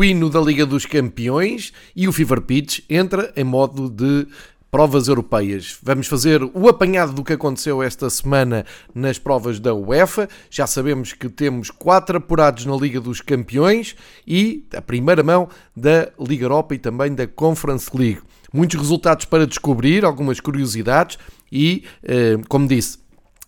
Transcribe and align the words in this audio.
o 0.00 0.04
hino 0.04 0.30
da 0.30 0.40
Liga 0.40 0.64
dos 0.64 0.86
Campeões 0.86 1.74
e 1.94 2.08
o 2.08 2.12
Fever 2.12 2.40
Pitch 2.40 2.80
entra 2.88 3.30
em 3.36 3.44
modo 3.44 3.90
de 3.90 4.26
provas 4.70 5.08
europeias. 5.08 5.76
Vamos 5.82 6.06
fazer 6.06 6.42
o 6.42 6.68
apanhado 6.70 7.12
do 7.12 7.22
que 7.22 7.34
aconteceu 7.34 7.82
esta 7.82 8.08
semana 8.08 8.64
nas 8.94 9.18
provas 9.18 9.60
da 9.60 9.74
UEFA. 9.74 10.26
Já 10.48 10.66
sabemos 10.66 11.12
que 11.12 11.28
temos 11.28 11.70
quatro 11.70 12.16
apurados 12.16 12.64
na 12.64 12.74
Liga 12.76 12.98
dos 12.98 13.20
Campeões 13.20 13.94
e 14.26 14.64
a 14.74 14.80
primeira 14.80 15.22
mão 15.22 15.50
da 15.76 16.08
Liga 16.18 16.46
Europa 16.46 16.74
e 16.74 16.78
também 16.78 17.14
da 17.14 17.26
Conference 17.26 17.90
League. 17.94 18.22
Muitos 18.50 18.80
resultados 18.80 19.26
para 19.26 19.46
descobrir, 19.46 20.06
algumas 20.06 20.40
curiosidades 20.40 21.18
e, 21.52 21.84
eh, 22.02 22.38
como 22.48 22.66
disse, 22.66 22.99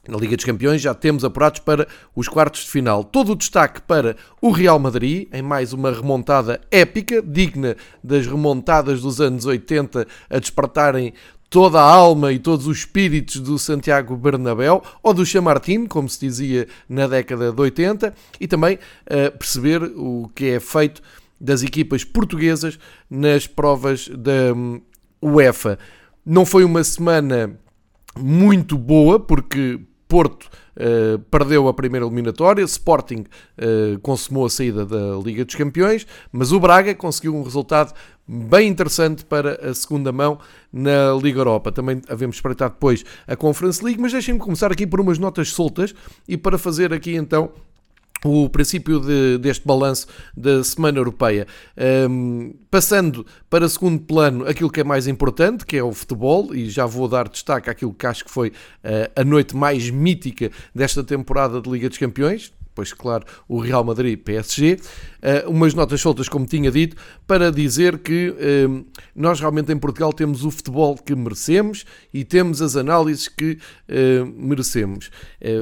na 0.06 0.16
Liga 0.18 0.34
dos 0.34 0.44
Campeões 0.44 0.82
já 0.82 0.94
temos 0.94 1.24
apurados 1.24 1.60
para 1.60 1.86
os 2.14 2.28
quartos 2.28 2.62
de 2.62 2.70
final. 2.70 3.04
Todo 3.04 3.32
o 3.32 3.36
destaque 3.36 3.80
para 3.82 4.16
o 4.40 4.50
Real 4.50 4.78
Madrid, 4.78 5.28
em 5.32 5.42
mais 5.42 5.72
uma 5.72 5.92
remontada 5.92 6.60
épica, 6.70 7.22
digna 7.22 7.76
das 8.02 8.26
remontadas 8.26 9.00
dos 9.00 9.20
anos 9.20 9.46
80 9.46 10.06
a 10.28 10.38
despertarem 10.38 11.12
toda 11.48 11.78
a 11.78 11.84
alma 11.84 12.32
e 12.32 12.38
todos 12.38 12.66
os 12.66 12.78
espíritos 12.78 13.38
do 13.38 13.58
Santiago 13.58 14.16
Bernabéu, 14.16 14.82
ou 15.02 15.12
do 15.14 15.24
Chamartin, 15.24 15.86
como 15.86 16.08
se 16.08 16.18
dizia 16.18 16.66
na 16.88 17.06
década 17.06 17.52
de 17.52 17.60
80, 17.60 18.14
e 18.40 18.48
também 18.48 18.76
uh, 18.76 19.38
perceber 19.38 19.82
o 19.94 20.30
que 20.34 20.46
é 20.46 20.58
feito 20.58 21.02
das 21.38 21.62
equipas 21.62 22.04
portuguesas 22.04 22.78
nas 23.08 23.46
provas 23.46 24.08
da 24.08 24.54
um, 24.54 24.80
UEFA. 25.22 25.78
Não 26.24 26.46
foi 26.46 26.64
uma 26.64 26.82
semana 26.82 27.54
muito 28.16 28.78
boa, 28.78 29.20
porque 29.20 29.78
Porto 30.12 30.50
uh, 30.76 31.18
perdeu 31.30 31.68
a 31.68 31.72
primeira 31.72 32.04
eliminatória, 32.04 32.62
Sporting 32.64 33.24
uh, 33.56 33.98
consumou 34.02 34.44
a 34.44 34.50
saída 34.50 34.84
da 34.84 35.16
Liga 35.24 35.42
dos 35.42 35.54
Campeões, 35.54 36.06
mas 36.30 36.52
o 36.52 36.60
Braga 36.60 36.94
conseguiu 36.94 37.34
um 37.34 37.42
resultado 37.42 37.94
bem 38.28 38.68
interessante 38.68 39.24
para 39.24 39.70
a 39.70 39.74
segunda 39.74 40.12
mão 40.12 40.38
na 40.70 41.14
Liga 41.14 41.40
Europa. 41.40 41.72
Também 41.72 42.02
havemos 42.10 42.36
espreitar 42.36 42.68
depois 42.68 43.02
a 43.26 43.34
Conference 43.34 43.82
League, 43.82 43.98
mas 43.98 44.12
deixem-me 44.12 44.38
começar 44.38 44.70
aqui 44.70 44.86
por 44.86 45.00
umas 45.00 45.18
notas 45.18 45.48
soltas 45.48 45.94
e 46.28 46.36
para 46.36 46.58
fazer 46.58 46.92
aqui 46.92 47.16
então 47.16 47.50
o 48.24 48.48
princípio 48.48 49.00
de, 49.00 49.38
deste 49.38 49.66
balanço 49.66 50.06
da 50.36 50.62
Semana 50.62 50.98
Europeia. 50.98 51.46
Um, 52.08 52.54
passando 52.70 53.26
para 53.50 53.68
segundo 53.68 54.00
plano 54.00 54.46
aquilo 54.46 54.70
que 54.70 54.80
é 54.80 54.84
mais 54.84 55.06
importante, 55.06 55.66
que 55.66 55.76
é 55.76 55.82
o 55.82 55.92
futebol, 55.92 56.54
e 56.54 56.70
já 56.70 56.86
vou 56.86 57.08
dar 57.08 57.28
destaque 57.28 57.68
àquilo 57.68 57.92
que 57.92 58.06
acho 58.06 58.24
que 58.24 58.30
foi 58.30 58.48
uh, 58.48 59.20
a 59.20 59.24
noite 59.24 59.56
mais 59.56 59.90
mítica 59.90 60.50
desta 60.74 61.02
temporada 61.02 61.60
de 61.60 61.68
Liga 61.70 61.88
dos 61.88 61.98
Campeões, 61.98 62.52
pois 62.74 62.92
claro, 62.92 63.24
o 63.48 63.58
Real 63.58 63.84
Madrid 63.84 64.18
PSG, 64.18 64.78
uh, 65.46 65.50
umas 65.50 65.74
notas 65.74 66.00
soltas, 66.00 66.28
como 66.28 66.46
tinha 66.46 66.70
dito, 66.70 66.96
para 67.32 67.50
dizer 67.50 67.96
que 68.00 68.28
uh, 68.28 68.84
nós 69.16 69.40
realmente 69.40 69.72
em 69.72 69.78
Portugal 69.78 70.12
temos 70.12 70.44
o 70.44 70.50
futebol 70.50 70.94
que 70.98 71.14
merecemos 71.14 71.86
e 72.12 72.26
temos 72.26 72.60
as 72.60 72.76
análises 72.76 73.26
que 73.26 73.52
uh, 73.88 74.26
merecemos. 74.36 75.10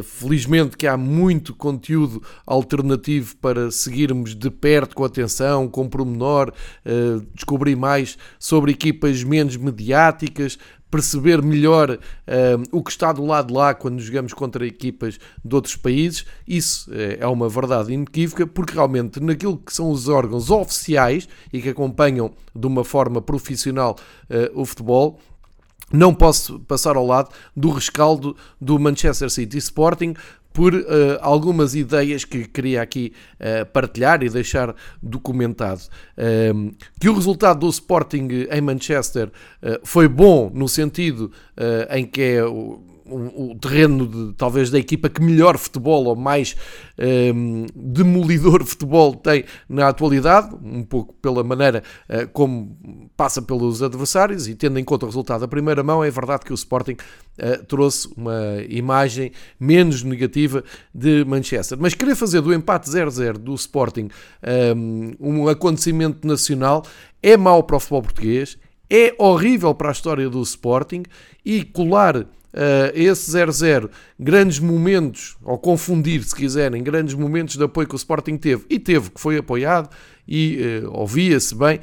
felizmente 0.03 0.76
que 0.76 0.88
há 0.88 0.97
muito 0.97 1.54
conteúdo 1.54 2.20
alternativo 2.44 3.36
para 3.36 3.70
seguirmos 3.70 4.34
de 4.34 4.50
perto, 4.50 4.97
com 4.97 5.04
atenção, 5.04 5.69
com 5.69 5.88
pormenor, 5.88 6.53
descobrir 7.34 7.76
mais 7.76 8.19
sobre 8.38 8.72
equipas 8.72 9.22
menos 9.22 9.56
mediáticas, 9.56 10.59
perceber 10.91 11.41
melhor 11.41 11.92
uh, 11.92 11.98
o 12.72 12.82
que 12.82 12.91
está 12.91 13.12
do 13.12 13.25
lado 13.25 13.48
de 13.48 13.54
lá 13.54 13.72
quando 13.72 14.00
jogamos 14.00 14.34
contra 14.34 14.66
equipas 14.66 15.19
de 15.44 15.54
outros 15.54 15.76
países. 15.76 16.26
Isso 16.47 16.91
uh, 16.91 16.94
é 17.20 17.26
uma 17.26 17.48
verdade 17.48 17.92
inequívoca, 17.92 18.47
porque 18.47 18.75
realmente 18.75 19.20
naquilo 19.20 19.56
que 19.56 19.72
são 19.72 19.91
os 19.91 20.09
órgãos 20.09 20.50
oficiais 20.50 21.28
e 21.53 21.59
que 21.60 21.69
acompanham 21.69 22.32
de 22.54 22.66
uma 22.66 22.84
forma 22.84 23.21
profissional 23.21 23.97
uh, 24.31 24.60
o 24.60 24.65
futebol, 24.65 25.19
não 25.93 26.15
posso 26.15 26.60
passar 26.60 26.97
ao 26.97 27.04
lado 27.04 27.31
do 27.56 27.71
rescaldo 27.71 28.37
do 28.60 28.78
Manchester 28.78 29.28
City 29.28 29.59
Sporting, 29.59 30.15
por 30.53 30.75
uh, 30.75 30.84
algumas 31.21 31.75
ideias 31.75 32.25
que 32.25 32.47
queria 32.47 32.82
aqui 32.82 33.12
uh, 33.34 33.66
partilhar 33.66 34.22
e 34.22 34.28
deixar 34.28 34.75
documentado. 35.03 35.82
Uh, 36.16 36.75
que 36.98 37.09
o 37.09 37.15
resultado 37.15 37.60
do 37.60 37.69
Sporting 37.69 38.28
em 38.50 38.60
Manchester 38.60 39.31
foi 39.84 40.09
bom 40.09 40.50
no 40.53 40.69
sentido 40.69 41.31
em 41.91 42.06
que 42.06 42.21
é 42.21 42.42
o 43.10 43.59
terreno 43.59 44.06
de, 44.06 44.34
talvez 44.34 44.71
da 44.71 44.78
equipa 44.78 45.09
que 45.09 45.22
melhor 45.22 45.59
futebol 45.59 46.04
ou 46.04 46.16
mais 46.16 46.56
um, 46.98 47.04
ehm, 47.04 47.66
demolidor 47.75 48.65
futebol 48.66 49.15
tem 49.15 49.44
na 49.69 49.88
atualidade, 49.88 50.54
um 50.62 50.82
pouco 50.82 51.15
pela 51.15 51.43
maneira 51.43 51.82
uh, 52.09 52.28
como 52.32 53.10
passa 53.16 53.43
pelos 53.43 53.82
adversários 53.82 54.48
e 54.48 54.54
tendo 54.54 54.78
em 54.78 54.84
conta 54.84 55.06
o 55.06 55.09
resultado 55.09 55.41
da 55.41 55.48
primeira 55.48 55.82
mão, 55.82 56.03
é 56.04 56.10
verdade 56.10 56.44
que 56.44 56.53
o 56.53 56.54
Sporting 56.54 56.93
uh, 56.93 57.65
trouxe 57.66 58.09
uma 58.16 58.62
imagem 58.69 59.32
menos 59.59 60.03
negativa 60.03 60.62
de 60.94 61.25
Manchester. 61.25 61.78
Mas 61.81 61.94
querer 61.94 62.15
fazer 62.15 62.41
do 62.41 62.54
empate 62.54 62.88
0-0 62.88 63.38
do 63.38 63.54
Sporting 63.54 64.09
um, 64.77 65.10
ehm, 65.10 65.16
um 65.21 65.48
acontecimento 65.48 66.27
nacional 66.27 66.84
é 67.22 67.37
mau 67.37 67.62
para 67.62 67.77
o 67.77 67.81
futebol 67.81 68.03
português, 68.03 68.56
é 68.88 69.15
horrível 69.19 69.75
para 69.75 69.88
a 69.88 69.92
história 69.92 70.28
do 70.28 70.42
Sporting 70.42 71.04
e 71.44 71.62
colar 71.62 72.27
uh, 72.54 72.90
esse 72.94 73.30
0-0, 73.30 73.90
grandes 74.18 74.58
momentos, 74.58 75.36
ou 75.42 75.58
confundir, 75.58 76.22
se 76.24 76.34
quiserem, 76.34 76.82
grandes 76.82 77.14
momentos 77.14 77.56
de 77.56 77.64
apoio 77.64 77.88
que 77.88 77.94
o 77.94 77.96
Sporting 77.96 78.36
teve, 78.36 78.64
e 78.68 78.78
teve, 78.78 79.10
que 79.10 79.20
foi 79.20 79.38
apoiado, 79.38 79.90
e 80.26 80.82
uh, 80.84 80.90
ouvia-se 80.92 81.54
bem, 81.54 81.80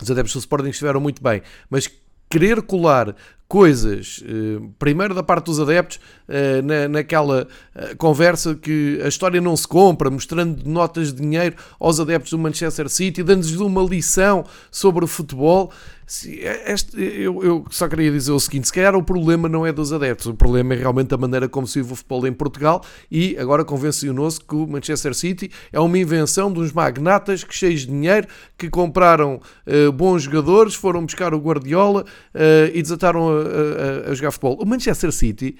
os 0.00 0.10
adeptos 0.10 0.34
do 0.34 0.40
Sporting 0.40 0.68
estiveram 0.68 1.00
muito 1.00 1.22
bem, 1.22 1.42
mas 1.70 1.90
querer 2.28 2.62
colar 2.62 3.14
coisas, 3.48 4.22
eh, 4.26 4.60
primeiro 4.78 5.14
da 5.14 5.22
parte 5.22 5.46
dos 5.46 5.60
adeptos, 5.60 6.00
eh, 6.28 6.88
naquela 6.88 7.46
eh, 7.74 7.94
conversa 7.94 8.56
que 8.56 9.00
a 9.04 9.08
história 9.08 9.40
não 9.40 9.56
se 9.56 9.68
compra, 9.68 10.10
mostrando 10.10 10.68
notas 10.68 11.12
de 11.12 11.22
dinheiro 11.22 11.54
aos 11.78 12.00
adeptos 12.00 12.32
do 12.32 12.38
Manchester 12.38 12.88
City, 12.88 13.22
dando-lhes 13.22 13.60
uma 13.60 13.82
lição 13.82 14.44
sobre 14.70 15.04
o 15.04 15.08
futebol. 15.08 15.72
Este, 16.08 17.00
eu, 17.00 17.42
eu, 17.42 17.64
só 17.68 17.88
queria 17.88 18.12
dizer 18.12 18.30
o 18.30 18.38
seguinte: 18.38 18.68
se 18.68 18.72
calhar 18.72 18.94
o 18.94 19.02
problema 19.02 19.48
não 19.48 19.66
é 19.66 19.72
dos 19.72 19.92
adeptos, 19.92 20.26
o 20.26 20.34
problema 20.34 20.72
é 20.72 20.76
realmente 20.76 21.12
a 21.12 21.18
maneira 21.18 21.48
como 21.48 21.66
se 21.66 21.80
vive 21.80 21.94
o 21.94 21.96
futebol 21.96 22.24
em 22.28 22.32
Portugal. 22.32 22.80
E 23.10 23.36
agora 23.36 23.64
convencionou-se 23.64 24.40
que 24.40 24.54
o 24.54 24.68
Manchester 24.68 25.12
City 25.14 25.50
é 25.72 25.80
uma 25.80 25.98
invenção 25.98 26.52
de 26.52 26.60
uns 26.60 26.72
magnatas 26.72 27.42
que, 27.42 27.52
cheios 27.52 27.80
de 27.80 27.88
dinheiro, 27.88 28.28
que 28.56 28.70
compraram 28.70 29.40
uh, 29.66 29.90
bons 29.90 30.22
jogadores, 30.22 30.76
foram 30.76 31.04
buscar 31.04 31.34
o 31.34 31.38
Guardiola 31.38 32.02
uh, 32.02 32.70
e 32.72 32.80
desataram 32.80 33.28
a, 33.28 33.35
a, 33.36 34.10
a 34.10 34.14
jogar 34.14 34.30
futebol. 34.30 34.58
O 34.60 34.66
Manchester 34.66 35.12
City 35.12 35.56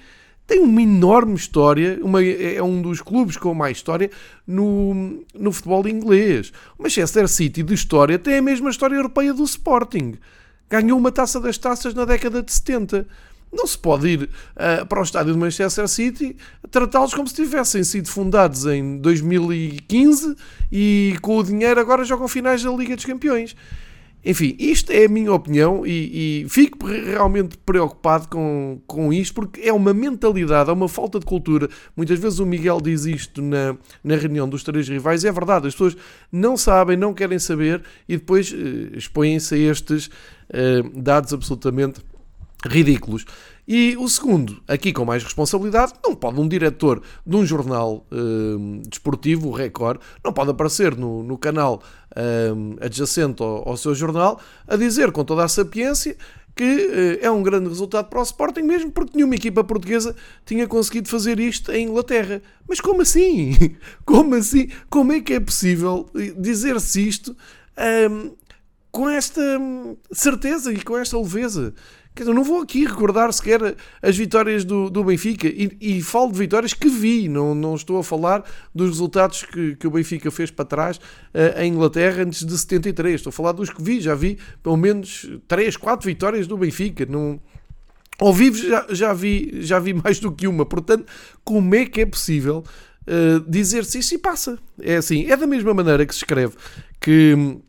tem 0.47 0.59
uma 0.61 0.81
enorme 0.81 1.35
história, 1.35 1.99
uma, 2.01 2.23
é 2.23 2.63
um 2.63 2.81
dos 2.81 3.01
clubes 3.01 3.35
com 3.35 3.53
mais 3.53 3.77
história 3.77 4.09
no, 4.47 5.21
no 5.35 5.51
futebol 5.51 5.85
inglês. 5.87 6.53
O 6.79 6.83
Manchester 6.83 7.27
City 7.27 7.61
de 7.61 7.73
história 7.73 8.17
tem 8.17 8.37
a 8.37 8.41
mesma 8.41 8.69
história 8.69 8.95
europeia 8.95 9.33
do 9.33 9.43
Sporting. 9.43 10.15
Ganhou 10.69 10.97
uma 10.97 11.11
taça 11.11 11.39
das 11.41 11.57
taças 11.57 11.93
na 11.93 12.05
década 12.05 12.41
de 12.41 12.51
70. 12.51 13.05
Não 13.51 13.67
se 13.67 13.77
pode 13.77 14.07
ir 14.07 14.23
uh, 14.23 14.85
para 14.85 14.99
o 14.99 15.03
estádio 15.03 15.33
de 15.33 15.39
Manchester 15.39 15.87
City 15.87 16.35
tratá-los 16.69 17.13
como 17.13 17.27
se 17.27 17.35
tivessem 17.35 17.83
sido 17.83 18.09
fundados 18.09 18.65
em 18.65 18.97
2015 18.97 20.35
e 20.71 21.17
com 21.21 21.37
o 21.37 21.43
dinheiro 21.43 21.79
agora 21.79 22.03
jogam 22.03 22.27
finais 22.27 22.63
da 22.63 22.71
Liga 22.71 22.95
dos 22.95 23.05
Campeões. 23.05 23.55
Enfim, 24.25 24.55
isto 24.59 24.91
é 24.91 25.05
a 25.05 25.09
minha 25.09 25.31
opinião 25.31 25.85
e, 25.85 26.43
e, 26.43 26.49
fico 26.49 26.85
realmente 26.85 27.57
preocupado 27.59 28.27
com, 28.27 28.81
com 28.85 29.13
isto 29.13 29.33
porque 29.33 29.61
é 29.61 29.71
uma 29.71 29.93
mentalidade, 29.93 30.69
é 30.69 30.73
uma 30.73 30.89
falta 30.89 31.19
de 31.19 31.25
cultura. 31.25 31.69
Muitas 31.95 32.19
vezes 32.19 32.39
o 32.39 32.45
Miguel 32.45 32.81
diz 32.81 33.05
isto 33.05 33.41
na, 33.41 33.77
na 34.03 34.15
reunião 34.15 34.49
dos 34.49 34.63
três 34.63 34.89
rivais, 34.89 35.23
é 35.23 35.31
verdade, 35.31 35.67
as 35.67 35.73
pessoas 35.73 35.95
não 36.31 36.57
sabem, 36.57 36.97
não 36.97 37.13
querem 37.13 37.39
saber 37.39 37.81
e 38.09 38.17
depois 38.17 38.51
uh, 38.51 38.97
expõem-se 38.97 39.55
a 39.55 39.57
estes 39.57 40.07
uh, 40.07 41.01
dados 41.01 41.31
absolutamente 41.33 42.01
ridículos. 42.65 43.25
E 43.67 43.97
o 43.97 44.07
segundo, 44.07 44.61
aqui 44.65 44.93
com 44.93 45.03
mais 45.03 45.21
responsabilidade, 45.21 45.91
não 46.01 46.15
pode 46.15 46.39
um 46.39 46.47
diretor 46.47 47.01
de 47.25 47.35
um 47.35 47.45
jornal 47.45 48.07
uh, 48.09 48.81
desportivo, 48.87 49.49
o 49.49 49.51
Record, 49.51 49.99
não 50.23 50.31
pode 50.31 50.51
aparecer 50.51 50.95
no, 50.95 51.21
no 51.21 51.37
canal 51.37 51.83
uh, 52.11 52.77
adjacente 52.79 53.43
ao, 53.43 53.67
ao, 53.67 53.75
seu 53.75 53.93
jornal 53.93 54.39
a 54.65 54.77
dizer 54.77 55.11
com 55.11 55.25
toda 55.25 55.43
a 55.43 55.49
sapiência 55.49 56.15
que 56.55 56.63
uh, 56.63 57.19
é 57.25 57.29
um 57.29 57.43
grande 57.43 57.67
resultado 57.67 58.07
para 58.07 58.21
o 58.21 58.23
Sporting, 58.23 58.61
mesmo 58.61 58.89
porque 58.89 59.17
nenhuma 59.17 59.35
equipa 59.35 59.61
portuguesa 59.65 60.15
tinha 60.45 60.65
conseguido 60.65 61.09
fazer 61.09 61.37
isto 61.37 61.69
em 61.73 61.87
Inglaterra. 61.89 62.41
Mas 62.69 62.79
como 62.79 63.01
assim? 63.01 63.75
Como 64.05 64.33
assim? 64.35 64.69
Como 64.89 65.11
é 65.11 65.19
que 65.19 65.33
é 65.33 65.41
possível 65.41 66.09
dizer-se 66.37 67.05
isto 67.05 67.35
com 68.91 69.09
esta 69.09 69.41
hum, 69.59 69.97
certeza 70.11 70.71
e 70.71 70.81
com 70.81 70.97
esta 70.97 71.17
leveza? 71.17 71.73
Quer 72.17 72.23
dizer, 72.23 72.33
não 72.33 72.43
vou 72.43 72.63
aqui 72.63 72.83
recordar 72.83 73.31
sequer 73.31 73.75
as 74.01 74.17
vitórias 74.17 74.65
do, 74.65 74.89
do 74.89 75.03
Benfica 75.03 75.47
e, 75.47 75.77
e, 75.79 76.01
falo 76.01 76.31
de 76.31 76.39
vitórias 76.39 76.73
que 76.73 76.89
vi, 76.89 77.29
não, 77.29 77.53
não 77.53 77.75
estou 77.75 77.99
a 77.99 78.03
falar 78.03 78.43
dos 78.73 78.89
resultados 78.89 79.43
que, 79.43 79.75
que 79.75 79.85
o 79.85 79.91
Benfica 79.91 80.31
fez 80.31 80.49
para 80.49 80.65
trás 80.65 80.97
uh, 80.97 81.61
em 81.61 81.71
Inglaterra 81.71 82.23
antes 82.23 82.43
de 82.43 82.57
73. 82.57 83.13
Estou 83.13 83.29
a 83.29 83.31
falar 83.31 83.51
dos 83.51 83.69
que 83.69 83.83
vi, 83.83 84.01
já 84.01 84.15
vi 84.15 84.39
pelo 84.63 84.75
menos 84.75 85.29
3, 85.47 85.77
4 85.77 86.07
vitórias 86.07 86.47
do 86.47 86.57
Benfica. 86.57 87.05
Não, 87.05 87.39
ao 88.17 88.33
vivo 88.33 88.57
já, 88.57 88.87
já, 88.89 89.13
vi, 89.13 89.61
já 89.61 89.77
vi 89.77 89.93
mais 90.03 90.19
do 90.19 90.31
que 90.31 90.47
uma, 90.47 90.65
portanto, 90.65 91.05
como 91.43 91.75
é 91.75 91.85
que 91.85 92.01
é 92.01 92.05
possível 92.07 92.63
uh, 93.07 93.39
dizer-se 93.47 93.99
isso 93.99 94.15
e 94.15 94.17
passa? 94.17 94.57
É 94.81 94.95
assim, 94.95 95.29
é 95.29 95.37
da 95.37 95.45
mesma 95.45 95.71
maneira 95.71 96.03
que 96.03 96.15
se 96.15 96.21
escreve 96.21 96.55
que 96.99 97.59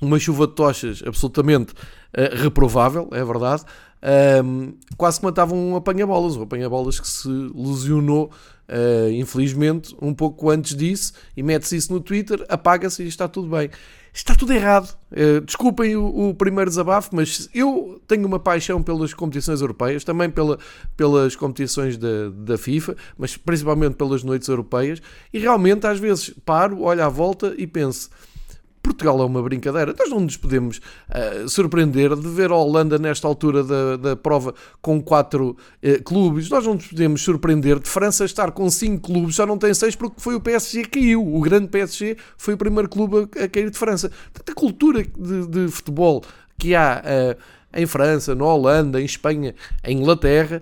uma 0.00 0.18
chuva 0.18 0.46
de 0.46 0.54
tochas 0.54 1.02
absolutamente 1.06 1.72
uh, 1.72 2.42
reprovável, 2.42 3.08
é 3.12 3.24
verdade, 3.24 3.64
um, 4.02 4.74
quase 4.96 5.18
que 5.18 5.24
matavam 5.24 5.58
um 5.58 5.76
apanha-bolas, 5.76 6.36
um 6.36 6.42
apanha-bolas 6.42 6.98
que 6.98 7.08
se 7.08 7.28
lesionou, 7.54 8.30
uh, 8.68 9.10
infelizmente, 9.10 9.94
um 10.00 10.14
pouco 10.14 10.50
antes 10.50 10.74
disso, 10.74 11.12
e 11.36 11.42
mete-se 11.42 11.76
isso 11.76 11.92
no 11.92 12.00
Twitter, 12.00 12.44
apaga-se 12.48 13.02
e 13.02 13.08
está 13.08 13.28
tudo 13.28 13.48
bem. 13.48 13.70
Está 14.12 14.34
tudo 14.34 14.52
errado. 14.52 14.96
Uh, 15.12 15.40
desculpem 15.42 15.94
o, 15.94 16.30
o, 16.30 16.34
primeiro 16.34 16.68
desabafo, 16.68 17.14
mas 17.14 17.48
eu 17.54 18.02
tenho 18.08 18.26
uma 18.26 18.40
paixão 18.40 18.82
pelas 18.82 19.14
competições 19.14 19.60
europeias, 19.60 20.02
também 20.02 20.28
pela, 20.28 20.58
pelas 20.96 21.36
competições 21.36 21.96
da, 21.96 22.28
da 22.30 22.58
FIFA, 22.58 22.96
mas 23.16 23.36
principalmente 23.36 23.94
pelas 23.94 24.24
noites 24.24 24.48
europeias, 24.48 25.00
e 25.32 25.38
realmente 25.38 25.86
às 25.86 26.00
vezes 26.00 26.30
paro, 26.44 26.80
olho 26.82 27.04
à 27.04 27.08
volta 27.08 27.54
e 27.56 27.68
penso 27.68 28.10
Portugal 28.82 29.20
é 29.20 29.24
uma 29.24 29.42
brincadeira. 29.42 29.94
Nós 29.98 30.10
não 30.10 30.20
nos 30.20 30.36
podemos 30.36 30.78
uh, 30.78 31.48
surpreender 31.48 32.14
de 32.16 32.28
ver 32.28 32.50
a 32.50 32.56
Holanda 32.56 32.98
nesta 32.98 33.26
altura 33.28 33.62
da, 33.62 33.96
da 33.96 34.16
prova 34.16 34.54
com 34.80 35.00
quatro 35.02 35.56
uh, 35.82 36.02
clubes. 36.02 36.48
Nós 36.48 36.64
não 36.64 36.74
nos 36.74 36.86
podemos 36.86 37.22
surpreender 37.22 37.78
de 37.78 37.88
França 37.88 38.24
estar 38.24 38.50
com 38.52 38.68
cinco 38.70 39.12
clubes, 39.12 39.36
só 39.36 39.46
não 39.46 39.58
tem 39.58 39.72
seis 39.74 39.94
porque 39.94 40.16
foi 40.18 40.34
o 40.34 40.40
PSG 40.40 40.84
que 40.84 41.00
caiu. 41.00 41.34
O 41.34 41.40
grande 41.40 41.68
PSG 41.68 42.16
foi 42.36 42.54
o 42.54 42.56
primeiro 42.56 42.88
clube 42.88 43.28
a, 43.38 43.44
a 43.44 43.48
cair 43.48 43.70
de 43.70 43.78
França. 43.78 44.10
Tanta 44.32 44.54
cultura 44.54 45.02
de, 45.02 45.46
de 45.46 45.68
futebol 45.68 46.22
que 46.58 46.74
há 46.74 47.02
uh, 47.04 47.60
em 47.72 47.86
França, 47.86 48.34
na 48.34 48.44
Holanda, 48.44 49.00
em 49.00 49.04
Espanha, 49.04 49.54
em 49.84 49.98
Inglaterra 49.98 50.60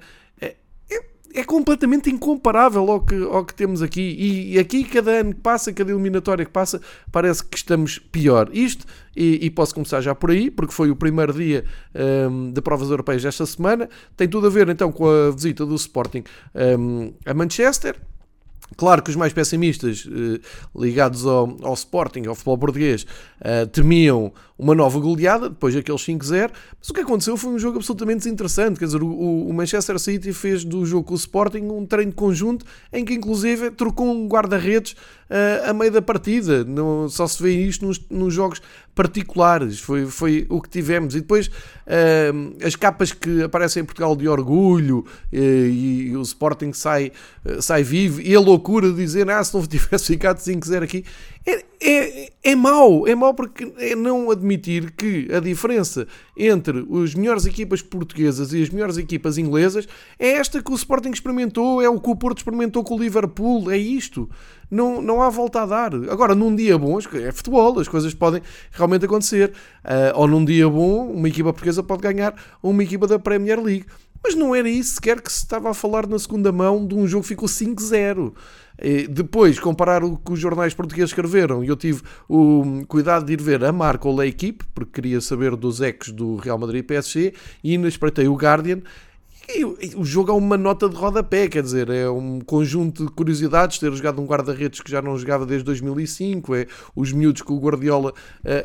é 1.34 1.44
completamente 1.44 2.10
incomparável 2.10 2.90
ao 2.90 3.00
que, 3.00 3.14
ao 3.24 3.44
que 3.44 3.54
temos 3.54 3.82
aqui. 3.82 4.16
E 4.18 4.58
aqui, 4.58 4.84
cada 4.84 5.10
ano 5.20 5.34
que 5.34 5.40
passa, 5.40 5.72
cada 5.72 5.90
eliminatória 5.90 6.44
que 6.44 6.50
passa, 6.50 6.80
parece 7.12 7.44
que 7.44 7.56
estamos 7.56 7.98
pior. 7.98 8.48
Isto, 8.52 8.86
e, 9.16 9.46
e 9.46 9.50
posso 9.50 9.74
começar 9.74 10.00
já 10.00 10.14
por 10.14 10.30
aí, 10.30 10.50
porque 10.50 10.72
foi 10.72 10.90
o 10.90 10.96
primeiro 10.96 11.32
dia 11.32 11.64
um, 12.30 12.52
de 12.52 12.60
provas 12.60 12.90
europeias 12.90 13.24
esta 13.24 13.44
semana, 13.44 13.88
tem 14.16 14.28
tudo 14.28 14.46
a 14.46 14.50
ver 14.50 14.68
então 14.68 14.92
com 14.92 15.08
a 15.08 15.30
visita 15.30 15.66
do 15.66 15.74
Sporting 15.74 16.24
um, 16.78 17.12
a 17.26 17.34
Manchester. 17.34 17.96
Claro 18.76 19.02
que 19.02 19.10
os 19.10 19.16
mais 19.16 19.32
pessimistas 19.32 20.06
eh, 20.06 20.40
ligados 20.76 21.24
ao, 21.24 21.56
ao, 21.62 21.72
Sporting, 21.72 22.26
ao 22.26 22.34
futebol 22.34 22.58
português, 22.58 23.06
eh, 23.40 23.64
temiam 23.64 24.30
uma 24.58 24.74
nova 24.74 24.98
goleada, 24.98 25.48
depois 25.48 25.72
daqueles 25.72 26.02
5-0, 26.02 26.50
mas 26.80 26.90
o 26.90 26.92
que 26.92 27.00
aconteceu 27.00 27.36
foi 27.36 27.52
um 27.52 27.58
jogo 27.58 27.76
absolutamente 27.76 28.24
desinteressante, 28.24 28.78
quer 28.78 28.86
dizer, 28.86 29.02
o, 29.02 29.08
o, 29.46 29.54
Manchester 29.54 29.98
City 30.00 30.32
fez 30.32 30.64
do 30.64 30.84
jogo 30.84 31.04
com 31.04 31.14
o 31.14 31.16
Sporting 31.16 31.62
um 31.70 31.86
treino 31.86 32.12
conjunto 32.12 32.66
em 32.92 33.04
que 33.04 33.14
inclusive 33.14 33.70
trocou 33.70 34.10
um 34.10 34.26
guarda-redes 34.26 34.92
uh, 35.30 35.70
a 35.70 35.72
meio 35.72 35.92
da 35.92 36.02
partida, 36.02 36.64
não, 36.64 37.08
só 37.08 37.28
se 37.28 37.40
vê 37.40 37.52
isto 37.52 37.86
nos, 37.86 38.00
nos, 38.10 38.34
jogos 38.34 38.60
particulares, 38.96 39.78
foi, 39.78 40.06
foi 40.06 40.44
o 40.48 40.60
que 40.60 40.68
tivemos, 40.68 41.14
e 41.14 41.20
depois 41.20 41.46
uh, 41.46 42.56
as 42.64 42.74
capas 42.74 43.12
que 43.12 43.44
aparecem 43.44 43.82
em 43.82 43.86
Portugal 43.86 44.16
de 44.16 44.26
orgulho, 44.26 45.04
uh, 45.32 45.36
e, 45.36 46.08
e, 46.08 46.16
o 46.16 46.22
Sporting 46.22 46.72
sai, 46.72 47.12
sai 47.60 47.84
vivo, 47.84 48.20
e 48.20 48.34
a 48.34 48.40
loucura 48.40 48.90
de 48.90 48.96
dizer, 48.96 49.30
ah, 49.30 49.42
se 49.42 49.54
não 49.54 49.64
tivesse 49.64 50.06
ficado 50.12 50.38
5-0 50.38 50.82
aqui, 50.82 51.04
é, 51.46 51.64
é, 51.80 52.32
é 52.42 52.56
mau, 52.56 53.06
é 53.06 53.14
mau 53.14 53.32
porque 53.34 53.72
é 53.78 53.94
não 53.94 54.30
admitir 54.30 54.90
que 54.92 55.28
a 55.32 55.38
diferença 55.38 56.06
entre 56.36 56.84
as 57.02 57.14
melhores 57.14 57.46
equipas 57.46 57.80
portuguesas 57.80 58.52
e 58.52 58.62
as 58.62 58.68
melhores 58.68 58.96
equipas 58.96 59.38
inglesas 59.38 59.86
é 60.18 60.30
esta 60.30 60.62
que 60.62 60.72
o 60.72 60.74
Sporting 60.74 61.10
experimentou, 61.10 61.80
é 61.80 61.88
o 61.88 62.00
que 62.00 62.10
o 62.10 62.16
Porto 62.16 62.38
experimentou 62.38 62.82
com 62.82 62.96
o 62.96 62.98
Liverpool, 62.98 63.70
é 63.70 63.76
isto. 63.76 64.28
Não, 64.70 65.00
não 65.00 65.22
há 65.22 65.30
volta 65.30 65.62
a 65.62 65.66
dar. 65.66 65.94
Agora, 66.10 66.34
num 66.34 66.54
dia 66.54 66.76
bom, 66.76 66.98
é 66.98 67.32
futebol, 67.32 67.78
as 67.78 67.88
coisas 67.88 68.12
podem 68.12 68.42
realmente 68.72 69.04
acontecer. 69.04 69.52
Uh, 69.84 70.12
ou 70.14 70.28
num 70.28 70.44
dia 70.44 70.68
bom, 70.68 71.10
uma 71.10 71.28
equipa 71.28 71.52
portuguesa 71.52 71.82
pode 71.82 72.02
ganhar 72.02 72.34
uma 72.62 72.82
equipa 72.82 73.06
da 73.06 73.18
Premier 73.18 73.62
League. 73.62 73.86
Mas 74.22 74.34
não 74.34 74.54
era 74.54 74.68
isso 74.68 74.96
sequer 74.96 75.20
que 75.20 75.32
se 75.32 75.38
estava 75.38 75.70
a 75.70 75.74
falar 75.74 76.06
na 76.06 76.18
segunda 76.18 76.50
mão 76.50 76.86
de 76.86 76.94
um 76.94 77.06
jogo 77.06 77.22
que 77.22 77.28
ficou 77.28 77.48
5-0. 77.48 78.34
Depois, 79.10 79.58
comparar 79.58 80.04
o 80.04 80.16
que 80.16 80.32
os 80.32 80.38
jornais 80.38 80.72
portugueses 80.72 81.10
escreveram, 81.10 81.64
e 81.64 81.68
eu 81.68 81.76
tive 81.76 82.00
o 82.28 82.84
cuidado 82.86 83.26
de 83.26 83.32
ir 83.32 83.42
ver 83.42 83.64
a 83.64 83.72
marca 83.72 84.08
ou 84.08 84.20
a 84.20 84.26
equipe, 84.26 84.64
porque 84.72 85.00
queria 85.00 85.20
saber 85.20 85.56
dos 85.56 85.80
ecos 85.80 86.12
do 86.12 86.36
Real 86.36 86.58
Madrid 86.58 86.80
e 86.80 86.86
PSG, 86.86 87.34
e 87.64 87.72
ainda 87.72 87.88
espreitei 87.88 88.28
o 88.28 88.34
Guardian, 88.34 88.80
e 89.50 89.64
o 89.96 90.04
jogo 90.04 90.30
é 90.30 90.34
uma 90.34 90.58
nota 90.58 90.88
de 90.88 90.94
rodapé, 90.94 91.48
quer 91.48 91.62
dizer, 91.62 91.88
é 91.88 92.08
um 92.10 92.38
conjunto 92.38 93.06
de 93.06 93.12
curiosidades, 93.12 93.78
ter 93.78 93.90
jogado 93.92 94.20
um 94.20 94.26
guarda-redes 94.26 94.80
que 94.80 94.90
já 94.90 95.00
não 95.00 95.16
jogava 95.16 95.46
desde 95.46 95.64
2005, 95.64 96.54
é 96.54 96.66
os 96.94 97.12
miúdos 97.12 97.40
que 97.40 97.50
o 97.50 97.58
Guardiola 97.58 98.10
uh, 98.10 98.14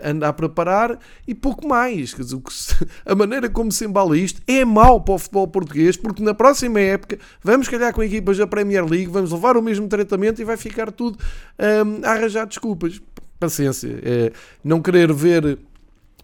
anda 0.04 0.28
a 0.28 0.34
preparar 0.34 1.00
e 1.26 1.34
pouco 1.34 1.66
mais. 1.66 2.14
Quer 2.14 2.24
dizer, 2.24 2.42
a 3.06 3.16
maneira 3.16 3.50
como 3.50 3.72
se 3.72 3.86
embala 3.86 4.18
isto 4.18 4.42
é 4.46 4.66
mau 4.66 5.00
para 5.00 5.14
o 5.14 5.18
futebol 5.18 5.48
português, 5.48 5.96
porque 5.96 6.22
na 6.22 6.34
próxima 6.34 6.82
época 6.82 7.18
vamos 7.42 7.70
calhar 7.70 7.94
com 7.94 8.04
equipas 8.04 8.38
da 8.38 8.46
Premier 8.46 8.86
League, 8.86 9.08
vamos 9.08 9.32
levar 9.32 9.56
o 9.56 9.62
mesmo 9.62 9.88
tratamento 9.88 10.42
e 10.42 10.46
vai 10.46 10.58
ficar 10.58 10.92
tudo 10.92 11.18
um, 11.58 12.06
a 12.06 12.12
arranjar 12.12 12.46
desculpas. 12.46 13.02
Paciência, 13.40 14.00
é, 14.04 14.32
não 14.64 14.82
querer 14.82 15.12
ver 15.14 15.60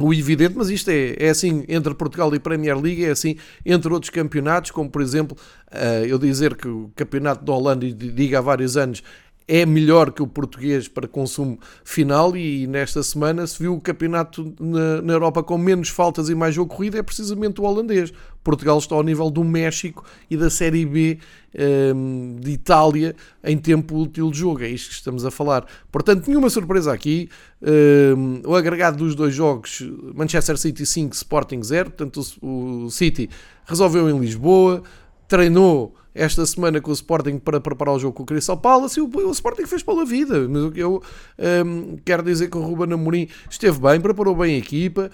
o 0.01 0.13
evidente, 0.13 0.53
mas 0.56 0.70
isto 0.70 0.89
é, 0.89 1.15
é 1.20 1.29
assim 1.29 1.65
entre 1.68 1.94
Portugal 1.94 2.34
e 2.34 2.39
Premier 2.39 2.79
League, 2.79 3.03
é 3.03 3.12
assim 3.12 3.36
entre 3.65 3.91
outros 3.91 4.10
campeonatos, 4.10 4.72
como 4.72 4.89
por 4.89 5.01
exemplo, 5.01 5.38
uh, 5.74 6.06
eu 6.06 6.18
dizer 6.18 6.56
que 6.56 6.70
o 6.70 6.89
campeonato 6.96 7.44
da 7.44 7.51
Holanda, 7.51 7.86
diga 7.91 8.38
há 8.38 8.41
vários 8.41 8.77
anos, 8.77 9.03
é 9.51 9.65
melhor 9.65 10.12
que 10.12 10.22
o 10.22 10.27
português 10.27 10.88
para 10.88 11.08
consumo 11.08 11.58
final 11.84 12.38
e 12.38 12.68
nesta 12.68 13.01
semana 13.01 13.48
se 13.48 13.58
viu 13.58 13.74
o 13.74 13.82
campeonato 13.82 14.53
na, 14.60 15.01
na 15.01 15.13
Europa 15.13 15.41
com 15.41 15.58
menos 15.58 15.89
faltas 15.89 16.29
e 16.29 16.36
mais 16.36 16.53
jogo 16.53 16.75
corrido 16.75 17.00
é 17.00 17.01
precisamente 17.01 17.60
o 17.60 17.63
holandês. 17.63 18.13
Portugal 18.44 18.77
está 18.77 18.94
ao 18.94 19.01
nível 19.01 19.27
do 19.32 19.44
México 19.44 20.06
e 20.29 20.38
da 20.38 20.51
Série 20.51 20.86
B 20.86 21.18
um, 21.96 22.36
de 22.39 22.51
Itália 22.51 23.15
em 23.44 23.58
tempo 23.58 23.98
útil 23.98 24.29
de 24.29 24.38
jogo. 24.38 24.62
É 24.62 24.70
isto 24.70 24.89
que 24.89 24.96
estamos 24.96 25.25
a 25.25 25.32
falar. 25.32 25.65
Portanto, 25.91 26.27
nenhuma 26.27 26.51
surpresa 26.51 26.94
aqui. 26.94 27.27
Um, 27.60 28.41
o 28.46 28.56
agregado 28.56 28.98
dos 28.98 29.15
dois 29.15 29.34
jogos, 29.34 29.82
Manchester 30.13 30.60
City 30.60 30.86
5, 30.86 31.15
Sporting 31.15 31.63
0. 31.63 31.89
Portanto, 31.89 32.22
o, 32.39 32.86
o 32.86 32.91
City 32.91 33.27
resolveu 33.65 34.08
em 34.12 34.20
Lisboa, 34.20 34.84
treinou 35.27 35.96
esta 36.19 36.45
semana 36.45 36.81
com 36.81 36.91
o 36.91 36.93
Sporting 36.93 37.39
para 37.39 37.61
preparar 37.61 37.95
o 37.95 37.99
jogo 37.99 38.13
com 38.13 38.23
o 38.23 38.25
Crystal 38.25 38.57
Palace 38.57 38.99
e 38.99 39.01
o, 39.01 39.09
o 39.09 39.31
Sporting 39.31 39.65
fez 39.65 39.81
pela 39.81 40.05
vida. 40.05 40.47
Mas 40.49 40.75
eu 40.75 41.01
um, 41.65 41.97
quero 42.03 42.21
dizer 42.21 42.49
que 42.49 42.57
o 42.57 42.61
Ruben 42.61 42.93
Amorim 42.93 43.29
esteve 43.49 43.79
bem, 43.79 44.01
preparou 44.01 44.35
bem 44.35 44.55
a 44.55 44.57
equipa, 44.57 45.09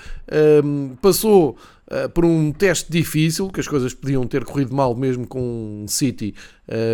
um, 0.64 0.96
passou 1.00 1.58
uh, 1.92 2.10
por 2.10 2.26
um 2.26 2.52
teste 2.52 2.92
difícil, 2.92 3.50
que 3.50 3.60
as 3.60 3.68
coisas 3.68 3.94
podiam 3.94 4.26
ter 4.26 4.44
corrido 4.44 4.76
mal 4.76 4.96
mesmo 4.96 5.28
com 5.28 5.84
um 5.84 5.88
City 5.88 6.34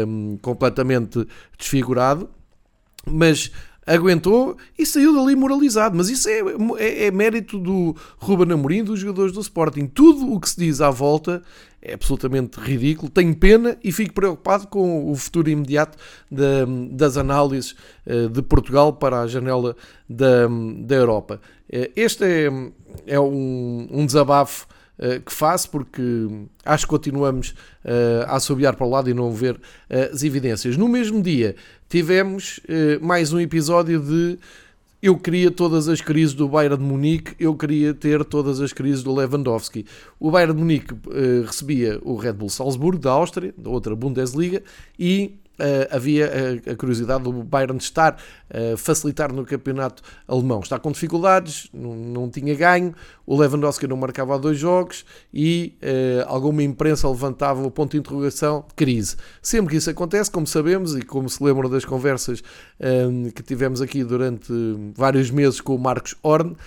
um, 0.05 0.37
completamente 0.41 1.25
desfigurado, 1.57 2.29
mas 3.05 3.49
aguentou 3.85 4.57
e 4.77 4.85
saiu 4.85 5.13
dali 5.15 5.35
moralizado. 5.35 5.97
Mas 5.97 6.09
isso 6.09 6.29
é, 6.29 6.41
é, 6.77 7.05
é, 7.05 7.11
mérito 7.11 7.57
do 7.57 7.95
Ruben 8.17 8.53
Amorim, 8.53 8.83
dos 8.83 9.00
jogadores 9.00 9.33
do 9.33 9.41
Sporting. 9.41 9.88
Tudo 9.88 10.31
o 10.31 10.39
que 10.39 10.50
se 10.50 10.57
diz 10.59 10.81
à 10.81 10.89
volta 10.89 11.41
é 11.81 11.93
absolutamente 11.93 12.59
ridículo. 12.59 13.09
Tenho 13.09 13.35
pena 13.35 13.77
e 13.83 13.91
fico 13.91 14.13
preocupado 14.13 14.67
com 14.67 15.11
o 15.11 15.15
futuro 15.15 15.50
imediato 15.50 15.97
das 16.91 17.17
análises 17.17 17.75
eh, 18.05 18.27
de 18.27 18.41
Portugal 18.43 18.93
para 18.93 19.21
a 19.21 19.27
janela 19.27 19.75
da, 20.07 20.47
da 20.79 20.95
Europa. 20.95 21.41
Eh, 21.67 21.91
este 21.95 22.23
é, 22.23 22.50
é 23.07 23.19
um, 23.19 23.88
um 23.89 24.05
desabafo 24.05 24.67
que 25.25 25.34
faço, 25.34 25.70
porque 25.70 26.01
acho 26.63 26.86
que 26.86 26.89
continuamos 26.89 27.55
a 28.27 28.36
assobiar 28.36 28.75
para 28.75 28.86
o 28.86 28.89
lado 28.89 29.10
e 29.10 29.13
não 29.13 29.31
ver 29.31 29.60
as 30.12 30.24
evidências. 30.24 30.77
No 30.77 30.88
mesmo 30.88 31.22
dia, 31.22 31.55
tivemos 31.89 32.60
mais 33.01 33.34
um 33.34 33.39
episódio 33.39 34.00
de 34.00 34.38
eu 35.01 35.17
queria 35.17 35.50
todas 35.50 35.89
as 35.89 36.00
crises 36.00 36.36
do 36.36 36.48
Bayern 36.48 36.77
de 36.77 36.84
Munique, 36.84 37.34
eu 37.39 37.55
queria 37.55 37.91
ter 37.91 38.24
todas 38.24 38.62
as 38.62 38.72
crises 38.72 39.01
do 39.01 39.12
Lewandowski. 39.12 39.84
O 40.20 40.29
Bayern 40.29 40.53
de 40.53 40.60
Munique 40.60 40.93
recebia 41.43 42.00
o 42.03 42.15
Red 42.15 42.34
Bull 42.34 42.50
Salzburgo, 42.50 43.00
da 43.00 43.10
Áustria, 43.10 43.51
da 43.58 43.72
outra 43.72 43.96
Bundesliga, 43.96 44.62
e 45.00 45.39
havia 45.89 46.31
a, 46.67 46.71
a, 46.71 46.75
curiosidade 46.75 47.23
do 47.23 47.31
Bayern 47.31 47.77
estar 47.77 48.17
a 48.49 48.73
uh, 48.73 48.77
facilitar 48.77 49.31
no 49.33 49.45
campeonato 49.45 50.01
alemão. 50.27 50.59
Está 50.59 50.79
com 50.79 50.91
dificuldades, 50.91 51.69
não, 51.73 51.95
não 51.95 52.29
tinha 52.29 52.55
ganho, 52.55 52.93
o 53.25 53.39
Lewandowski 53.39 53.87
não 53.87 53.97
marcava 53.97 54.35
há 54.35 54.37
dois 54.37 54.57
jogos 54.57 55.05
e 55.33 55.73
alguma 56.27 56.61
imprensa 56.63 57.07
levantava 57.07 57.65
o 57.65 57.71
ponto 57.71 57.91
de 57.91 57.97
interrogação 57.97 58.65
crise. 58.75 59.15
Sempre 59.41 59.71
que 59.71 59.77
isso 59.77 59.89
acontece, 59.89 60.29
como 60.29 60.45
sabemos 60.45 60.95
e 60.95 61.01
como 61.01 61.29
se 61.29 61.41
lembram 61.41 61.69
das 61.69 61.85
conversas 61.85 62.43
que 63.33 63.43
tivemos 63.43 63.81
aqui 63.81 64.03
durante 64.03 64.51
vários 64.93 65.31
meses 65.31 65.61
com 65.61 65.75
o 65.75 65.79
Marcos 65.79 66.13
Horn, 66.21 66.57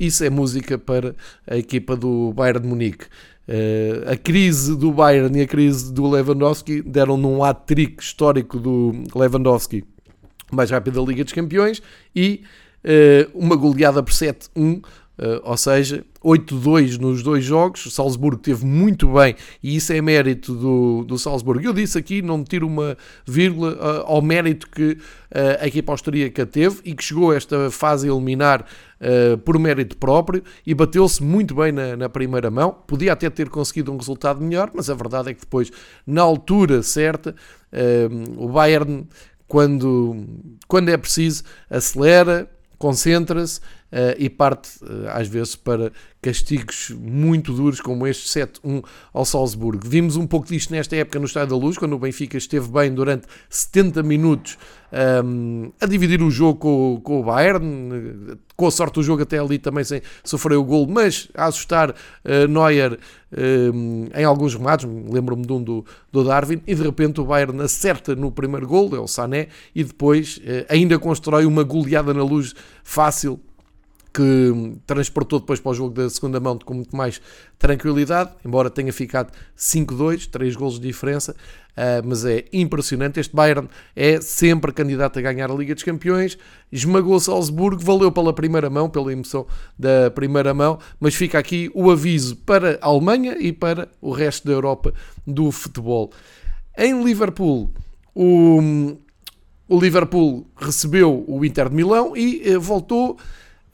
isso 0.00 0.24
é 0.24 0.30
música 0.30 0.78
para 0.78 1.14
a 1.46 1.58
equipa 1.58 1.94
do 1.94 2.32
Bayern 2.32 2.60
de 2.60 2.66
Munique. 2.66 3.06
Uh, 3.46 4.10
a 4.10 4.16
crise 4.16 4.74
do 4.74 4.90
Bayern 4.90 5.38
e 5.38 5.42
a 5.42 5.46
crise 5.46 5.92
do 5.92 6.08
Lewandowski 6.08 6.80
deram 6.80 7.18
num 7.18 7.44
hat-trick 7.44 8.02
histórico 8.02 8.58
do 8.58 9.04
Lewandowski 9.14 9.84
mais 10.50 10.70
rápido 10.70 11.00
da 11.00 11.06
Liga 11.06 11.24
dos 11.24 11.32
Campeões 11.32 11.82
e 12.14 12.42
uh, 12.84 13.38
uma 13.38 13.56
goleada 13.56 14.02
por 14.02 14.12
7-1 14.12 14.82
Uh, 15.16 15.38
ou 15.44 15.56
seja, 15.56 16.04
8-2 16.24 16.98
nos 16.98 17.22
dois 17.22 17.44
jogos. 17.44 17.86
O 17.86 17.90
Salzburgo 17.90 18.42
teve 18.42 18.66
muito 18.66 19.06
bem 19.12 19.36
e 19.62 19.76
isso 19.76 19.92
é 19.92 20.02
mérito 20.02 20.52
do, 20.54 21.04
do 21.04 21.16
Salzburgo. 21.16 21.64
Eu 21.64 21.72
disse 21.72 21.96
aqui, 21.96 22.20
não 22.20 22.42
tiro 22.42 22.66
uma 22.66 22.96
vírgula 23.24 23.74
uh, 23.74 24.06
ao 24.06 24.20
mérito 24.20 24.68
que 24.68 24.92
uh, 24.92 24.98
a 25.60 25.68
equipa 25.68 25.92
austríaca 25.92 26.44
teve 26.44 26.80
e 26.84 26.94
que 26.94 27.04
chegou 27.04 27.30
a 27.30 27.36
esta 27.36 27.70
fase 27.70 28.08
a 28.08 28.12
eliminar 28.12 28.66
por 29.44 29.58
mérito 29.58 29.98
próprio 29.98 30.42
e 30.66 30.72
bateu-se 30.72 31.22
muito 31.22 31.54
bem 31.54 31.70
na, 31.70 31.94
na, 31.94 32.08
primeira 32.08 32.50
mão. 32.50 32.74
Podia 32.86 33.12
até 33.12 33.28
ter 33.28 33.50
conseguido 33.50 33.92
um 33.92 33.98
resultado 33.98 34.40
melhor, 34.40 34.70
mas 34.72 34.88
a 34.88 34.94
verdade 34.94 35.28
é 35.28 35.34
que 35.34 35.40
depois, 35.40 35.70
na 36.06 36.22
altura 36.22 36.82
certa, 36.82 37.34
o 38.38 38.48
Bayern, 38.48 39.06
quando, 39.46 40.24
quando 40.66 40.88
é 40.88 40.96
preciso, 40.96 41.42
acelera, 41.68 42.48
concentra-se 42.78 43.60
e 44.18 44.28
parte 44.28 44.70
uh, 44.82 45.08
às 45.10 45.28
vezes 45.28 45.54
para 45.54 45.92
castigos 46.20 46.90
muito 46.98 47.52
duros 47.52 47.80
como 47.80 48.06
este 48.06 48.26
7-1 48.40 48.82
ao 49.12 49.24
Salzburgo. 49.26 49.86
Vimos 49.86 50.16
um 50.16 50.26
pouco 50.26 50.48
disto 50.48 50.72
nesta 50.72 50.96
época 50.96 51.18
no 51.18 51.26
Estádio 51.26 51.50
da 51.50 51.56
Luz, 51.56 51.76
quando 51.76 51.92
o 51.92 51.98
Benfica 51.98 52.38
esteve 52.38 52.66
bem 52.68 52.92
durante 52.92 53.26
70 53.50 54.02
minutos 54.02 54.56
um, 54.90 55.64
ehm, 55.66 55.72
a 55.78 55.86
dividir 55.86 56.22
o 56.22 56.30
jogo 56.30 56.58
com, 56.58 57.00
com, 57.04 57.20
o 57.20 57.24
Bayern, 57.24 58.38
com 58.56 58.66
a 58.66 58.70
sorte 58.70 58.94
do 58.94 59.02
jogo 59.02 59.22
até 59.22 59.38
ali 59.38 59.58
também 59.58 59.84
sem 59.84 60.00
sofrer 60.24 60.56
o 60.56 60.64
gol, 60.64 60.86
mas 60.88 61.28
a 61.34 61.44
assustar 61.44 61.90
uh, 61.90 62.48
Neuer 62.48 62.98
um, 63.30 64.06
ehm, 64.08 64.10
em 64.18 64.24
alguns 64.24 64.54
remates, 64.54 64.88
lembro-me 65.12 65.44
de 65.44 65.52
um 65.52 65.62
do, 65.62 65.84
do, 66.10 66.24
Darwin, 66.24 66.62
e 66.66 66.74
de 66.74 66.82
repente 66.82 67.20
o 67.20 67.24
Bayern 67.26 67.60
acerta 67.60 68.16
no 68.16 68.32
primeiro 68.32 68.66
gol, 68.66 68.96
é 68.96 68.98
o 68.98 69.06
Sané, 69.06 69.48
e 69.74 69.84
depois 69.84 70.40
ainda 70.70 70.98
constrói 70.98 71.44
uma 71.44 71.64
goleada 71.64 72.14
na 72.14 72.22
luz 72.22 72.54
fácil 72.82 73.38
que 74.14 74.76
transportou 74.86 75.40
depois 75.40 75.58
para 75.58 75.72
o 75.72 75.74
jogo 75.74 75.92
da 75.92 76.08
segunda 76.08 76.38
mão 76.38 76.56
com 76.56 76.72
muito 76.72 76.94
mais 76.94 77.20
tranquilidade, 77.58 78.30
embora 78.46 78.70
tenha 78.70 78.92
ficado 78.92 79.32
5-2, 79.58 80.30
3 80.30 80.54
golos 80.54 80.78
de 80.78 80.86
diferença, 80.86 81.32
uh, 81.32 82.06
mas 82.06 82.24
é 82.24 82.44
impressionante. 82.52 83.18
Este 83.18 83.34
Bayern 83.34 83.68
é 83.96 84.20
sempre 84.20 84.72
candidato 84.72 85.18
a 85.18 85.22
ganhar 85.22 85.50
a 85.50 85.54
Liga 85.54 85.74
dos 85.74 85.82
Campeões, 85.82 86.38
esmagou 86.70 87.18
Salzburgo, 87.18 87.82
valeu 87.82 88.12
pela 88.12 88.32
primeira 88.32 88.70
mão, 88.70 88.88
pela 88.88 89.12
emoção 89.12 89.48
da 89.76 90.12
primeira 90.12 90.54
mão, 90.54 90.78
mas 91.00 91.16
fica 91.16 91.36
aqui 91.36 91.68
o 91.74 91.90
aviso 91.90 92.36
para 92.36 92.78
a 92.80 92.86
Alemanha 92.86 93.36
e 93.40 93.52
para 93.52 93.88
o 94.00 94.12
resto 94.12 94.46
da 94.46 94.52
Europa 94.52 94.94
do 95.26 95.50
futebol. 95.50 96.12
Em 96.78 97.02
Liverpool, 97.02 97.68
o, 98.14 98.96
o 99.68 99.80
Liverpool 99.80 100.46
recebeu 100.56 101.24
o 101.26 101.44
Inter 101.44 101.68
de 101.68 101.74
Milão 101.74 102.16
e 102.16 102.54
uh, 102.54 102.60
voltou 102.60 103.18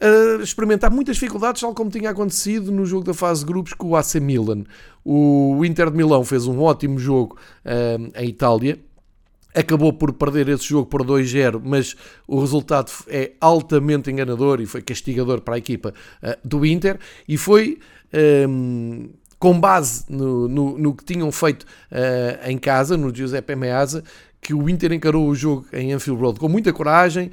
a 0.00 0.42
experimentar 0.42 0.90
muitas 0.90 1.16
dificuldades, 1.16 1.60
tal 1.60 1.74
como 1.74 1.90
tinha 1.90 2.10
acontecido 2.10 2.72
no 2.72 2.86
jogo 2.86 3.04
da 3.04 3.12
fase 3.12 3.40
de 3.40 3.46
grupos 3.46 3.74
com 3.74 3.88
o 3.88 3.96
AC 3.96 4.14
Milan. 4.14 4.64
O 5.04 5.62
Inter 5.64 5.90
de 5.90 5.96
Milão 5.96 6.24
fez 6.24 6.46
um 6.46 6.60
ótimo 6.60 6.98
jogo 6.98 7.36
uh, 7.64 8.10
em 8.18 8.28
Itália, 8.28 8.78
acabou 9.54 9.92
por 9.92 10.12
perder 10.12 10.48
esse 10.48 10.64
jogo 10.64 10.86
por 10.86 11.04
2-0, 11.04 11.60
mas 11.62 11.94
o 12.26 12.40
resultado 12.40 12.90
é 13.08 13.32
altamente 13.40 14.10
enganador 14.10 14.60
e 14.60 14.66
foi 14.66 14.80
castigador 14.80 15.42
para 15.42 15.56
a 15.56 15.58
equipa 15.58 15.92
uh, 16.22 16.48
do 16.48 16.64
Inter 16.64 16.98
e 17.28 17.36
foi. 17.36 17.78
Um, 18.48 19.10
com 19.38 19.58
base 19.58 20.04
no, 20.06 20.46
no, 20.46 20.78
no, 20.78 20.94
que 20.94 21.02
tinham 21.02 21.32
feito 21.32 21.62
uh, 21.62 22.46
em 22.46 22.58
casa, 22.58 22.94
no 22.94 23.14
Giuseppe 23.14 23.56
Meazza, 23.56 24.04
que 24.40 24.54
o 24.54 24.68
Inter 24.68 24.92
encarou 24.92 25.28
o 25.28 25.34
jogo 25.34 25.66
em 25.72 25.92
Anfield 25.92 26.20
Road 26.20 26.40
com 26.40 26.48
muita 26.48 26.72
coragem, 26.72 27.30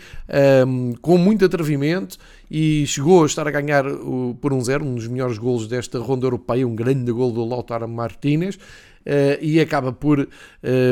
um, 0.67 0.93
com 1.01 1.17
muito 1.17 1.45
atrevimento 1.45 2.17
e 2.51 2.85
chegou 2.85 3.23
a 3.23 3.25
estar 3.25 3.47
a 3.47 3.51
ganhar 3.51 3.87
o, 3.87 4.37
por 4.41 4.51
um 4.51 4.61
zero, 4.61 4.83
um 4.83 4.95
dos 4.95 5.07
melhores 5.07 5.37
golos 5.37 5.67
desta 5.67 5.99
ronda 5.99 6.25
europeia, 6.25 6.67
um 6.67 6.75
grande 6.75 7.11
gol 7.11 7.31
do 7.31 7.45
Lautaro 7.45 7.87
Martínez, 7.87 8.55
uh, 8.55 9.41
e 9.41 9.59
acaba 9.59 9.93
por 9.93 10.27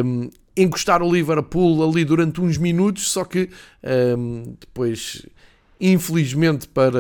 um, 0.06 0.30
encostar 0.56 1.04
o 1.04 1.14
Liverpool 1.14 1.84
ali 1.84 2.06
durante 2.06 2.40
uns 2.40 2.58
minutos, 2.58 3.12
só 3.12 3.26
que 3.26 3.50
um, 4.18 4.56
depois, 4.60 5.26
infelizmente 5.82 6.68
para, 6.70 7.00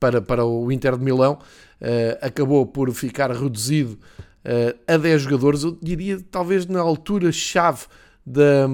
para, 0.00 0.22
para 0.22 0.44
o 0.46 0.72
Inter 0.72 0.96
de 0.96 1.04
Milão, 1.04 1.34
uh, 1.34 2.18
acabou 2.22 2.64
por 2.64 2.90
ficar 2.92 3.30
reduzido 3.30 3.98
uh, 4.44 4.78
a 4.86 4.96
10 4.96 5.22
jogadores, 5.22 5.62
eu 5.62 5.76
diria 5.80 6.18
talvez 6.30 6.66
na 6.66 6.80
altura-chave 6.80 7.86
da, 8.24 8.68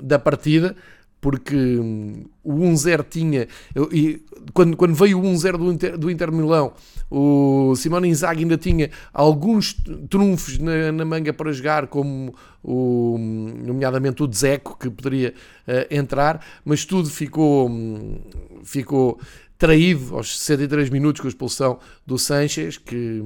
da 0.00 0.18
partida, 0.18 0.76
porque 1.24 1.56
um, 1.56 2.26
o 2.42 2.52
1-0 2.52 3.04
tinha. 3.08 3.48
Eu, 3.74 3.88
e 3.90 4.22
quando, 4.52 4.76
quando 4.76 4.94
veio 4.94 5.18
o 5.18 5.22
1-0 5.22 5.56
do 5.56 5.72
Inter, 5.72 5.98
do 5.98 6.10
Inter 6.10 6.30
Milão, 6.30 6.74
o 7.10 7.74
Simone 7.76 8.08
Inzaghi 8.08 8.42
ainda 8.42 8.58
tinha 8.58 8.90
alguns 9.10 9.74
trunfos 10.10 10.58
na, 10.58 10.92
na, 10.92 11.04
manga 11.04 11.32
para 11.32 11.50
jogar, 11.50 11.86
como 11.86 12.34
o, 12.62 13.16
nomeadamente 13.18 14.22
o 14.22 14.28
Dzeko, 14.28 14.76
que 14.78 14.90
poderia 14.90 15.32
uh, 15.66 15.94
entrar, 15.94 16.44
mas 16.62 16.84
tudo 16.84 17.08
ficou, 17.08 17.70
um, 17.70 18.20
ficou 18.62 19.18
traído 19.56 20.16
aos 20.16 20.38
63 20.38 20.90
minutos 20.90 21.22
com 21.22 21.26
a 21.26 21.30
expulsão 21.30 21.78
do 22.06 22.18
Sanches, 22.18 22.76
que 22.76 23.22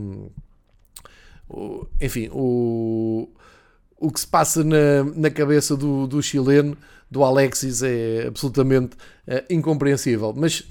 enfim, 2.00 2.28
o, 2.32 3.28
o 3.98 4.10
que 4.10 4.20
se 4.20 4.26
passa 4.26 4.62
na, 4.62 5.04
na 5.14 5.30
cabeça 5.30 5.76
do, 5.76 6.06
do 6.06 6.22
chileno, 6.22 6.76
do 7.10 7.24
Alexis, 7.24 7.82
é 7.82 8.26
absolutamente 8.26 8.96
é, 9.26 9.44
incompreensível. 9.50 10.32
Mas 10.36 10.64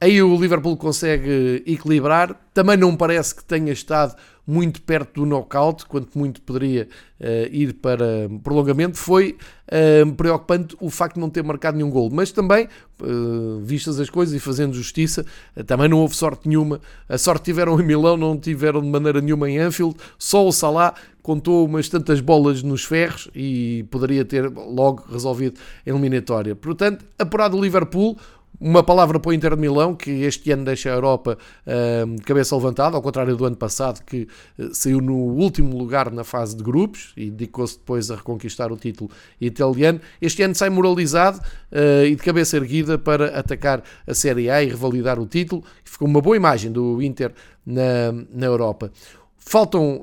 aí 0.00 0.22
o 0.22 0.36
Liverpool 0.40 0.76
consegue 0.76 1.62
equilibrar. 1.66 2.34
Também 2.52 2.76
não 2.76 2.96
parece 2.96 3.34
que 3.34 3.44
tenha 3.44 3.72
estado 3.72 4.16
muito 4.46 4.80
perto 4.80 5.20
do 5.20 5.26
knockout, 5.26 5.86
quanto 5.86 6.16
muito 6.16 6.40
poderia 6.40 6.88
uh, 7.20 7.24
ir 7.50 7.74
para 7.74 8.28
prolongamento. 8.44 8.96
Foi 8.96 9.36
uh, 9.66 10.12
preocupante 10.12 10.76
o 10.80 10.88
facto 10.88 11.14
de 11.14 11.20
não 11.20 11.28
ter 11.28 11.42
marcado 11.42 11.76
nenhum 11.76 11.90
gol, 11.90 12.08
mas 12.12 12.30
também, 12.30 12.68
uh, 13.02 13.60
vistas 13.62 13.98
as 13.98 14.08
coisas 14.08 14.34
e 14.34 14.38
fazendo 14.38 14.72
justiça, 14.72 15.26
também 15.66 15.88
não 15.88 15.98
houve 15.98 16.14
sorte 16.14 16.48
nenhuma. 16.48 16.80
A 17.08 17.18
sorte 17.18 17.46
tiveram 17.46 17.80
em 17.80 17.84
Milão, 17.84 18.16
não 18.16 18.38
tiveram 18.38 18.80
de 18.80 18.88
maneira 18.88 19.20
nenhuma 19.20 19.50
em 19.50 19.58
Anfield. 19.58 19.96
Só 20.16 20.46
o 20.46 20.52
Salah 20.52 20.94
contou 21.22 21.66
umas 21.66 21.88
tantas 21.88 22.20
bolas 22.20 22.62
nos 22.62 22.84
ferros 22.84 23.28
e 23.34 23.84
poderia 23.90 24.24
ter 24.24 24.48
logo 24.48 25.04
resolvido 25.10 25.58
a 25.84 25.90
eliminatória. 25.90 26.54
Portanto, 26.54 27.04
apurado 27.18 27.56
o 27.56 27.60
Liverpool, 27.60 28.16
uma 28.60 28.82
palavra 28.82 29.20
para 29.20 29.30
o 29.30 29.32
Inter 29.32 29.54
de 29.54 29.60
Milão, 29.60 29.94
que 29.94 30.10
este 30.22 30.50
ano 30.50 30.64
deixa 30.64 30.90
a 30.90 30.94
Europa 30.94 31.36
uh, 31.66 32.22
cabeça 32.22 32.54
levantada, 32.56 32.96
ao 32.96 33.02
contrário 33.02 33.36
do 33.36 33.44
ano 33.44 33.56
passado, 33.56 34.02
que 34.04 34.26
uh, 34.58 34.74
saiu 34.74 35.00
no 35.00 35.14
último 35.14 35.76
lugar 35.76 36.10
na 36.10 36.24
fase 36.24 36.56
de 36.56 36.62
grupos 36.62 37.12
e 37.16 37.30
dedicou-se 37.30 37.78
depois 37.78 38.10
a 38.10 38.16
reconquistar 38.16 38.72
o 38.72 38.76
título 38.76 39.10
italiano. 39.40 40.00
Este 40.20 40.42
ano 40.42 40.54
sai 40.54 40.70
moralizado 40.70 41.38
uh, 41.38 42.04
e 42.04 42.14
de 42.14 42.22
cabeça 42.22 42.56
erguida 42.56 42.98
para 42.98 43.38
atacar 43.38 43.82
a 44.06 44.14
Série 44.14 44.50
A 44.50 44.62
e 44.62 44.68
revalidar 44.68 45.18
o 45.20 45.26
título. 45.26 45.62
Ficou 45.84 46.08
uma 46.08 46.20
boa 46.20 46.36
imagem 46.36 46.72
do 46.72 47.02
Inter 47.02 47.32
na, 47.64 48.12
na 48.32 48.46
Europa. 48.46 48.90
Faltam, 49.38 50.02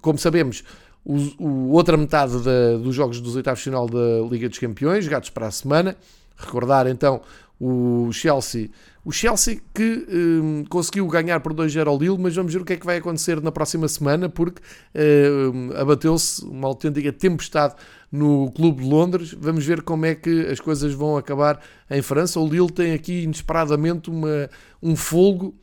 como 0.00 0.18
sabemos, 0.18 0.64
o, 1.04 1.16
o 1.38 1.72
outra 1.72 1.98
metade 1.98 2.42
da, 2.42 2.78
dos 2.78 2.94
jogos 2.94 3.20
dos 3.20 3.36
oitavos 3.36 3.58
de 3.58 3.64
final 3.64 3.86
da 3.86 4.26
Liga 4.30 4.48
dos 4.48 4.58
Campeões, 4.58 5.04
jogados 5.04 5.28
para 5.28 5.46
a 5.46 5.50
semana. 5.50 5.96
Recordar 6.36 6.86
então 6.88 7.20
o 7.60 8.10
Chelsea. 8.12 8.70
O 9.04 9.12
Chelsea 9.12 9.60
que 9.74 10.06
um, 10.10 10.64
conseguiu 10.68 11.06
ganhar 11.06 11.40
por 11.40 11.52
2-0 11.52 11.86
ao 11.86 11.98
Lille, 11.98 12.18
mas 12.18 12.34
vamos 12.34 12.52
ver 12.52 12.62
o 12.62 12.64
que 12.64 12.72
é 12.72 12.76
que 12.76 12.86
vai 12.86 12.96
acontecer 12.96 13.40
na 13.42 13.52
próxima 13.52 13.86
semana, 13.86 14.28
porque 14.28 14.62
um, 14.94 15.70
abateu-se 15.76 16.42
uma 16.44 16.68
autêntica 16.68 17.12
tempestade 17.12 17.74
no 18.10 18.50
Clube 18.52 18.82
de 18.82 18.88
Londres. 18.88 19.34
Vamos 19.38 19.64
ver 19.64 19.82
como 19.82 20.06
é 20.06 20.14
que 20.14 20.46
as 20.46 20.58
coisas 20.58 20.94
vão 20.94 21.16
acabar 21.16 21.60
em 21.90 22.00
França. 22.00 22.40
O 22.40 22.48
Lille 22.48 22.70
tem 22.70 22.92
aqui 22.92 23.24
inesperadamente 23.24 24.08
uma, 24.08 24.48
um 24.82 24.96
folgo 24.96 25.54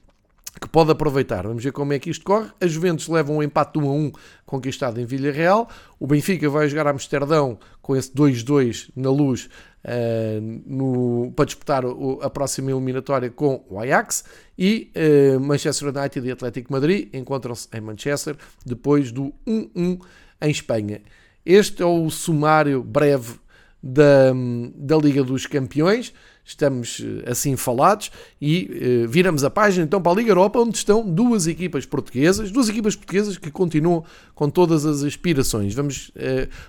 que 0.59 0.67
pode 0.67 0.91
aproveitar. 0.91 1.47
Vamos 1.47 1.63
ver 1.63 1.71
como 1.71 1.93
é 1.93 1.99
que 1.99 2.09
isto 2.09 2.23
corre. 2.23 2.49
A 2.59 2.67
Juventus 2.67 3.07
leva 3.07 3.31
um 3.31 3.41
empate 3.41 3.79
1 3.79 3.89
a 3.89 3.93
1 3.93 4.11
conquistado 4.45 4.99
em 4.99 5.05
Villarreal. 5.05 5.67
O 5.99 6.05
Benfica 6.05 6.49
vai 6.49 6.67
jogar 6.67 6.87
a 6.87 6.91
Amsterdão 6.91 7.57
com 7.81 7.95
esse 7.95 8.13
2-2 8.13 8.89
na 8.95 9.09
luz 9.09 9.49
uh, 9.85 10.61
no, 10.65 11.31
para 11.35 11.45
disputar 11.45 11.85
o, 11.85 12.19
a 12.21 12.29
próxima 12.29 12.71
eliminatória 12.71 13.29
com 13.29 13.63
o 13.69 13.79
Ajax. 13.79 14.23
E 14.57 14.91
uh, 14.95 15.39
Manchester 15.39 15.89
United 15.95 16.27
e 16.27 16.31
Atlético 16.31 16.71
Madrid 16.71 17.09
encontram-se 17.13 17.67
em 17.73 17.81
Manchester 17.81 18.35
depois 18.65 19.11
do 19.11 19.33
1-1 19.47 19.99
em 20.41 20.51
Espanha. 20.51 21.01
Este 21.45 21.81
é 21.81 21.85
o 21.85 22.09
sumário 22.09 22.83
breve 22.83 23.35
da, 23.81 24.31
da 24.75 24.97
Liga 24.97 25.23
dos 25.23 25.47
Campeões 25.47 26.13
estamos 26.43 27.01
eh, 27.01 27.29
assim 27.29 27.55
falados 27.55 28.11
e 28.41 29.05
viramos 29.07 29.43
a 29.43 29.49
página 29.49 29.85
então 29.85 30.01
para 30.01 30.11
a 30.11 30.15
Liga 30.15 30.31
Europa, 30.31 30.59
onde 30.59 30.75
estão 30.75 31.05
duas 31.07 31.47
equipas 31.47 31.85
portuguesas, 31.85 32.51
duas 32.51 32.67
equipas 32.67 32.95
portuguesas 32.95 33.37
que 33.37 33.51
continuam 33.51 34.03
com 34.33 34.49
todas 34.49 34.85
as 34.85 35.03
aspirações. 35.03 35.73
Vamos 35.73 36.11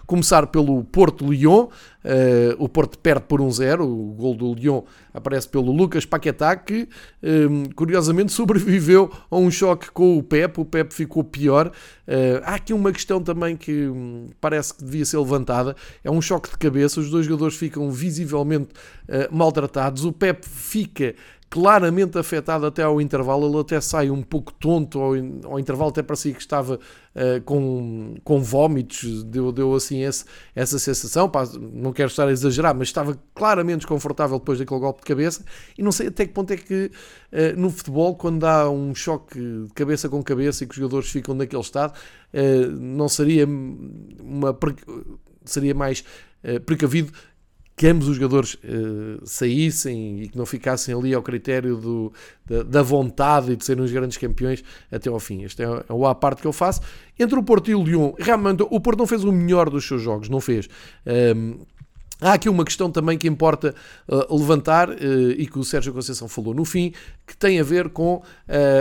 começar 0.07 0.47
pelo 0.49 0.85
Porto-Lyon, 0.85 1.69
uh, 2.05 2.57
o 2.59 2.69
Porto 2.69 2.99
perde 2.99 3.25
por 3.27 3.41
1-0, 3.41 3.81
o 3.81 4.15
gol 4.15 4.35
do 4.35 4.55
Lyon 4.55 4.83
aparece 5.13 5.49
pelo 5.49 5.73
Lucas 5.73 6.05
Paquetá, 6.07 6.57
que 6.57 6.89
um, 7.23 7.65
curiosamente 7.75 8.33
sobreviveu 8.33 9.11
a 9.31 9.37
um 9.37 9.51
choque 9.51 9.91
com 9.91 10.17
o 10.17 10.23
Pep, 10.23 10.61
o 10.61 10.65
Pep 10.65 10.93
ficou 10.93 11.23
pior. 11.23 11.71
há 12.45 12.55
aqui 12.55 12.73
uma 12.73 12.93
questão 12.93 13.23
também 13.23 13.57
que 13.57 13.87
um, 13.89 14.31
parece 14.41 14.75
que 14.75 14.85
devia 14.85 15.05
ser 15.05 15.19
levantada, 15.19 15.77
é 16.03 16.11
um 16.11 16.21
choque 16.21 16.51
de 16.51 16.57
cabeça, 16.57 17.01
os 17.01 17.11
dois 17.11 17.27
jogadores 17.27 17.57
ficam 17.57 17.91
visivelmente 17.91 18.71
maltratados 19.31 19.63
tratados. 19.73 20.05
O 20.05 20.13
Pep 20.13 20.47
fica 20.47 21.15
claramente 21.53 22.17
afetado 22.17 22.65
até 22.65 22.83
ao 22.83 22.99
intervalo, 22.99 23.47
ele 23.47 23.61
até 23.61 23.79
sai 23.79 24.11
um 24.11 24.23
pouco 24.23 24.55
tonto 24.55 24.99
ao, 24.99 25.13
ao 25.45 25.61
intervalo, 25.61 25.91
até 25.91 26.03
parecia 26.03 26.33
que 26.33 26.41
estava 26.41 26.77
uh, 26.77 27.43
com, 27.45 28.15
com 28.25 28.41
vómitos, 28.41 29.23
deu, 29.25 29.53
deu 29.53 29.75
assim 29.75 30.03
esse, 30.03 30.25
essa 30.55 30.79
sensação, 30.79 31.29
Pá, 31.29 31.47
não 31.61 31.93
quero 31.93 32.09
estar 32.09 32.27
a 32.27 32.33
exagerar, 32.33 32.75
mas 32.75 32.89
estava 32.89 33.19
claramente 33.35 33.81
desconfortável 33.81 34.39
depois 34.39 34.61
daquele 34.61 34.81
golpe 34.81 35.03
de 35.03 35.07
cabeça, 35.07 35.45
e 35.77 35.83
não 35.83 35.93
sei 35.93 36.07
até 36.07 36.25
que 36.25 36.33
ponto 36.33 36.51
é 36.55 36.57
que 36.57 36.87
uh, 36.87 37.61
no 37.61 37.69
futebol, 37.69 38.15
quando 38.15 38.45
há 38.45 38.71
um 38.71 38.95
choque 38.95 39.39
de 39.39 39.75
cabeça 39.75 40.09
com 40.09 40.23
cabeça 40.23 40.65
e 40.65 40.67
que 40.67 40.73
os 40.73 40.79
jogadores 40.79 41.11
ficam 41.11 41.35
naquele 41.35 41.61
estado, 41.61 41.93
uh, 41.93 42.71
não 42.81 43.11
seria 43.11 43.47
uma 43.47 44.59
seria 45.45 45.75
mais 45.75 46.03
precavido 46.67 47.13
que 47.77 47.87
ambos 47.87 48.09
os 48.09 48.17
jogadores 48.17 48.55
uh, 48.55 49.21
saíssem 49.25 50.23
e 50.23 50.29
que 50.29 50.37
não 50.37 50.45
ficassem 50.45 50.95
ali 50.95 51.15
ao 51.15 51.23
critério 51.23 51.77
do, 51.77 52.13
da, 52.45 52.63
da, 52.63 52.83
vontade 52.83 53.53
e 53.53 53.57
de 53.57 53.65
serem 53.65 53.83
os 53.83 53.91
grandes 53.91 54.19
campeões 54.19 54.63
até 54.91 55.09
ao 55.09 55.19
fim. 55.19 55.45
Esta 55.45 55.63
é, 55.63 55.67
é 55.67 56.07
a 56.11 56.15
parte 56.15 56.43
que 56.43 56.47
eu 56.47 56.53
faço. 56.53 56.81
Entre 57.19 57.39
o 57.39 57.43
Porto 57.43 57.71
e 57.71 57.75
o 57.75 57.83
Lyon, 57.83 58.13
realmente 58.19 58.63
o 58.69 58.81
Porto 58.81 58.99
não 58.99 59.07
fez 59.07 59.25
o 59.25 59.33
melhor 59.33 59.71
dos 59.71 59.87
seus 59.87 60.03
jogos, 60.03 60.29
não 60.29 60.41
fez. 60.41 60.69
Um, 61.35 61.61
Há 62.23 62.35
aqui 62.35 62.49
uma 62.49 62.65
questão 62.65 62.89
também 62.89 63.19
que 63.19 63.27
importa 63.27 63.75
uh, 64.09 64.39
levantar 64.39 64.89
uh, 64.89 65.31
e 65.37 65.45
que 65.45 65.59
o 65.59 65.65
Sérgio 65.65 65.93
Conceição 65.93 66.29
falou 66.29 66.55
no 66.55 66.65
fim, 66.65 66.93
que 67.33 67.37
tem 67.39 67.59
a 67.59 67.63
ver 67.63 67.89
com 67.89 68.17
uh, 68.17 68.23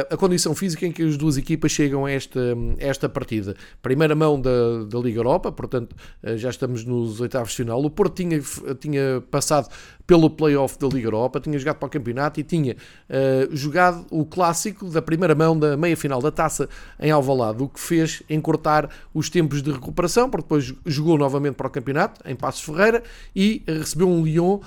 a 0.10 0.18
condição 0.18 0.54
física 0.54 0.86
em 0.86 0.92
que 0.92 1.02
as 1.02 1.16
duas 1.16 1.38
equipas 1.38 1.72
chegam 1.72 2.06
a 2.06 2.12
esta, 2.12 2.40
esta 2.78 3.08
partida. 3.08 3.56
Primeira 3.82 4.14
mão 4.14 4.40
da, 4.40 4.84
da 4.90 5.00
Liga 5.00 5.20
Europa, 5.20 5.52
portanto 5.52 5.96
já 6.36 6.50
estamos 6.50 6.84
nos 6.84 7.22
oitavos 7.22 7.52
de 7.52 7.58
final. 7.58 7.82
O 7.82 7.90
Porto 7.90 8.16
tinha, 8.16 8.42
tinha 8.80 9.24
passado 9.32 9.70
pelo 10.12 10.30
playoff 10.30 10.78
da 10.78 10.88
Liga 10.88 11.08
Europa, 11.08 11.40
tinha 11.40 11.58
jogado 11.58 11.78
para 11.78 11.88
o 11.88 11.90
campeonato 11.90 12.38
e 12.38 12.44
tinha 12.44 12.76
uh, 12.76 13.56
jogado 13.56 14.06
o 14.12 14.26
clássico 14.26 14.90
da 14.90 15.02
primeira 15.02 15.34
mão 15.34 15.58
da 15.58 15.78
meia 15.78 15.96
final 15.96 16.22
da 16.22 16.30
taça 16.30 16.68
em 17.00 17.12
Alvalade, 17.12 17.64
o 17.64 17.70
que 17.70 17.80
fez 17.80 18.22
encurtar 18.30 18.90
os 19.14 19.30
tempos 19.30 19.62
de 19.62 19.72
recuperação, 19.72 20.30
porque 20.30 20.44
depois 20.44 20.74
jogou 20.86 21.18
novamente 21.18 21.56
para 21.56 21.68
o 21.68 21.70
campeonato 21.70 22.20
em 22.30 22.36
Passos 22.36 22.62
Ferreira 22.62 23.02
e 23.34 23.64
recebeu 23.66 24.10
um 24.10 24.22
Lyon, 24.22 24.56
uh, 24.56 24.62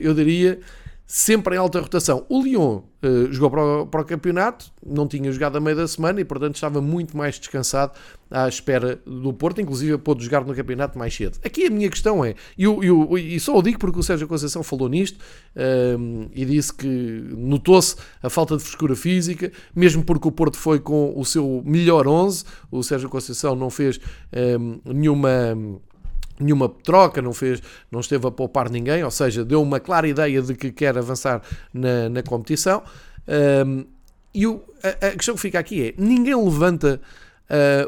eu 0.00 0.14
diria, 0.14 0.58
sempre 1.12 1.56
em 1.56 1.58
alta 1.58 1.78
rotação. 1.78 2.24
O 2.26 2.42
Lyon 2.42 2.80
uh, 3.02 3.30
jogou 3.30 3.50
para 3.50 3.62
o, 3.62 3.86
para 3.86 4.00
o, 4.00 4.04
campeonato, 4.06 4.72
não 4.84 5.06
tinha 5.06 5.30
jogado 5.30 5.58
a 5.58 5.60
meio 5.60 5.76
da 5.76 5.86
semana 5.86 6.22
e, 6.22 6.24
portanto, 6.24 6.54
estava 6.54 6.80
muito 6.80 7.14
mais 7.14 7.38
descansado 7.38 7.92
à 8.30 8.48
espera 8.48 8.98
do 9.04 9.30
Porto, 9.30 9.60
inclusive 9.60 9.98
pôde 9.98 10.24
jogar 10.24 10.42
no 10.42 10.54
campeonato 10.54 10.98
mais 10.98 11.14
cedo. 11.14 11.38
Aqui 11.44 11.66
a 11.66 11.70
minha 11.70 11.90
questão 11.90 12.24
é, 12.24 12.34
e, 12.56 12.64
eu, 12.64 12.82
eu, 12.82 13.18
e 13.18 13.38
só 13.38 13.54
o 13.58 13.60
digo 13.60 13.78
porque 13.78 13.98
o 13.98 14.02
Sérgio 14.02 14.26
Conceição 14.26 14.62
falou 14.62 14.88
nisto 14.88 15.18
uh, 15.18 16.30
e 16.32 16.46
disse 16.46 16.72
que 16.72 16.88
notou-se 17.36 17.94
a 18.22 18.30
falta 18.30 18.56
de 18.56 18.62
frescura 18.62 18.96
física, 18.96 19.52
mesmo 19.76 20.02
porque 20.02 20.26
o 20.26 20.32
Porto 20.32 20.56
foi 20.56 20.80
com 20.80 21.12
o 21.14 21.26
seu 21.26 21.62
melhor 21.66 22.08
11, 22.08 22.42
o 22.70 22.82
Sérgio 22.82 23.10
Conceição 23.10 23.54
não 23.54 23.68
fez 23.68 23.98
uh, 23.98 24.80
nenhuma 24.94 25.28
nenhuma 26.42 26.68
troca, 26.68 27.22
não 27.22 27.32
fez, 27.32 27.62
não 27.90 28.00
esteve 28.00 28.26
a 28.26 28.30
poupar 28.30 28.70
ninguém, 28.70 29.02
ou 29.02 29.10
seja, 29.10 29.44
deu 29.44 29.62
uma 29.62 29.80
clara 29.80 30.08
ideia 30.08 30.42
de 30.42 30.54
que 30.54 30.70
quer 30.70 30.96
avançar 30.98 31.42
na, 31.72 32.08
na 32.08 32.22
competição. 32.22 32.82
Um, 33.66 33.84
e 34.34 34.46
o, 34.46 34.62
a, 34.82 35.06
a, 35.06 35.10
questão 35.12 35.34
que 35.34 35.40
fica 35.40 35.58
aqui 35.58 35.88
é: 35.88 35.94
ninguém 35.96 36.34
levanta 36.34 37.00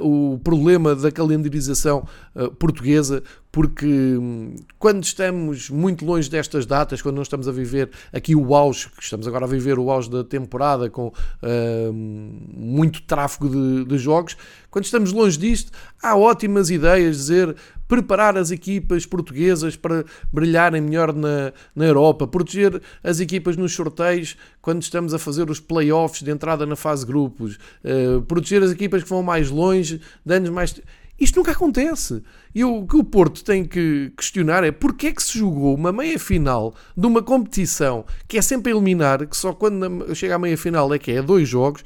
uh, 0.00 0.06
o 0.06 0.38
problema 0.38 0.94
da 0.94 1.10
calendarização 1.10 2.06
uh, 2.34 2.50
portuguesa, 2.52 3.22
porque 3.54 3.86
um, 3.86 4.56
quando 4.80 5.04
estamos 5.04 5.70
muito 5.70 6.04
longe 6.04 6.28
destas 6.28 6.66
datas, 6.66 7.00
quando 7.00 7.14
não 7.14 7.22
estamos 7.22 7.46
a 7.46 7.52
viver 7.52 7.88
aqui 8.12 8.34
o 8.34 8.52
auge, 8.52 8.88
que 8.88 9.00
estamos 9.00 9.28
agora 9.28 9.44
a 9.44 9.48
viver 9.48 9.78
o 9.78 9.92
auge 9.92 10.10
da 10.10 10.24
temporada 10.24 10.90
com 10.90 11.06
uh, 11.06 11.92
muito 11.92 13.00
tráfego 13.02 13.48
de, 13.48 13.84
de, 13.84 13.96
jogos, 13.96 14.36
quando 14.72 14.86
estamos 14.86 15.12
longe 15.12 15.38
disto, 15.38 15.70
há 16.02 16.16
ótimas 16.16 16.68
ideias, 16.68 17.16
dizer 17.16 17.54
preparar 17.86 18.36
as 18.36 18.50
equipas 18.50 19.06
portuguesas 19.06 19.76
para 19.76 20.04
brilharem 20.32 20.80
melhor 20.80 21.14
na, 21.14 21.52
na 21.76 21.84
Europa, 21.84 22.26
proteger 22.26 22.82
as 23.04 23.20
equipas 23.20 23.56
nos 23.56 23.72
sorteios 23.72 24.36
quando 24.60 24.82
estamos 24.82 25.14
a 25.14 25.18
fazer 25.18 25.48
os 25.48 25.60
playoffs 25.60 26.24
de 26.24 26.30
entrada 26.32 26.66
na 26.66 26.74
fase 26.74 27.06
grupos, 27.06 27.56
uh, 27.84 28.20
proteger 28.22 28.64
as 28.64 28.72
equipas 28.72 29.04
que 29.04 29.08
vão 29.08 29.22
mais 29.22 29.48
longe, 29.48 30.00
dando 30.26 30.50
mais. 30.50 30.74
Isto 31.18 31.37
nunca 31.37 31.53
acontece. 31.53 32.22
E 32.55 32.64
o 32.64 32.87
que 32.87 32.96
o 32.96 33.05
Porto 33.05 33.44
tem 33.44 33.64
que 33.64 34.12
questionar 34.16 34.64
é 34.64 34.72
porque 34.72 35.09
é 35.09 35.12
que 35.12 35.22
se 35.22 35.38
jogou 35.38 35.74
uma 35.74 35.92
meia-final 35.92 36.74
de 36.96 37.07
uma 37.07 37.22
competição 37.22 38.05
que 38.27 38.38
é 38.38 38.42
sempre 38.42 38.72
a 38.72 38.77
eliminar, 38.77 39.27
que 39.27 39.37
só 39.37 39.53
quando 39.53 40.14
chega 40.14 40.35
à 40.35 40.38
meia-final 40.38 40.92
é 40.92 40.98
que 40.98 41.12
é 41.12 41.22
dois 41.22 41.48
jogos, 41.48 41.85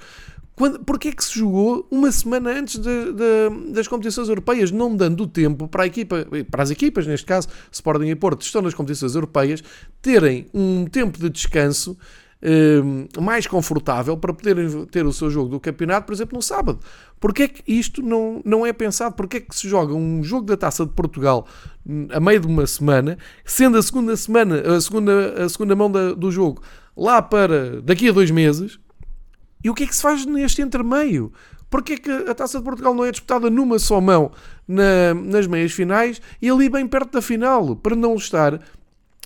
quando, 0.59 0.81
porque 0.81 1.09
é 1.09 1.13
que 1.13 1.25
se 1.25 1.39
jogou 1.39 1.87
uma 1.89 2.11
semana 2.11 2.51
antes 2.51 2.81
de, 2.81 3.13
de, 3.13 3.73
das 3.73 3.87
competições 3.87 4.29
europeias, 4.29 4.73
não 4.73 4.97
dando 4.97 5.25
tempo 5.25 5.69
para, 5.69 5.87
equipa, 5.87 6.27
para 6.51 6.63
as 6.65 6.71
equipas, 6.71 7.07
neste 7.07 7.25
caso 7.25 7.47
Sporting 7.71 8.09
e 8.09 8.17
Porto, 8.17 8.43
estão 8.43 8.61
nas 8.61 8.75
competições 8.75 9.15
europeias, 9.15 9.63
terem 10.03 10.49
um 10.53 10.85
tempo 10.85 11.17
de 11.17 11.31
descanso 11.31 11.97
eh, 12.41 12.81
mais 13.21 13.47
confortável 13.47 14.17
para 14.17 14.33
poderem 14.33 14.87
ter 14.87 15.05
o 15.05 15.13
seu 15.13 15.29
jogo 15.29 15.49
do 15.49 15.59
campeonato, 15.61 16.07
por 16.07 16.13
exemplo, 16.13 16.37
no 16.37 16.43
sábado. 16.43 16.79
Porquê 17.19 17.43
é 17.45 17.49
que 17.49 17.63
isto 17.67 18.01
não, 18.01 18.41
não 18.45 18.65
é 18.65 18.73
pensado? 18.73 19.17
Porquê 19.17 19.39
é 19.39 19.41
que 19.41 19.55
se 19.55 19.69
joga 19.69 19.93
um 19.93 20.23
jogo 20.23 20.47
da 20.47 20.57
Taça 20.57 20.87
de 20.87 20.93
Portugal 20.93 21.47
hum, 21.85 22.07
a 22.13 22.21
meio 22.21 22.41
de 22.41 22.47
uma 22.47 22.67
semana, 22.67 23.19
sendo 23.45 23.77
a 23.77 23.83
segunda 23.83 24.17
semana, 24.17 24.61
a 24.77 24.81
segunda, 24.81 25.45
a 25.45 25.49
segunda 25.49 25.75
mão 25.75 25.91
da, 25.91 26.13
do 26.15 26.31
jogo 26.31 26.63
lá 26.97 27.21
para 27.21 27.81
daqui 27.83 28.09
a 28.09 28.13
dois 28.13 28.31
meses, 28.31 28.79
e 29.63 29.69
o 29.69 29.75
que 29.75 29.83
é 29.83 29.87
que 29.87 29.97
se 29.97 30.03
faz 30.03 30.25
neste 30.25 30.63
intermeio? 30.63 31.33
Porquê 31.69 31.95
é 31.95 31.97
que 31.99 32.11
a 32.11 32.35
Taça 32.35 32.59
de 32.59 32.65
Portugal 32.65 32.95
não 32.95 33.05
é 33.05 33.11
disputada 33.11 33.51
numa 33.51 33.79
só 33.79 34.01
mão 34.01 34.31
na, 34.67 35.13
nas 35.13 35.47
meias 35.47 35.73
finais 35.73 36.21
e 36.41 36.49
ali 36.49 36.69
bem 36.69 36.87
perto 36.87 37.13
da 37.13 37.23
final, 37.23 37.77
para 37.77 37.95
não 37.95 38.15
estar 38.15 38.61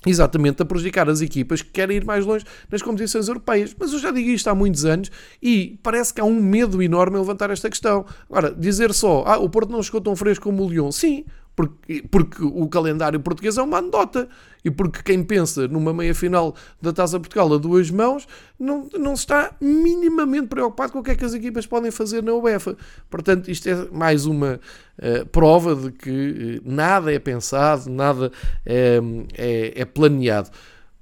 exatamente 0.06 0.62
a 0.62 0.64
prejudicar 0.64 1.08
as 1.08 1.20
equipas 1.20 1.62
que 1.62 1.70
querem 1.70 1.98
ir 1.98 2.04
mais 2.04 2.24
longe 2.24 2.44
nas 2.70 2.82
competições 2.82 3.28
europeias. 3.28 3.74
Mas 3.78 3.92
eu 3.92 3.98
já 3.98 4.10
digo 4.10 4.30
isto 4.30 4.48
há 4.48 4.54
muitos 4.54 4.84
anos 4.84 5.10
e 5.42 5.78
parece 5.82 6.12
que 6.12 6.20
há 6.20 6.24
um 6.24 6.40
medo 6.40 6.82
enorme 6.82 7.16
em 7.16 7.20
levantar 7.20 7.50
esta 7.50 7.68
questão. 7.68 8.04
Agora, 8.28 8.54
dizer 8.54 8.92
só, 8.92 9.24
ah, 9.26 9.38
o 9.38 9.48
Porto 9.48 9.70
não 9.70 9.82
chegou 9.82 10.00
tão 10.00 10.16
fresco 10.16 10.44
como 10.44 10.64
o 10.64 10.68
Lyon. 10.68 10.90
Sim, 10.90 11.24
porque, 11.54 12.02
porque 12.10 12.42
o 12.42 12.66
calendário 12.68 13.20
português 13.20 13.58
é 13.58 13.62
uma 13.62 13.78
anedota. 13.78 14.28
E 14.64 14.70
porque 14.70 15.02
quem 15.02 15.24
pensa 15.24 15.66
numa 15.66 15.92
meia 15.92 16.14
final 16.14 16.54
da 16.80 16.92
Taça 16.92 17.18
Portugal 17.18 17.52
a 17.52 17.58
duas 17.58 17.90
mãos 17.90 18.28
não, 18.58 18.88
não 18.92 19.14
está 19.14 19.56
minimamente 19.60 20.46
preocupado 20.46 20.92
com 20.92 21.00
o 21.00 21.02
que 21.02 21.10
é 21.10 21.16
que 21.16 21.24
as 21.24 21.34
equipas 21.34 21.66
podem 21.66 21.90
fazer 21.90 22.22
na 22.22 22.32
UEFA. 22.32 22.76
Portanto, 23.10 23.50
isto 23.50 23.68
é 23.68 23.88
mais 23.90 24.24
uma 24.24 24.60
uh, 24.98 25.26
prova 25.26 25.74
de 25.74 25.90
que 25.90 26.60
uh, 26.64 26.70
nada 26.72 27.12
é 27.12 27.18
pensado, 27.18 27.90
nada 27.90 28.30
é, 28.64 29.00
é, 29.36 29.80
é 29.80 29.84
planeado. 29.84 30.50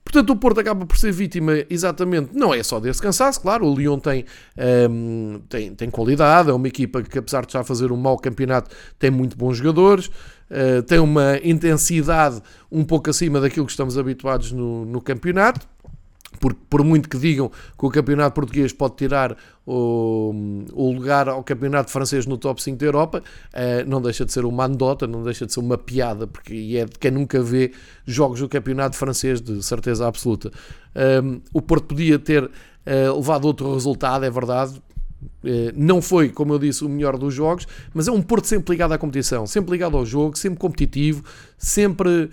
Portanto, 0.02 0.30
o 0.30 0.36
Porto 0.36 0.58
acaba 0.58 0.84
por 0.86 0.96
ser 0.96 1.12
vítima 1.12 1.52
exatamente, 1.70 2.30
não 2.34 2.52
é 2.52 2.62
só 2.64 2.80
desse 2.80 3.00
cansaço, 3.00 3.40
claro, 3.40 3.64
o 3.64 3.72
Lyon 3.72 4.00
tem, 4.00 4.24
um, 4.58 5.34
ehm, 5.34 5.40
tem, 5.48 5.74
tem 5.74 5.88
qualidade, 5.88 6.50
é 6.50 6.52
uma 6.52 6.66
equipa 6.66 7.00
que 7.00 7.16
apesar 7.16 7.46
de 7.46 7.52
já 7.52 7.62
fazer 7.62 7.92
um 7.92 7.96
mau 7.96 8.16
campeonato, 8.18 8.74
tem 8.98 9.08
muito 9.08 9.36
bons 9.36 9.58
jogadores, 9.58 10.10
uh, 10.50 10.82
tem 10.82 10.98
uma 10.98 11.38
intensidade 11.42 12.42
um 12.70 12.84
pouco 12.84 13.10
acima 13.10 13.40
daquilo 13.40 13.66
que 13.66 13.72
estamos 13.72 13.96
habituados 13.96 14.52
no, 14.52 14.84
no 14.84 15.00
campeonato, 15.00 15.66
porque 16.38 16.60
por 16.68 16.84
muito 16.84 17.08
que 17.08 17.18
digam 17.18 17.48
que 17.48 17.86
o 17.86 17.90
campeonato 17.90 18.34
português 18.34 18.72
pode 18.72 18.94
tirar 18.96 19.36
o, 19.66 20.32
o 20.72 20.92
lugar 20.92 21.28
ao 21.28 21.42
campeonato 21.42 21.90
francês 21.90 22.26
no 22.26 22.38
top 22.38 22.62
5 22.62 22.78
da 22.78 22.86
Europa, 22.86 23.22
eh, 23.52 23.84
não 23.84 24.00
deixa 24.00 24.24
de 24.24 24.32
ser 24.32 24.44
uma 24.44 24.64
anedota, 24.64 25.06
não 25.06 25.22
deixa 25.22 25.44
de 25.44 25.52
ser 25.52 25.60
uma 25.60 25.76
piada, 25.76 26.26
porque 26.26 26.76
é 26.76 26.84
de 26.84 26.98
quem 26.98 27.10
nunca 27.10 27.42
vê 27.42 27.72
jogos 28.06 28.40
do 28.40 28.48
campeonato 28.48 28.96
francês, 28.96 29.40
de 29.40 29.62
certeza 29.62 30.06
absoluta. 30.06 30.50
Um, 31.22 31.40
o 31.52 31.60
Porto 31.60 31.88
podia 31.88 32.18
ter 32.18 32.44
uh, 32.44 33.16
levado 33.16 33.44
outro 33.44 33.74
resultado, 33.74 34.24
é 34.24 34.30
verdade, 34.30 34.74
eh, 34.74 34.99
não 35.74 36.02
foi, 36.02 36.28
como 36.28 36.52
eu 36.52 36.58
disse, 36.58 36.84
o 36.84 36.88
melhor 36.88 37.16
dos 37.16 37.32
jogos, 37.32 37.66
mas 37.94 38.08
é 38.08 38.12
um 38.12 38.20
Porto 38.20 38.46
sempre 38.46 38.72
ligado 38.72 38.92
à 38.92 38.98
competição, 38.98 39.46
sempre 39.46 39.72
ligado 39.72 39.96
ao 39.96 40.04
jogo, 40.04 40.36
sempre 40.36 40.58
competitivo, 40.58 41.24
sempre 41.56 42.30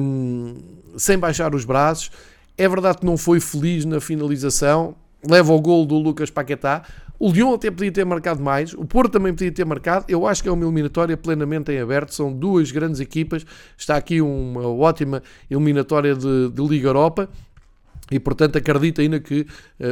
um, 0.00 0.54
sem 0.96 1.18
baixar 1.18 1.54
os 1.54 1.64
braços. 1.64 2.10
É 2.56 2.68
verdade 2.68 2.98
que 2.98 3.06
não 3.06 3.16
foi 3.16 3.40
feliz 3.40 3.84
na 3.84 4.00
finalização, 4.00 4.94
leva 5.26 5.52
o 5.52 5.60
gol 5.60 5.84
do 5.84 5.96
Lucas 5.96 6.30
Paquetá. 6.30 6.82
O 7.18 7.30
Lyon 7.30 7.52
até 7.52 7.70
podia 7.70 7.92
ter 7.92 8.06
marcado 8.06 8.42
mais, 8.42 8.72
o 8.72 8.82
Porto 8.86 9.12
também 9.12 9.34
podia 9.34 9.52
ter 9.52 9.66
marcado. 9.66 10.06
Eu 10.08 10.26
acho 10.26 10.42
que 10.42 10.48
é 10.48 10.52
uma 10.52 10.64
eliminatória 10.64 11.18
plenamente 11.18 11.70
em 11.70 11.78
aberto. 11.78 12.14
São 12.14 12.32
duas 12.32 12.72
grandes 12.72 12.98
equipas. 12.98 13.44
Está 13.76 13.96
aqui 13.96 14.22
uma 14.22 14.66
ótima 14.66 15.22
eliminatória 15.50 16.14
de, 16.14 16.48
de 16.48 16.62
Liga 16.66 16.88
Europa. 16.88 17.28
E 18.10 18.18
portanto 18.18 18.56
acredito 18.56 19.00
ainda 19.00 19.20
que 19.20 19.40
uh, 19.40 19.46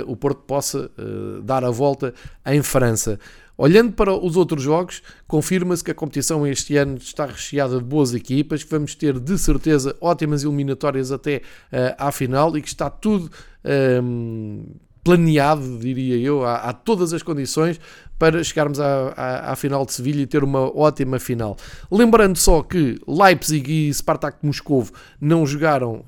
o 0.06 0.16
Porto 0.16 0.42
possa 0.42 0.90
uh, 0.98 1.42
dar 1.42 1.64
a 1.64 1.70
volta 1.70 2.12
em 2.46 2.62
França. 2.62 3.18
Olhando 3.56 3.92
para 3.92 4.14
os 4.14 4.36
outros 4.36 4.62
jogos, 4.62 5.02
confirma-se 5.26 5.82
que 5.82 5.90
a 5.90 5.94
competição 5.94 6.46
este 6.46 6.76
ano 6.76 6.96
está 6.96 7.26
recheada 7.26 7.78
de 7.78 7.84
boas 7.84 8.14
equipas, 8.14 8.62
que 8.62 8.70
vamos 8.70 8.94
ter 8.94 9.18
de 9.18 9.36
certeza 9.36 9.96
ótimas 10.00 10.44
eliminatórias 10.44 11.10
até 11.10 11.38
uh, 11.72 11.94
à 11.98 12.12
final 12.12 12.56
e 12.56 12.62
que 12.62 12.68
está 12.68 12.88
tudo 12.88 13.28
um, 13.64 14.62
ehm, 14.62 14.76
planeado, 15.02 15.78
diria 15.78 16.16
eu, 16.18 16.44
há, 16.44 16.56
há, 16.56 16.72
todas 16.72 17.12
as 17.12 17.22
condições 17.22 17.80
para 18.18 18.42
chegarmos 18.42 18.80
à, 18.80 19.08
à, 19.16 19.52
à, 19.52 19.56
final 19.56 19.86
de 19.86 19.92
Sevilha 19.92 20.22
e 20.22 20.26
ter 20.26 20.42
uma 20.42 20.60
ótima 20.76 21.18
final. 21.18 21.56
Lembrando 21.90 22.36
só 22.36 22.62
que 22.62 23.00
Leipzig 23.06 23.88
e 23.88 23.94
Spartak 23.94 24.38
Moscovo 24.42 24.92
não 25.20 25.46
jogaram 25.46 26.04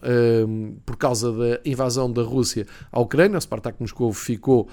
um, 0.46 0.76
por 0.84 0.96
causa 0.96 1.30
da 1.32 1.60
invasão 1.64 2.12
da 2.12 2.22
Rússia 2.22 2.66
à 2.90 3.00
Ucrânia. 3.00 3.38
O 3.38 3.40
Spartak 3.40 3.76
Moscovo 3.80 4.12
ficou 4.12 4.68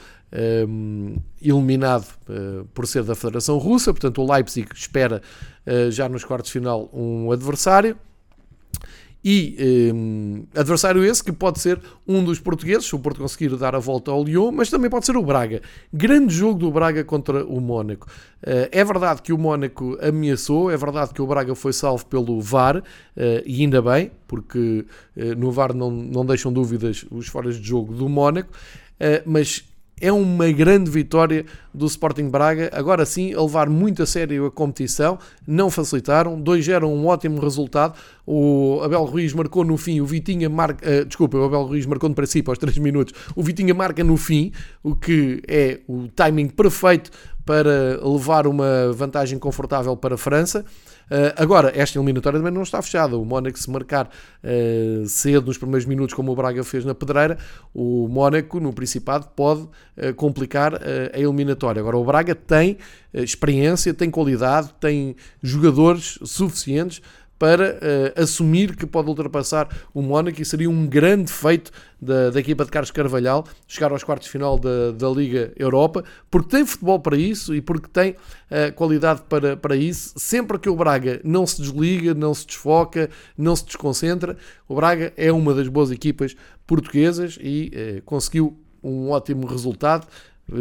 um, 0.67 1.17
eliminado 1.41 2.07
uh, 2.27 2.65
por 2.73 2.87
ser 2.87 3.03
da 3.03 3.15
Federação 3.15 3.57
Russa, 3.57 3.93
portanto 3.93 4.21
o 4.21 4.31
Leipzig 4.31 4.67
espera 4.73 5.21
uh, 5.65 5.91
já 5.91 6.09
nos 6.09 6.25
quartos 6.25 6.51
de 6.51 6.53
final 6.53 6.89
um 6.91 7.31
adversário. 7.31 7.95
E 9.29 9.91
um, 9.93 10.45
adversário 10.55 11.03
esse 11.03 11.21
que 11.21 11.33
pode 11.33 11.59
ser 11.59 11.81
um 12.07 12.23
dos 12.23 12.39
portugueses, 12.39 12.85
se 12.85 12.95
o 12.95 12.99
Porto 12.99 13.19
conseguir 13.19 13.53
dar 13.57 13.75
a 13.75 13.77
volta 13.77 14.09
ao 14.09 14.23
Lyon, 14.23 14.53
mas 14.53 14.69
também 14.69 14.89
pode 14.89 15.05
ser 15.05 15.17
o 15.17 15.21
Braga. 15.21 15.61
Grande 15.91 16.33
jogo 16.33 16.57
do 16.57 16.71
Braga 16.71 17.03
contra 17.03 17.43
o 17.45 17.59
Mónaco. 17.59 18.07
Uh, 18.41 18.71
é 18.71 18.85
verdade 18.85 19.21
que 19.21 19.33
o 19.33 19.37
Mónaco 19.37 19.97
ameaçou, 20.01 20.71
é 20.71 20.77
verdade 20.77 21.13
que 21.13 21.21
o 21.21 21.27
Braga 21.27 21.53
foi 21.55 21.73
salvo 21.73 22.05
pelo 22.05 22.39
VAR, 22.39 22.77
uh, 22.77 22.83
e 23.45 23.63
ainda 23.63 23.81
bem, 23.81 24.11
porque 24.29 24.85
uh, 25.17 25.35
no 25.37 25.51
VAR 25.51 25.73
não, 25.73 25.91
não 25.91 26.25
deixam 26.25 26.53
dúvidas 26.53 27.05
os 27.11 27.27
foras 27.27 27.59
de 27.59 27.67
jogo 27.67 27.93
do 27.93 28.07
Mónaco, 28.07 28.53
mas 29.25 29.65
é 29.99 30.11
uma 30.11 30.51
grande 30.51 30.89
vitória 30.91 31.45
do 31.73 31.85
Sporting 31.85 32.29
Braga, 32.29 32.69
agora 32.73 33.05
sim 33.05 33.33
a 33.33 33.41
levar 33.41 33.69
muito 33.69 34.03
a 34.03 34.05
sério 34.05 34.45
a 34.45 34.51
competição, 34.51 35.17
não 35.45 35.69
facilitaram, 35.69 36.41
2-0 36.41 36.87
um 36.87 37.07
ótimo 37.07 37.41
resultado, 37.41 37.97
o 38.25 38.79
Abel 38.83 39.03
Ruiz 39.05 39.33
marcou 39.33 39.63
no 39.63 39.77
fim, 39.77 39.99
o 39.99 40.05
Vitinha 40.05 40.49
marca, 40.49 40.87
uh, 40.87 41.05
desculpa, 41.05 41.37
o 41.37 41.43
Abel 41.45 41.63
Ruiz 41.63 41.85
marcou 41.85 42.09
no 42.09 42.15
princípio 42.15 42.51
aos 42.51 42.57
3 42.59 42.77
minutos, 42.77 43.13
o 43.35 43.41
Vitinha 43.41 43.73
marca 43.73 44.03
no 44.03 44.17
fim, 44.17 44.51
o 44.83 44.95
que 44.95 45.41
é 45.47 45.79
o 45.87 46.07
timing 46.09 46.49
perfeito 46.49 47.11
para 47.45 47.99
levar 48.03 48.45
uma 48.45 48.91
vantagem 48.93 49.39
confortável 49.39 49.95
para 49.95 50.15
a 50.15 50.17
França. 50.17 50.65
Uh, 51.09 51.31
agora, 51.41 51.71
esta 51.73 51.97
eliminatória 51.97 52.37
também 52.37 52.53
não 52.53 52.63
está 52.63 52.81
fechada. 52.81 53.17
O 53.17 53.23
Mónaco, 53.23 53.57
se 53.57 53.69
marcar 53.69 54.07
uh, 54.07 55.07
cedo 55.07 55.47
nos 55.47 55.57
primeiros 55.57 55.85
minutos, 55.85 56.13
como 56.13 56.31
o 56.31 56.35
Braga 56.35 56.63
fez 56.63 56.83
na 56.83 56.93
Pedreira, 56.93 57.37
o 57.73 58.07
Mónaco, 58.09 58.59
no 58.59 58.73
Principado, 58.73 59.27
pode 59.35 59.61
uh, 59.61 60.13
complicar 60.15 60.75
a 60.75 61.19
eliminatória. 61.19 61.79
Agora, 61.79 61.97
o 61.97 62.03
Braga 62.03 62.35
tem 62.35 62.77
experiência, 63.13 63.93
tem 63.93 64.11
qualidade, 64.11 64.73
tem 64.79 65.15
jogadores 65.41 66.19
suficientes 66.23 67.01
para 67.39 67.75
uh, 67.75 68.21
assumir 68.21 68.75
que 68.75 68.85
pode 68.85 69.09
ultrapassar 69.09 69.67
o 69.93 70.01
Mónaco 70.01 70.41
e 70.41 70.45
seria 70.45 70.69
um 70.69 70.87
grande 70.87 71.31
feito 71.31 71.71
da, 72.01 72.29
da 72.29 72.39
equipa 72.39 72.65
de 72.65 72.71
Carlos 72.71 72.91
Carvalhal 72.91 73.45
chegar 73.67 73.91
aos 73.91 74.03
quartos 74.03 74.27
de 74.27 74.31
final 74.31 74.57
da, 74.57 74.91
da 74.91 75.09
Liga 75.09 75.51
Europa, 75.55 76.03
porque 76.29 76.49
tem 76.49 76.65
futebol 76.65 76.99
para 76.99 77.17
isso 77.17 77.53
e 77.53 77.61
porque 77.61 77.87
tem 77.87 78.11
uh, 78.11 78.73
qualidade 78.75 79.21
para, 79.29 79.55
para 79.55 79.75
isso. 79.75 80.13
Sempre 80.17 80.57
que 80.59 80.69
o 80.69 80.75
Braga 80.75 81.21
não 81.23 81.45
se 81.45 81.61
desliga, 81.61 82.13
não 82.13 82.33
se 82.33 82.45
desfoca, 82.47 83.09
não 83.37 83.55
se 83.55 83.65
desconcentra, 83.65 84.37
o 84.67 84.75
Braga 84.75 85.13
é 85.15 85.31
uma 85.31 85.53
das 85.53 85.67
boas 85.67 85.91
equipas 85.91 86.35
portuguesas 86.65 87.37
e 87.41 87.71
uh, 87.73 88.01
conseguiu 88.03 88.57
um 88.83 89.09
ótimo 89.09 89.45
resultado. 89.47 90.07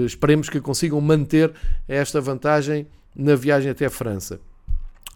esperemos 0.07 0.49
que 0.49 0.61
consigam 0.61 1.01
manter 1.01 1.53
esta 1.87 2.21
vantagem 2.21 2.87
na 3.15 3.35
viagem 3.35 3.71
até 3.71 3.87
a 3.87 3.91
França. 3.91 4.41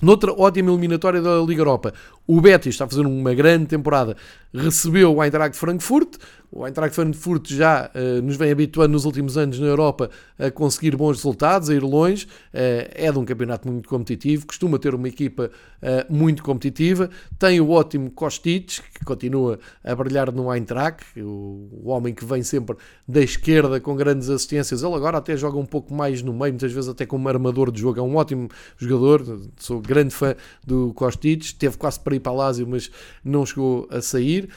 Noutra 0.03 0.33
ótima 0.33 0.71
eliminatória 0.71 1.21
da 1.21 1.39
Liga 1.41 1.61
Europa, 1.61 1.93
o 2.31 2.40
Betis 2.40 2.75
está 2.75 2.85
a 2.85 2.88
fazer 2.88 3.05
uma 3.05 3.35
grande 3.35 3.66
temporada, 3.66 4.16
recebeu 4.55 5.12
o 5.12 5.21
Eintracht 5.21 5.57
Frankfurt, 5.57 6.16
o 6.53 6.66
Eintracht 6.66 6.97
Frankfurt 6.97 7.49
já 7.49 7.88
uh, 7.95 8.23
nos 8.23 8.37
vem 8.37 8.51
habituando 8.51 8.93
nos 8.93 9.05
últimos 9.05 9.38
anos 9.38 9.61
na 9.61 9.69
Europa 9.69 10.11
a 10.37 10.51
conseguir 10.51 10.97
bons 10.97 11.19
resultados, 11.19 11.71
a 11.71 11.75
ir 11.75 11.83
longe. 11.83 12.27
Uh, 12.53 12.90
é 12.93 13.12
de 13.12 13.16
um 13.16 13.25
campeonato 13.25 13.71
muito 13.71 13.88
competitivo, 13.88 14.47
costuma 14.47 14.77
ter 14.77 14.93
uma 14.93 15.07
equipa 15.07 15.49
uh, 15.81 16.12
muito 16.12 16.43
competitiva. 16.43 17.09
Tem 17.38 17.61
o 17.61 17.71
ótimo 17.71 18.11
Kostic, 18.11 18.81
que 18.93 19.05
continua 19.05 19.61
a 19.85 19.95
brilhar 19.95 20.33
no 20.33 20.53
Eintracht, 20.53 21.05
o, 21.21 21.69
o, 21.85 21.88
homem 21.88 22.12
que 22.12 22.25
vem 22.25 22.43
sempre 22.43 22.77
da 23.07 23.21
esquerda 23.21 23.79
com 23.79 23.95
grandes 23.95 24.29
assistências. 24.29 24.83
Ele 24.83 24.95
agora 24.95 25.19
até 25.19 25.37
joga 25.37 25.57
um 25.57 25.66
pouco 25.66 25.95
mais 25.95 26.21
no 26.21 26.33
meio, 26.33 26.53
muitas 26.53 26.73
vezes 26.73 26.90
até 26.90 27.07
como 27.07 27.29
armador 27.29 27.71
de 27.71 27.81
jogo. 27.81 28.01
É 28.01 28.03
um 28.03 28.16
ótimo 28.16 28.49
jogador, 28.77 29.40
sou 29.57 29.81
grande 29.81 30.12
fã 30.12 30.35
do 30.66 30.93
Kostic. 30.95 31.53
Teve 31.57 31.77
quase 31.77 32.01
para 32.01 32.16
Lazio, 32.28 32.66
mas 32.66 32.90
não 33.24 33.46
chegou 33.46 33.88
a 33.90 34.00
sair. 34.00 34.48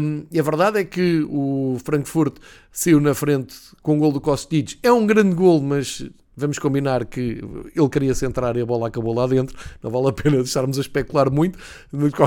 Um, 0.00 0.24
e 0.30 0.38
a 0.38 0.42
verdade 0.42 0.78
é 0.78 0.84
que 0.84 1.26
o 1.28 1.76
Frankfurt 1.84 2.36
saiu 2.70 3.00
na 3.00 3.14
frente 3.14 3.56
com 3.82 3.96
o 3.96 4.00
gol 4.00 4.12
do 4.12 4.20
Kostic. 4.20 4.78
É 4.82 4.92
um 4.92 5.06
grande 5.06 5.34
gol, 5.34 5.60
mas 5.60 6.08
vamos 6.36 6.58
combinar 6.58 7.04
que 7.06 7.42
ele 7.74 7.88
queria 7.88 8.14
centrar 8.14 8.56
e 8.56 8.60
a 8.60 8.66
bola 8.66 8.88
acabou 8.88 9.14
lá 9.14 9.26
dentro. 9.26 9.56
Não 9.82 9.90
vale 9.90 10.08
a 10.08 10.12
pena 10.12 10.36
estarmos 10.36 10.78
a 10.78 10.80
especular 10.82 11.30
muito, 11.30 11.58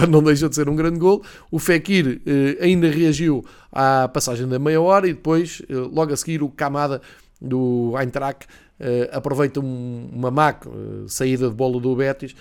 não 0.10 0.24
deixa 0.24 0.50
de 0.50 0.56
ser 0.56 0.68
um 0.68 0.76
grande 0.76 1.00
gol. 1.00 1.24
O 1.52 1.60
Fekir 1.60 2.22
eh, 2.26 2.58
ainda 2.60 2.90
reagiu 2.90 3.46
à 3.72 4.08
passagem 4.08 4.48
da 4.48 4.58
meia 4.58 4.82
hora 4.82 5.08
e 5.08 5.14
depois, 5.14 5.62
eh, 5.70 5.74
logo 5.74 6.12
a 6.12 6.18
seguir, 6.18 6.42
o 6.42 6.50
Kamada 6.50 7.02
do 7.40 7.94
Eintracht 7.98 8.48
Uh, 8.80 9.12
aproveita 9.12 9.60
um, 9.60 10.10
uma 10.14 10.32
má 10.32 10.56
saída 11.06 11.50
de 11.50 11.54
bola 11.54 11.82
do 11.82 11.94
Betis 11.98 12.34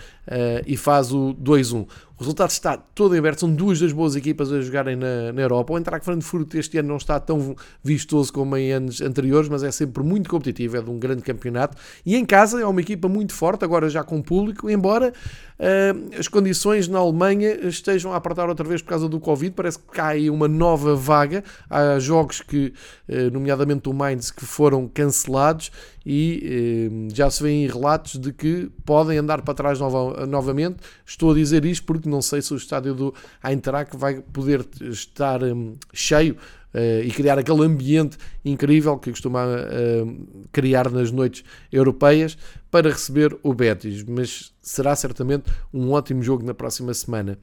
e 0.65 0.77
faz 0.77 1.13
o 1.13 1.35
2-1. 1.35 1.85
O 2.19 2.23
resultado 2.23 2.51
está 2.51 2.77
todo 2.77 3.15
em 3.15 3.19
aberto, 3.19 3.41
são 3.41 3.55
duas 3.55 3.79
das 3.79 3.93
boas 3.93 4.17
equipas 4.17 4.53
a 4.53 4.61
jogarem 4.61 4.97
na, 4.97 5.33
na 5.33 5.41
Europa. 5.41 5.73
O 5.73 5.79
Eintracht 5.79 6.05
Frankfurt 6.05 6.53
este 6.57 6.77
ano 6.79 6.89
não 6.89 6.97
está 6.97 7.21
tão 7.21 7.55
vistoso 7.81 8.33
como 8.33 8.57
em 8.57 8.73
anos 8.73 9.01
anteriores, 9.01 9.49
mas 9.49 9.63
é 9.63 9.71
sempre 9.71 10.03
muito 10.03 10.29
competitivo, 10.29 10.77
é 10.77 10.83
de 10.83 10.91
um 10.91 10.99
grande 10.99 11.23
campeonato. 11.23 11.77
E 12.05 12.17
em 12.17 12.25
casa 12.25 12.61
é 12.61 12.67
uma 12.67 12.81
equipa 12.81 13.09
muito 13.09 13.33
forte, 13.33 13.65
agora 13.65 13.89
já 13.89 14.03
com 14.03 14.21
público, 14.21 14.69
embora 14.69 15.13
uh, 15.61 16.19
as 16.19 16.27
condições 16.27 16.89
na 16.89 16.99
Alemanha 16.99 17.55
estejam 17.69 18.13
a 18.13 18.17
apertar 18.17 18.49
outra 18.49 18.67
vez 18.67 18.83
por 18.83 18.89
causa 18.89 19.09
do 19.09 19.21
Covid, 19.21 19.55
parece 19.55 19.79
que 19.79 19.87
cai 19.87 20.29
uma 20.29 20.49
nova 20.49 20.97
vaga. 20.97 21.45
Há 21.71 22.01
jogos 22.01 22.41
que, 22.41 22.73
uh, 23.09 23.31
nomeadamente 23.33 23.89
o 23.89 23.95
Mainz, 23.95 24.33
que 24.33 24.45
foram 24.45 24.89
cancelados 24.89 25.71
e 26.05 26.89
uh, 26.91 27.15
já 27.15 27.31
se 27.31 27.43
vêem 27.43 27.67
relatos 27.67 28.17
de 28.17 28.33
que 28.33 28.71
podem 28.85 29.19
andar 29.19 29.43
para 29.43 29.55
trás 29.55 29.79
nova, 29.79 30.27
novamente. 30.27 30.79
Estou 31.07 31.31
a 31.31 31.35
dizer 31.35 31.65
isto 31.65 31.87
porque 31.87 32.08
não 32.09 32.23
sei 32.23 32.43
se 32.43 32.53
o 32.53 32.57
estádio 32.57 32.95
do 32.95 33.15
Eintracht 33.45 33.97
vai 33.97 34.21
poder 34.21 34.67
estar 34.81 35.43
um, 35.43 35.77
cheio 35.93 36.37
uh, 36.75 37.03
e 37.05 37.11
criar 37.11 37.39
aquele 37.39 37.65
ambiente 37.65 38.17
incrível 38.45 38.99
que 38.99 39.11
costuma 39.11 39.45
uh, 39.47 40.47
criar 40.53 40.91
nas 40.91 41.11
noites 41.11 41.45
europeias 41.71 42.37
para 42.71 42.91
receber 42.91 43.37
o 43.43 43.55
Betis, 43.55 44.05
mas 44.05 44.53
será 44.61 44.95
certamente 44.97 45.51
um 45.73 45.93
ótimo 45.93 46.23
jogo 46.23 46.45
na 46.45 46.55
próxima 46.55 46.93
semana. 46.95 47.39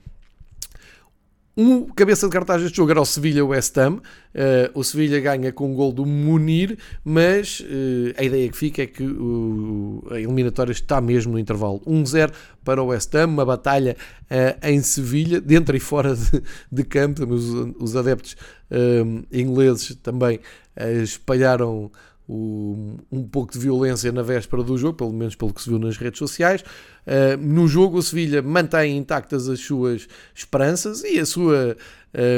Um 1.57 1.85
cabeça 1.85 2.27
de 2.27 2.33
cartaz 2.33 2.61
deste 2.61 2.75
jogo 2.75 2.91
era 2.91 2.99
o 2.99 3.05
Sevilha-West 3.05 3.77
Ham. 3.77 3.93
Uh, 3.93 4.01
o 4.73 4.83
Sevilha 4.83 5.21
ganha 5.21 5.53
com 5.53 5.71
um 5.71 5.73
gol 5.73 5.93
do 5.93 6.05
Munir, 6.05 6.77
mas 7.01 7.61
uh, 7.61 8.13
a 8.17 8.23
ideia 8.23 8.49
que 8.49 8.57
fica 8.57 8.83
é 8.83 8.87
que 8.87 9.03
uh, 9.03 10.03
a 10.11 10.19
eliminatória 10.19 10.73
está 10.73 10.99
mesmo 10.99 11.31
no 11.31 11.39
intervalo 11.39 11.79
1-0 11.87 12.33
para 12.61 12.83
o 12.83 12.87
West 12.87 13.15
Ham, 13.15 13.27
uma 13.27 13.45
batalha 13.45 13.95
em 14.63 14.81
Sevilha, 14.81 15.39
dentro 15.39 15.77
e 15.77 15.79
fora 15.79 16.13
de, 16.13 16.43
de 16.69 16.83
campo. 16.83 17.23
Os, 17.25 17.45
os 17.79 17.95
adeptos 17.95 18.35
ingleses 19.31 19.95
também 20.01 20.39
espalharam 21.03 21.91
o, 22.27 22.97
um 23.11 23.23
pouco 23.23 23.53
de 23.53 23.59
violência 23.59 24.11
na 24.11 24.21
véspera 24.21 24.63
do 24.63 24.77
jogo, 24.77 24.97
pelo 24.97 25.13
menos 25.13 25.35
pelo 25.35 25.53
que 25.53 25.61
se 25.61 25.69
viu 25.69 25.79
nas 25.79 25.97
redes 25.97 26.19
sociais. 26.19 26.63
Uh, 27.05 27.37
no 27.39 27.67
jogo, 27.67 27.97
o 27.97 28.01
Sevilha 28.01 28.41
mantém 28.41 28.97
intactas 28.97 29.47
as 29.47 29.59
suas 29.59 30.07
esperanças 30.33 31.03
e 31.03 31.19
a 31.19 31.25
sua 31.25 31.77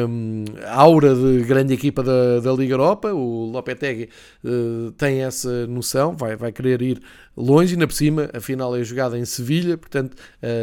um, 0.10 0.44
aura 0.66 1.16
de 1.16 1.44
grande 1.44 1.74
equipa 1.74 2.04
da, 2.04 2.40
da 2.40 2.52
Liga 2.52 2.74
Europa. 2.74 3.14
O 3.14 3.46
Lopetegui 3.46 4.10
uh, 4.44 4.92
tem 4.94 5.22
essa 5.24 5.66
noção, 5.68 6.16
vai, 6.16 6.36
vai 6.36 6.52
querer 6.52 6.82
ir 6.82 7.02
longe, 7.36 7.76
ainda 7.76 7.88
por 7.88 7.94
cima, 7.94 8.30
a 8.34 8.42
final 8.42 8.76
é 8.76 8.84
jogada 8.84 9.18
em 9.18 9.24
Sevilha, 9.24 9.78
portanto, 9.78 10.18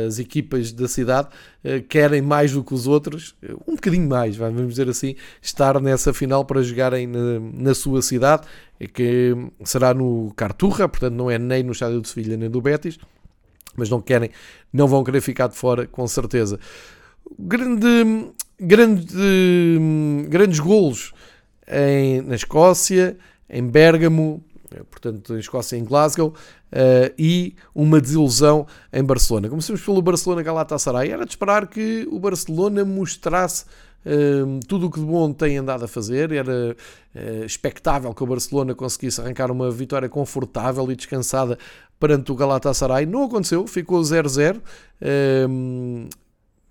as 0.07 0.19
equipas 0.19 0.73
da 0.73 0.89
cidade 0.89 1.29
uh, 1.65 1.83
querem 1.89 2.21
mais 2.21 2.53
do 2.53 2.63
que 2.63 2.75
os 2.75 2.87
outros, 2.87 3.35
um 3.67 3.77
bocadinho 3.77 4.09
mais, 4.09 4.37
vamos 4.37 4.69
dizer 4.69 4.89
assim, 4.89 5.15
estar 5.41 5.81
nessa 5.81 6.13
final 6.13 6.45
para 6.45 6.63
jogarem 6.63 7.07
na, 7.07 7.41
na 7.41 7.75
sua 7.75 8.03
cidade, 8.03 8.43
que 8.87 9.35
será 9.65 9.93
no 9.95 10.33
Carturra, 10.37 10.89
portanto, 10.89 11.15
não 11.15 11.31
é 11.31 11.39
nem 11.39 11.63
no 11.63 11.73
estádio 11.73 12.01
de 12.01 12.09
Sevilha 12.09 12.37
nem 12.37 12.51
do 12.51 12.61
Betis 12.61 12.99
mas 13.77 13.91
não 13.91 14.01
querem, 14.01 14.31
não 14.73 14.87
vão 14.87 15.03
querer 15.05 15.21
ficar 15.21 15.49
de 15.49 15.57
fora, 15.57 15.87
com 15.87 16.07
certeza. 16.07 16.59
Grande, 17.39 18.33
grande, 18.61 19.07
grandes 20.29 20.61
golos 20.61 21.13
em, 21.67 22.21
na 22.23 22.35
Escócia, 22.35 23.17
em 23.49 23.67
Bérgamo, 23.67 24.45
portanto, 24.91 25.35
em 25.35 25.39
Escócia, 25.39 25.77
em 25.77 25.85
Glasgow, 25.85 26.29
uh, 26.29 27.15
e 27.19 27.55
uma 27.75 28.01
desilusão 28.01 28.67
em 28.93 29.03
Barcelona. 29.03 29.49
Começamos 29.49 29.83
pelo 29.83 30.03
Barcelona 30.03 30.43
Galatasaray. 30.43 31.11
Era 31.11 31.25
de 31.25 31.33
esperar 31.33 31.67
que 31.67 32.07
o 32.11 32.19
Barcelona 32.19 32.85
mostrasse 32.85 33.65
uh, 34.07 34.61
tudo 34.67 34.87
o 34.87 34.91
que 34.91 35.01
de 35.01 35.07
bom 35.07 35.33
tem 35.33 35.57
andado 35.57 35.85
a 35.85 35.89
fazer. 35.89 36.33
Era 36.33 36.77
uh, 37.15 37.45
expectável 37.45 38.13
que 38.15 38.23
o 38.23 38.27
Barcelona 38.27 38.75
conseguisse 38.75 39.21
arrancar 39.21 39.51
uma 39.51 39.71
vitória 39.71 40.09
confortável 40.09 40.91
e 40.91 40.97
descansada 40.97 41.59
perante 41.99 42.31
o 42.33 42.35
Galatasaray. 42.35 43.07
Não 43.07 43.25
aconteceu, 43.25 43.67
ficou 43.67 44.01
0-0. 44.01 44.61
Um, 45.49 46.09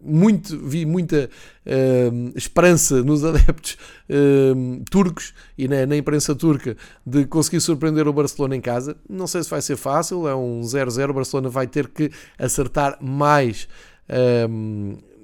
muito, 0.05 0.59
vi 0.59 0.85
muita 0.85 1.29
uh, 1.65 2.33
esperança 2.37 3.01
nos 3.03 3.23
adeptos 3.25 3.77
uh, 4.09 4.83
turcos 4.91 5.33
e 5.57 5.67
na, 5.67 5.85
na, 5.85 5.95
imprensa 5.95 6.35
turca 6.35 6.75
de 7.05 7.25
conseguir 7.25 7.61
surpreender 7.61 8.07
o 8.07 8.13
Barcelona 8.13 8.55
em 8.55 8.61
casa. 8.61 8.97
Não 9.09 9.27
sei 9.27 9.41
se 9.43 9.49
vai 9.49 9.61
ser 9.61 9.77
fácil, 9.77 10.27
é 10.27 10.35
um 10.35 10.61
0-0. 10.61 11.09
O 11.09 11.13
Barcelona 11.13 11.49
vai 11.49 11.67
ter 11.67 11.87
que 11.87 12.11
acertar 12.37 12.97
mais 13.01 13.67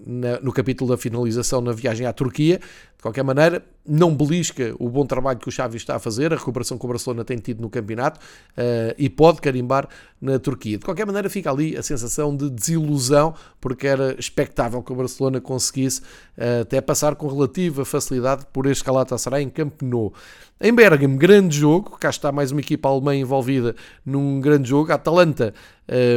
na, 0.06 0.40
no 0.40 0.52
capítulo 0.52 0.90
da 0.90 0.98
finalização 0.98 1.62
na 1.62 1.72
viagem 1.72 2.06
à 2.06 2.14
Turquia. 2.14 2.60
De 3.00 3.04
qualquer 3.04 3.24
maneira, 3.24 3.64
não 3.88 4.14
belisca 4.14 4.76
o 4.78 4.90
bom 4.90 5.06
trabalho 5.06 5.40
que 5.40 5.48
o 5.48 5.52
Xavi 5.52 5.78
está 5.78 5.96
a 5.96 6.00
fazer, 6.00 6.34
a 6.34 6.36
recuperação 6.36 6.78
que 6.78 6.86
o 6.86 6.90
Barcelona 6.90 7.24
tem 7.24 7.38
tido 7.38 7.62
no 7.62 7.70
campeonato 7.70 8.20
uh, 8.20 8.94
e 8.98 9.10
pode 9.10 9.40
carimbar 9.40 9.88
na 10.20 10.38
Turquia. 10.38 10.78
De 10.78 10.84
qualquer 10.84 11.06
maneira, 11.06 11.30
fica 11.30 11.50
ali 11.50 11.78
a 11.78 11.82
sensação 11.82 12.36
de 12.36 12.50
desilusão, 12.50 13.34
porque 13.62 13.88
era 13.88 14.20
expectável 14.20 14.84
que 14.84 14.92
o 14.92 14.96
Barcelona 14.96 15.40
conseguisse 15.40 16.02
uh, 16.02 16.64
até 16.64 16.82
passar 16.82 17.16
com 17.16 17.28
relativa 17.28 17.86
facilidade 17.86 18.46
por 18.52 18.66
este 18.66 18.84
Galatasaray 18.84 19.44
em 19.44 19.50
Camp 19.50 19.82
Nou. 19.82 20.14
Em 20.62 20.74
Bergamo, 20.74 21.18
grande 21.18 21.58
jogo, 21.58 21.92
cá 21.98 22.10
está 22.10 22.34
mais 22.34 22.52
uma 22.52 22.60
equipa 22.60 22.90
alemã 22.90 23.16
envolvida 23.16 23.78
num 24.06 24.42
grande 24.42 24.68
jogo. 24.68 24.92
A 24.92 24.96
Atalanta, 24.96 25.54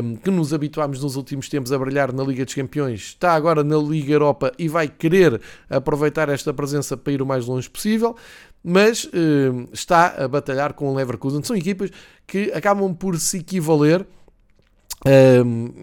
um, 0.03 0.17
que 0.17 0.33
nos 0.33 0.53
habituámos 0.53 1.01
nos 1.01 1.15
últimos 1.15 1.49
tempos 1.49 1.73
a 1.73 1.79
brilhar 1.79 2.13
na 2.13 2.25
Liga 2.25 2.45
dos 2.45 2.53
Campeões, 2.53 3.01
está 3.03 3.35
agora 3.35 3.63
na 3.63 3.77
Liga 3.77 4.13
Europa 4.13 4.51
e 4.59 4.67
vai 4.67 4.89
querer 4.89 5.41
aproveitar 5.71 6.29
esta 6.29 6.53
presença 6.53 6.72
para 6.97 7.13
ir 7.13 7.23
o 7.23 7.27
mais 7.27 7.47
longe 7.47 7.69
possível. 7.69 8.17
Mas 8.65 9.09
um, 9.13 9.67
está 9.73 10.25
a 10.25 10.29
batalhar 10.29 10.73
com 10.73 10.89
o 10.89 10.95
Leverkusen. 10.95 11.43
São 11.43 11.57
equipas 11.57 11.91
que 12.27 12.53
acabam 12.53 12.95
por 12.95 13.19
se 13.19 13.39
equivaler 13.39 14.07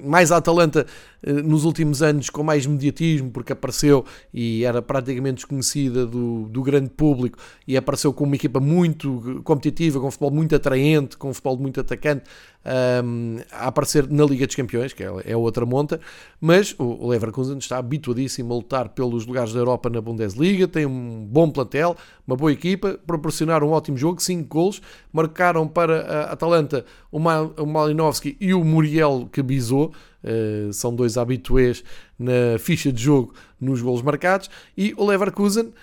mais 0.04 0.32
a 0.32 0.38
Atalanta 0.38 0.86
uh, 1.26 1.34
nos 1.44 1.66
últimos 1.66 2.02
anos 2.02 2.30
com 2.30 2.44
mais 2.44 2.66
mediatismo, 2.66 3.32
porque 3.32 3.52
apareceu 3.52 4.06
e 4.34 4.64
era 4.64 4.82
praticamente 4.82 5.36
desconhecida 5.36 6.06
do, 6.06 6.48
do 6.48 6.62
grande 6.62 6.90
público 6.90 7.38
e 7.68 7.76
apareceu 7.76 8.14
com 8.14 8.24
uma 8.24 8.36
equipa 8.36 8.60
muito 8.60 9.42
competitiva, 9.44 10.00
com 10.00 10.08
um 10.08 10.12
futebol 10.12 10.32
muito 10.32 10.56
atraente, 10.56 11.18
com 11.18 11.30
um 11.30 11.34
futebol 11.34 11.58
muito 11.58 11.82
atacante, 11.82 12.24
um, 12.66 13.38
a 13.52 13.68
aparecer 13.68 14.10
na 14.10 14.26
Liga 14.26 14.46
dos 14.46 14.56
Campeões, 14.56 14.94
que 14.94 15.04
é, 15.04 15.12
é 15.26 15.38
outra 15.38 15.66
monta, 15.66 16.00
mas 16.40 16.76
o, 16.78 17.08
Leverkusen 17.08 17.58
está 17.58 17.78
habituadíssimo 17.78 18.54
a 18.54 18.58
lutar 18.58 18.90
pelos 18.90 19.26
lugares 19.26 19.54
da 19.54 19.60
Europa 19.60 19.90
na 19.90 20.02
Bundesliga, 20.02 20.68
tem 20.68 20.86
um 20.86 21.26
bom 21.26 21.50
plantel, 21.50 21.96
uma 22.28 22.36
boa 22.36 22.52
equipa, 22.52 23.00
proporcionaram 23.08 23.70
um 23.70 23.72
ótimo 23.72 23.98
jogo, 23.98 24.22
5 24.22 24.48
gols, 24.48 24.82
marcaram 25.12 25.68
para 25.68 26.02
a 26.02 26.34
Atalanta 26.34 26.86
o, 27.12 27.20
Mal, 27.20 27.54
o 27.58 27.66
Malinowski 27.66 28.38
e 28.40 28.54
o 28.54 28.64
Muriel 28.64 29.30
que 29.32 29.42
bisou, 29.42 29.94
uh, 30.24 30.74
são 30.74 30.94
dois 30.94 31.18
habituês 31.18 31.84
na 32.18 32.60
ficha 32.60 32.92
de 32.92 33.02
jogo 33.02 33.34
nos 33.60 33.82
gols 33.82 34.02
marcados, 34.02 34.50
e 34.78 34.94
o 34.98 35.06
Leverkusen 35.06 35.74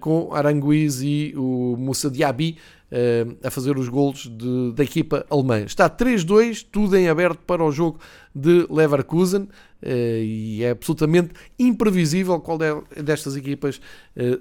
com 0.00 0.32
Aranguiz 0.32 1.02
e 1.02 1.34
o 1.36 1.76
Moussa 1.78 2.10
Diaby 2.10 2.56
uh, 2.90 3.36
a 3.42 3.50
fazer 3.50 3.76
os 3.78 3.88
golos 3.88 4.28
de, 4.30 4.72
da 4.72 4.84
equipa 4.84 5.24
alemã. 5.30 5.60
Está 5.60 5.88
3-2, 5.88 6.66
tudo 6.70 6.96
em 6.96 7.08
aberto 7.08 7.38
para 7.38 7.62
o 7.64 7.70
jogo 7.70 7.98
de 8.34 8.66
Leverkusen 8.70 9.42
uh, 9.42 9.48
e 9.88 10.62
é 10.62 10.70
absolutamente 10.70 11.30
imprevisível 11.58 12.38
qual 12.40 12.58
destas 13.02 13.36
equipas 13.36 13.80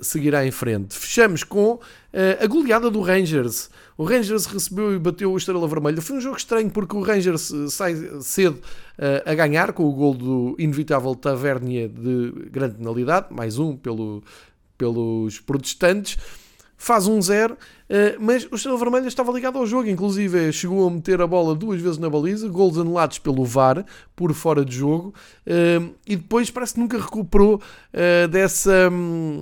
seguirá 0.02 0.46
em 0.46 0.52
frente. 0.52 0.96
Fechamos 0.96 1.44
com 1.44 1.80
a 2.42 2.48
goleada 2.48 2.90
do 2.90 3.02
Rangers. 3.02 3.70
O 3.98 4.06
Rangers 4.06 4.46
recebeu 4.46 4.94
e 4.94 5.00
bateu 5.00 5.32
o 5.32 5.38
Estrela 5.38 5.68
Vermelha. 5.68 6.02
Foi 6.02 6.18
um 6.18 6.22
jogo 6.22 6.38
estranho 6.38 6.70
porque 6.70 6.96
o 6.96 7.02
Rangers 7.02 7.52
sai 7.70 7.96
cedo 8.22 8.60
a 9.26 9.34
ganhar 9.34 9.74
com 9.74 9.84
o 9.84 9.92
gol 9.92 10.14
do 10.14 10.56
inevitável 10.58 11.14
Tavernier 11.14 11.90
de 11.90 12.32
grande 12.50 12.76
penalidade, 12.76 13.28
mais 13.32 13.60
um 13.60 13.76
pelo, 13.76 14.24
pelos 14.78 15.40
protestantes 15.40 16.18
faz 16.78 17.08
um 17.08 17.22
0, 17.22 17.58
eh, 17.90 18.18
mas 18.20 18.48
o 18.52 18.56
Estrela 18.56 18.78
Vermelha 18.78 19.08
estava 19.08 19.32
ligado 19.32 19.58
ao 19.58 19.66
jogo, 19.66 19.88
inclusive 19.88 20.52
chegou 20.52 20.88
a 20.88 20.92
meter 20.92 21.22
a 21.22 21.28
bola 21.28 21.56
duas 21.56 21.82
vezes 21.82 21.98
na 21.98 22.10
baliza, 22.10 22.48
gols 22.50 22.78
anulados 22.78 23.18
pelo 23.18 23.44
VAR, 23.46 23.86
por 24.16 24.34
fora 24.34 24.64
de 24.64 24.76
jogo, 24.76 25.14
eh, 25.46 25.82
e 26.06 26.16
depois 26.16 26.52
parece 26.52 26.74
que 26.74 26.80
nunca 26.80 26.98
recuperou 26.98 27.62
eh, 27.94 28.28
dessa, 28.28 28.90
hum, 28.92 29.42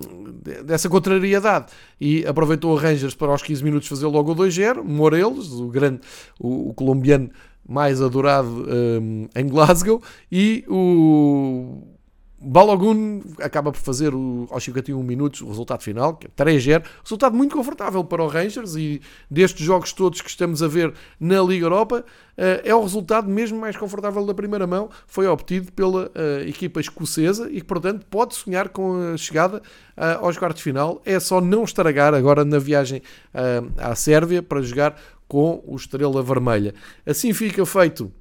dessa 0.64 0.88
contrariedade. 0.88 1.68
E 2.00 2.26
aproveitou 2.26 2.72
o 2.72 2.76
Rangers 2.76 3.16
para 3.16 3.32
aos 3.32 3.42
15 3.42 3.64
minutos 3.64 3.88
fazer 3.88 4.06
logo 4.08 4.32
o 4.32 4.36
2-0, 4.36 4.84
Morelos, 4.84 5.52
o 5.54 5.68
grande, 5.68 6.02
o, 6.40 6.70
o 6.70 6.74
colombiano 6.74 7.30
mais 7.68 8.02
adorado 8.02 8.68
um, 8.68 9.28
em 9.34 9.48
Glasgow, 9.48 10.02
e 10.30 10.66
o 10.68 11.93
Balogun 12.44 13.22
acaba 13.40 13.72
por 13.72 13.80
fazer 13.80 14.14
o, 14.14 14.48
aos 14.52 14.64
51 14.64 15.02
minutos 15.02 15.42
o 15.42 15.48
resultado 15.48 15.82
final, 15.82 16.16
que 16.16 16.28
é 16.28 16.30
3-0. 16.30 16.84
Resultado 17.02 17.36
muito 17.36 17.56
confortável 17.56 18.04
para 18.04 18.22
o 18.22 18.28
Rangers 18.28 18.76
e 18.76 19.02
destes 19.30 19.66
jogos 19.66 19.94
todos 19.94 20.22
que 20.22 20.30
estamos 20.30 20.62
a 20.62 20.68
ver 20.68 20.94
na 21.20 21.42
Liga 21.42 21.66
Europa, 21.66 22.04
uh, 22.38 22.42
é 22.64 22.76
o 22.76 22.82
resultado 22.82 23.30
mesmo 23.30 23.60
mais 23.60 23.78
confortável 23.78 24.26
da 24.26 24.34
primeira 24.34 24.68
mão. 24.68 24.90
Foi 25.08 25.26
obtido 25.26 25.72
pela 25.72 26.08
uh, 26.08 26.48
equipa 26.48 26.82
escocesa 26.82 27.50
e 27.50 27.62
que, 27.62 27.66
portanto, 27.66 28.06
pode 28.10 28.36
sonhar 28.36 28.70
com 28.70 29.14
a 29.14 29.18
chegada 29.18 29.58
uh, 29.98 30.26
aos 30.26 30.38
quartos 30.38 30.60
de 30.60 30.64
final. 30.64 31.02
É 31.06 31.20
só 31.20 31.40
não 31.40 31.64
estragar 31.64 32.14
agora 32.14 32.44
na 32.44 32.60
viagem 32.60 33.02
à 33.78 33.96
Sérvia 33.96 34.44
para 34.44 34.62
jogar 34.62 35.00
com 35.28 35.64
o 35.66 35.76
Estrela 35.76 36.22
Vermelha. 36.22 36.74
Assim 37.06 37.34
fica 37.34 37.66
feito 37.66 38.12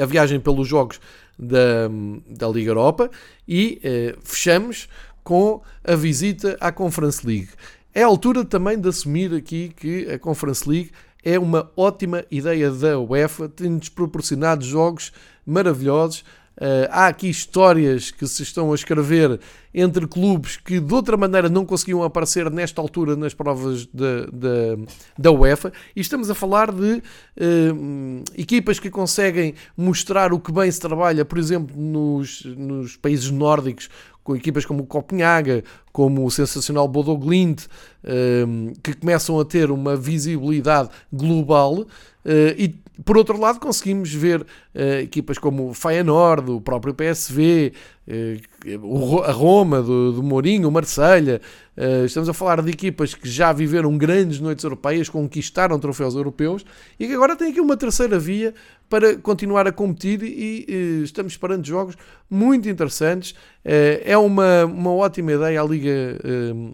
a 0.00 0.06
viagem 0.06 0.38
pelos 0.38 0.68
jogos 0.68 1.00
da, 1.38 1.88
da 2.28 2.48
Liga 2.48 2.70
Europa 2.70 3.10
e 3.46 3.80
eh, 3.82 4.16
fechamos 4.22 4.88
com 5.22 5.62
a 5.84 5.94
visita 5.94 6.56
à 6.60 6.72
Conference 6.72 7.26
League. 7.26 7.50
É 7.94 8.02
a 8.02 8.06
altura 8.06 8.44
também 8.44 8.78
de 8.80 8.88
assumir 8.88 9.34
aqui 9.34 9.72
que 9.76 10.10
a 10.10 10.18
Conference 10.18 10.68
League 10.68 10.90
é 11.22 11.38
uma 11.38 11.70
ótima 11.76 12.24
ideia 12.30 12.70
da 12.70 12.98
UEFA, 12.98 13.48
tem-nos 13.48 13.88
proporcionado 13.88 14.64
jogos 14.64 15.12
maravilhosos. 15.44 16.24
Uh, 16.58 16.90
há 16.90 17.06
aqui 17.06 17.28
histórias 17.28 18.10
que 18.10 18.26
se 18.26 18.42
estão 18.42 18.72
a 18.72 18.74
escrever 18.74 19.38
entre 19.72 20.08
clubes 20.08 20.56
que 20.56 20.80
de 20.80 20.92
outra 20.92 21.16
maneira 21.16 21.48
não 21.48 21.64
conseguiam 21.64 22.02
aparecer 22.02 22.50
nesta 22.50 22.80
altura 22.80 23.14
nas 23.14 23.32
provas 23.32 23.86
da, 23.86 24.26
da, 24.32 24.84
da 25.16 25.30
UEFA. 25.30 25.72
E 25.94 26.00
estamos 26.00 26.28
a 26.28 26.34
falar 26.34 26.72
de 26.72 26.94
uh, 26.94 28.24
equipas 28.36 28.80
que 28.80 28.90
conseguem 28.90 29.54
mostrar 29.76 30.32
o 30.32 30.40
que 30.40 30.50
bem 30.50 30.68
se 30.68 30.80
trabalha, 30.80 31.24
por 31.24 31.38
exemplo, 31.38 31.76
nos, 31.80 32.44
nos 32.44 32.96
países 32.96 33.30
nórdicos, 33.30 33.88
com 34.24 34.34
equipas 34.34 34.66
como 34.66 34.82
o 34.82 34.86
Copenhaga, 34.86 35.62
como 35.92 36.26
o 36.26 36.30
sensacional 36.30 36.86
Bodo 36.86 37.16
Glint, 37.16 37.64
ehm, 38.04 38.74
que 38.82 38.92
começam 38.92 39.40
a 39.40 39.44
ter 39.44 39.70
uma 39.70 39.96
visibilidade 39.96 40.90
global 41.10 41.86
eh, 42.26 42.54
e 42.58 42.74
por 43.04 43.16
outro 43.16 43.38
lado, 43.38 43.60
conseguimos 43.60 44.12
ver 44.12 44.40
uh, 44.40 44.80
equipas 45.02 45.38
como 45.38 45.70
o 45.70 45.74
Feyenoord, 45.74 46.50
o 46.50 46.60
próprio 46.60 46.92
PSV, 46.92 47.72
uh, 48.08 49.22
a 49.22 49.30
Roma 49.30 49.80
do, 49.80 50.12
do 50.12 50.22
Mourinho, 50.22 50.68
o 50.68 50.72
Marselha. 50.72 51.40
Uh, 51.76 52.06
estamos 52.06 52.28
a 52.28 52.32
falar 52.32 52.60
de 52.60 52.70
equipas 52.70 53.14
que 53.14 53.28
já 53.28 53.52
viveram 53.52 53.96
grandes 53.96 54.40
noites 54.40 54.64
europeias, 54.64 55.08
conquistaram 55.08 55.78
troféus 55.78 56.16
europeus 56.16 56.64
e 56.98 57.06
que 57.06 57.12
agora 57.12 57.36
têm 57.36 57.52
aqui 57.52 57.60
uma 57.60 57.76
terceira 57.76 58.18
via 58.18 58.52
para 58.88 59.16
continuar 59.16 59.68
a 59.68 59.72
competir 59.72 60.22
e 60.24 61.02
estamos 61.04 61.34
esperando 61.34 61.64
jogos 61.64 61.94
muito 62.28 62.68
interessantes. 62.68 63.34
é 63.64 64.16
uma, 64.16 64.64
uma 64.64 64.92
ótima 64.92 65.32
ideia 65.32 65.60
a 65.60 65.64
Liga 65.64 66.18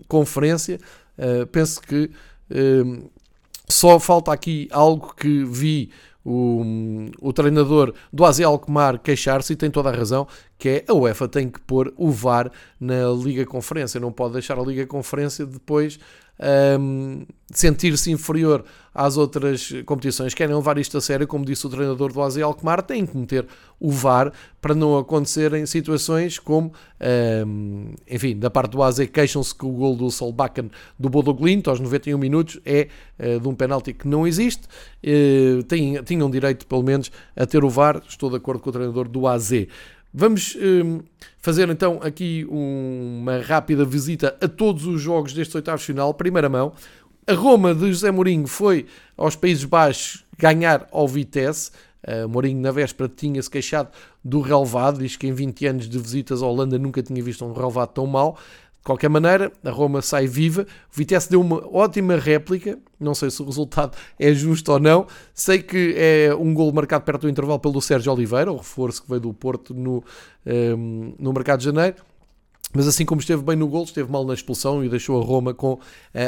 Conferência. 0.07 0.79
penso 1.51 1.83
que 1.83 2.09
só 3.69 3.99
falta 3.99 4.33
aqui 4.33 4.69
algo 4.71 5.13
que 5.15 5.45
vi 5.45 5.91
o, 6.25 6.63
o 7.21 7.33
treinador 7.33 7.93
do 8.13 8.25
AZ 8.25 8.41
Alkmaar 8.41 8.99
queixar-se 8.99 9.53
e 9.53 9.57
tem 9.57 9.71
toda 9.71 9.91
a 9.91 9.93
razão, 9.93 10.27
que 10.59 10.69
é 10.69 10.85
a 10.89 10.95
UEFA 10.95 11.29
tem 11.29 11.51
que 11.51 11.61
pôr 11.61 11.93
o 11.97 12.11
VAR 12.11 12.51
na 12.81 13.11
Liga 13.11 13.45
Conferência, 13.45 14.01
não 14.01 14.11
pode 14.11 14.33
deixar 14.33 14.59
a 14.59 14.63
Liga 14.63 14.87
Conferência 14.87 15.45
depois 15.45 15.99
um, 16.81 17.25
sentir-se 17.53 18.11
inferior 18.11 18.65
às 18.95 19.17
outras 19.17 19.73
competições. 19.85 20.35
Querem 20.35 20.55
levar 20.55 20.79
isto 20.79 20.97
a 20.97 21.01
sério, 21.01 21.27
como 21.27 21.45
disse 21.45 21.67
o 21.67 21.71
treinador 21.71 22.13
do 22.13 22.23
AZ 22.23 22.39
Alkmaar, 22.39 22.83
têm 22.83 23.05
que 23.05 23.17
meter 23.17 23.47
o 23.79 23.91
VAR 23.91 24.33
para 24.61 24.75
não 24.75 24.97
acontecerem 24.97 25.67
situações 25.67 26.39
como, 26.39 26.73
um, 27.47 27.93
enfim, 28.09 28.39
da 28.39 28.51
parte 28.51 28.73
do 28.73 28.83
AZ 28.83 28.99
queixam-se 29.13 29.55
que 29.55 29.67
o 29.67 29.71
gol 29.71 29.97
do 29.97 30.11
Solbakken 30.11 30.71
do 30.99 31.09
Bodo 31.09 31.35
Glint 31.35 31.67
aos 31.67 31.81
91 31.81 32.17
minutos 32.17 32.61
é 32.65 32.89
uh, 33.19 33.41
de 33.41 33.49
um 33.49 33.55
penalti 33.55 33.93
que 33.93 34.07
não 34.07 34.27
existe. 34.27 34.67
Uh, 35.03 36.03
tinham 36.05 36.31
direito, 36.31 36.67
pelo 36.67 36.83
menos, 36.83 37.11
a 37.37 37.47
ter 37.47 37.65
o 37.65 37.69
VAR. 37.69 38.01
Estou 38.09 38.31
de 38.31 38.37
acordo 38.37 38.61
com 38.61 38.71
o 38.71 38.73
treinador 38.73 39.09
do 39.09 39.27
AZ. 39.27 39.51
Vamos 40.17 40.57
um, 40.57 41.01
fazer 41.39 41.69
então 41.69 41.99
aqui 42.01 42.47
uma 42.49 43.39
rápida 43.39 43.85
visita 43.85 44.37
a 44.41 44.47
todos 44.47 44.87
os 44.87 45.03
jogos 45.03 45.33
destes 45.33 45.57
oitavos 45.57 45.83
final, 45.83 46.15
primeira 46.15 46.49
mão. 46.49 46.73
A 47.27 47.33
Roma 47.33 47.75
de 47.75 47.89
José 47.89 48.13
Mourinho 48.13 48.47
foi 48.47 48.87
aos 49.17 49.35
Países 49.35 49.65
Baixos 49.65 50.25
ganhar 50.39 50.87
ao 50.93 51.09
Vitesse. 51.09 51.73
Uh, 52.07 52.29
Mourinho, 52.29 52.61
na 52.61 52.71
véspera, 52.71 53.11
tinha-se 53.13 53.51
queixado 53.51 53.89
do 54.23 54.41
relevado, 54.41 55.01
diz 55.01 55.17
que 55.17 55.27
em 55.27 55.33
20 55.33 55.67
anos 55.67 55.89
de 55.89 55.99
visitas 55.99 56.43
à 56.43 56.47
Holanda 56.47 56.79
nunca 56.79 57.03
tinha 57.03 57.21
visto 57.21 57.45
um 57.45 57.53
relevado 57.53 57.89
tão 57.89 58.07
mau. 58.07 58.39
De 58.85 58.87
qualquer 58.87 59.09
maneira, 59.09 59.51
a 59.65 59.71
Roma 59.71 60.03
sai 60.03 60.27
viva. 60.27 60.67
O 60.93 60.95
Vitesse 60.95 61.31
deu 61.31 61.41
uma 61.41 61.67
ótima 61.75 62.17
réplica. 62.17 62.79
Não 63.01 63.15
sei 63.15 63.31
se 63.31 63.41
o 63.41 63.47
resultado 63.47 63.97
é 64.21 64.35
justo 64.35 64.71
ou 64.73 64.79
não. 64.79 65.07
Sei 65.33 65.63
que 65.63 65.95
é 65.97 66.35
um 66.35 66.53
gol 66.53 66.71
marcado 66.71 67.03
perto 67.03 67.23
do 67.23 67.31
intervalo 67.31 67.59
pelo 67.59 67.81
Sérgio 67.81 68.13
Oliveira, 68.13 68.53
o 68.53 68.59
reforço 68.59 69.03
que 69.03 69.09
veio 69.09 69.23
do 69.23 69.33
Porto 69.33 69.73
no, 69.73 69.97
um, 69.97 70.03
ehm, 70.45 71.15
no 71.19 71.33
mercado 71.33 71.61
de 71.61 71.65
janeiro. 71.65 71.97
Mas 72.75 72.87
assim 72.87 73.07
como 73.07 73.23
esteve 73.23 73.43
bem 73.43 73.57
no 73.57 73.67
gol, 73.69 73.85
esteve 73.85 74.13
mal 74.13 74.23
na 74.23 74.35
expulsão 74.35 74.85
e 74.85 74.89
deixou 74.91 75.19
a 75.19 75.25
Roma 75.25 75.55
com 75.55 75.73
uh, 75.73 75.81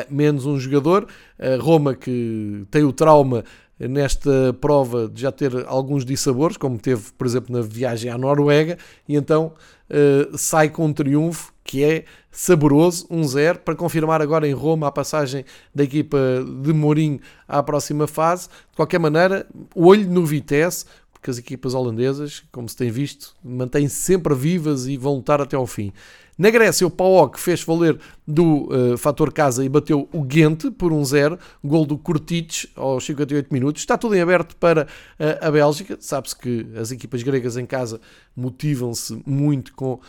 menos 0.09 0.47
um 0.47 0.59
jogador. 0.59 1.07
A 1.38 1.62
Roma 1.62 1.95
que 1.95 2.64
tem 2.71 2.85
o 2.85 2.92
trauma 2.92 3.45
nesta 3.79 4.57
prova 4.62 5.09
de 5.09 5.21
já 5.21 5.31
ter 5.31 5.53
alguns 5.66 6.07
dissabores, 6.07 6.57
como 6.57 6.79
teve, 6.79 7.12
por 7.19 7.27
exemplo, 7.27 7.55
na 7.55 7.61
viagem 7.61 8.11
à 8.11 8.16
Noruega, 8.16 8.79
e 9.07 9.14
então 9.14 9.53
uh, 9.90 10.38
sai 10.38 10.71
com 10.71 10.87
um 10.87 10.92
triunfo 10.95 11.55
que 11.66 11.83
é 11.83 12.05
saboroso, 12.31 13.09
1-0, 13.09 13.59
para 13.59 13.74
confirmar 13.74 14.22
agora 14.22 14.46
em 14.46 14.52
Roma 14.52 14.87
a 14.87 14.92
passagem 14.92 15.44
da 15.74 15.83
equipa 15.83 16.18
de 16.62 16.72
Mourinho 16.72 17.18
à 17.48 17.62
próxima 17.62 18.07
fase. 18.07 18.48
De 18.70 18.76
qualquer 18.76 19.00
maneira, 19.00 19.46
olho 19.74 20.09
no 20.09 20.24
Vitesse, 20.24 20.87
porque 21.12 21.29
as 21.29 21.38
equipas 21.38 21.74
holandesas, 21.74 22.44
como 22.52 22.68
se 22.68 22.76
tem 22.76 22.90
visto, 22.90 23.35
mantêm-se 23.44 23.96
sempre 23.96 24.33
vivas 24.35 24.87
e 24.87 24.96
vão 24.96 25.16
lutar 25.16 25.40
até 25.40 25.57
ao 25.57 25.66
fim. 25.66 25.92
Na 26.38 26.51
Grécia, 26.51 26.87
o 26.87 26.90
PAOK 26.90 27.40
fez 27.40 27.62
valer 27.62 27.99
do 28.27 28.68
uh, 28.68 28.99
fator 28.99 29.33
casa 29.33 29.64
e 29.64 29.68
bateu 29.70 30.07
o 30.12 30.22
Ghent 30.22 30.70
por 30.72 30.92
1-0, 30.92 31.38
um 31.64 31.68
gol 31.68 31.87
do 31.87 31.96
Kurtic 31.96 32.68
aos 32.77 33.07
58 33.07 33.53
minutos. 33.53 33.81
Está 33.81 33.96
tudo 33.96 34.14
em 34.14 34.20
aberto 34.20 34.55
para 34.57 34.85
uh, 34.85 35.46
a 35.46 35.51
Bélgica. 35.51 35.96
Sabe-se 35.99 36.37
que 36.37 36.66
as 36.77 36.90
equipas 36.90 37.22
gregas 37.22 37.57
em 37.57 37.64
casa 37.64 37.99
motivam-se 38.37 39.18
muito 39.25 39.72
com 39.72 39.94
uh, 39.94 40.01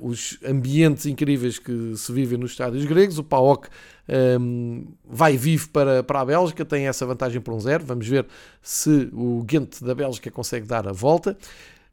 os 0.00 0.38
ambientes 0.44 1.06
incríveis 1.06 1.60
que 1.60 1.96
se 1.96 2.12
vivem 2.12 2.36
nos 2.36 2.50
estádios 2.50 2.84
gregos. 2.84 3.18
O 3.18 3.22
PAOK 3.22 3.68
um, 3.68 4.12
ehm, 4.12 4.84
vai 5.08 5.36
vivo 5.36 5.68
para, 5.68 6.02
para 6.02 6.20
a 6.20 6.24
Bélgica, 6.24 6.64
tem 6.64 6.88
essa 6.88 7.06
vantagem 7.06 7.40
por 7.40 7.54
1-0. 7.54 7.82
Um 7.82 7.84
Vamos 7.84 8.08
ver 8.08 8.26
se 8.60 9.08
o 9.12 9.44
Ghent 9.44 9.80
da 9.82 9.94
Bélgica 9.94 10.32
consegue 10.32 10.66
dar 10.66 10.88
a 10.88 10.92
volta. 10.92 11.38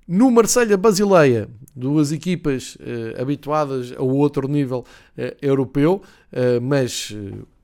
No 0.08 0.32
Marselha-Basileia, 0.32 1.50
duas 1.76 2.14
equipas 2.14 2.78
eh, 2.80 3.22
habituadas 3.22 3.92
a 3.92 4.02
outro 4.02 4.48
nível 4.48 4.86
eh, 5.18 5.36
europeu, 5.42 6.02
eh, 6.32 6.62
mas 6.62 7.14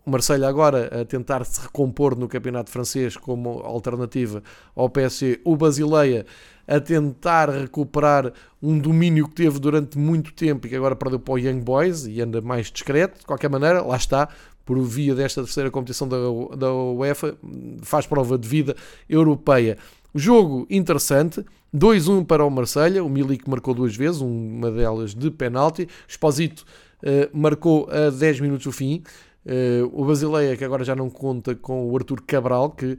o 0.06 0.12
Marselha 0.12 0.50
agora 0.50 1.02
a 1.02 1.06
tentar 1.06 1.46
se 1.46 1.62
recompor 1.62 2.18
no 2.18 2.28
campeonato 2.28 2.70
francês 2.70 3.16
como 3.16 3.62
alternativa 3.62 4.44
ao 4.76 4.90
PSG, 4.90 5.40
o 5.46 5.56
Basileia 5.56 6.26
a 6.68 6.82
tentar 6.82 7.50
recuperar 7.50 8.34
um 8.62 8.78
domínio 8.78 9.30
que 9.30 9.36
teve 9.36 9.58
durante 9.58 9.98
muito 9.98 10.34
tempo 10.34 10.68
e 10.68 10.70
que 10.70 10.76
agora 10.76 10.98
perdeu 10.98 11.20
para 11.20 11.36
o 11.36 11.40
Young 11.40 11.62
Boys 11.62 12.06
e 12.06 12.22
anda 12.22 12.42
mais 12.42 12.70
discreto. 12.70 13.20
De 13.20 13.26
qualquer 13.26 13.50
maneira, 13.50 13.82
lá 13.82 13.96
está, 13.96 14.28
por 14.66 14.78
via 14.82 15.16
desta 15.16 15.42
terceira 15.44 15.72
competição 15.72 16.08
da, 16.08 16.18
da 16.58 16.74
UEFA, 16.74 17.38
faz 17.82 18.06
prova 18.06 18.38
de 18.38 18.48
vida 18.48 18.76
europeia. 19.10 19.78
Jogo 20.16 20.68
interessante, 20.70 21.44
2-1 21.74 22.26
para 22.26 22.46
o 22.46 22.50
Marselha, 22.50 23.04
o 23.04 23.10
Milik 23.10 23.50
marcou 23.50 23.74
duas 23.74 23.96
vezes, 23.96 24.22
uma 24.22 24.70
delas 24.70 25.16
de 25.16 25.32
penalti. 25.32 25.88
Esposito 26.08 26.64
uh, 27.02 27.36
marcou 27.36 27.90
a 27.90 28.12
10 28.12 28.40
minutos 28.40 28.66
do 28.66 28.72
fim. 28.72 29.02
Uh, 29.44 29.90
o 29.92 30.06
Basileia, 30.06 30.56
que 30.56 30.64
agora 30.64 30.84
já 30.84 30.96
não 30.96 31.10
conta 31.10 31.56
com 31.56 31.90
o 31.90 31.98
Arthur 31.98 32.22
Cabral, 32.22 32.70
que 32.70 32.94
uh, 32.94 32.98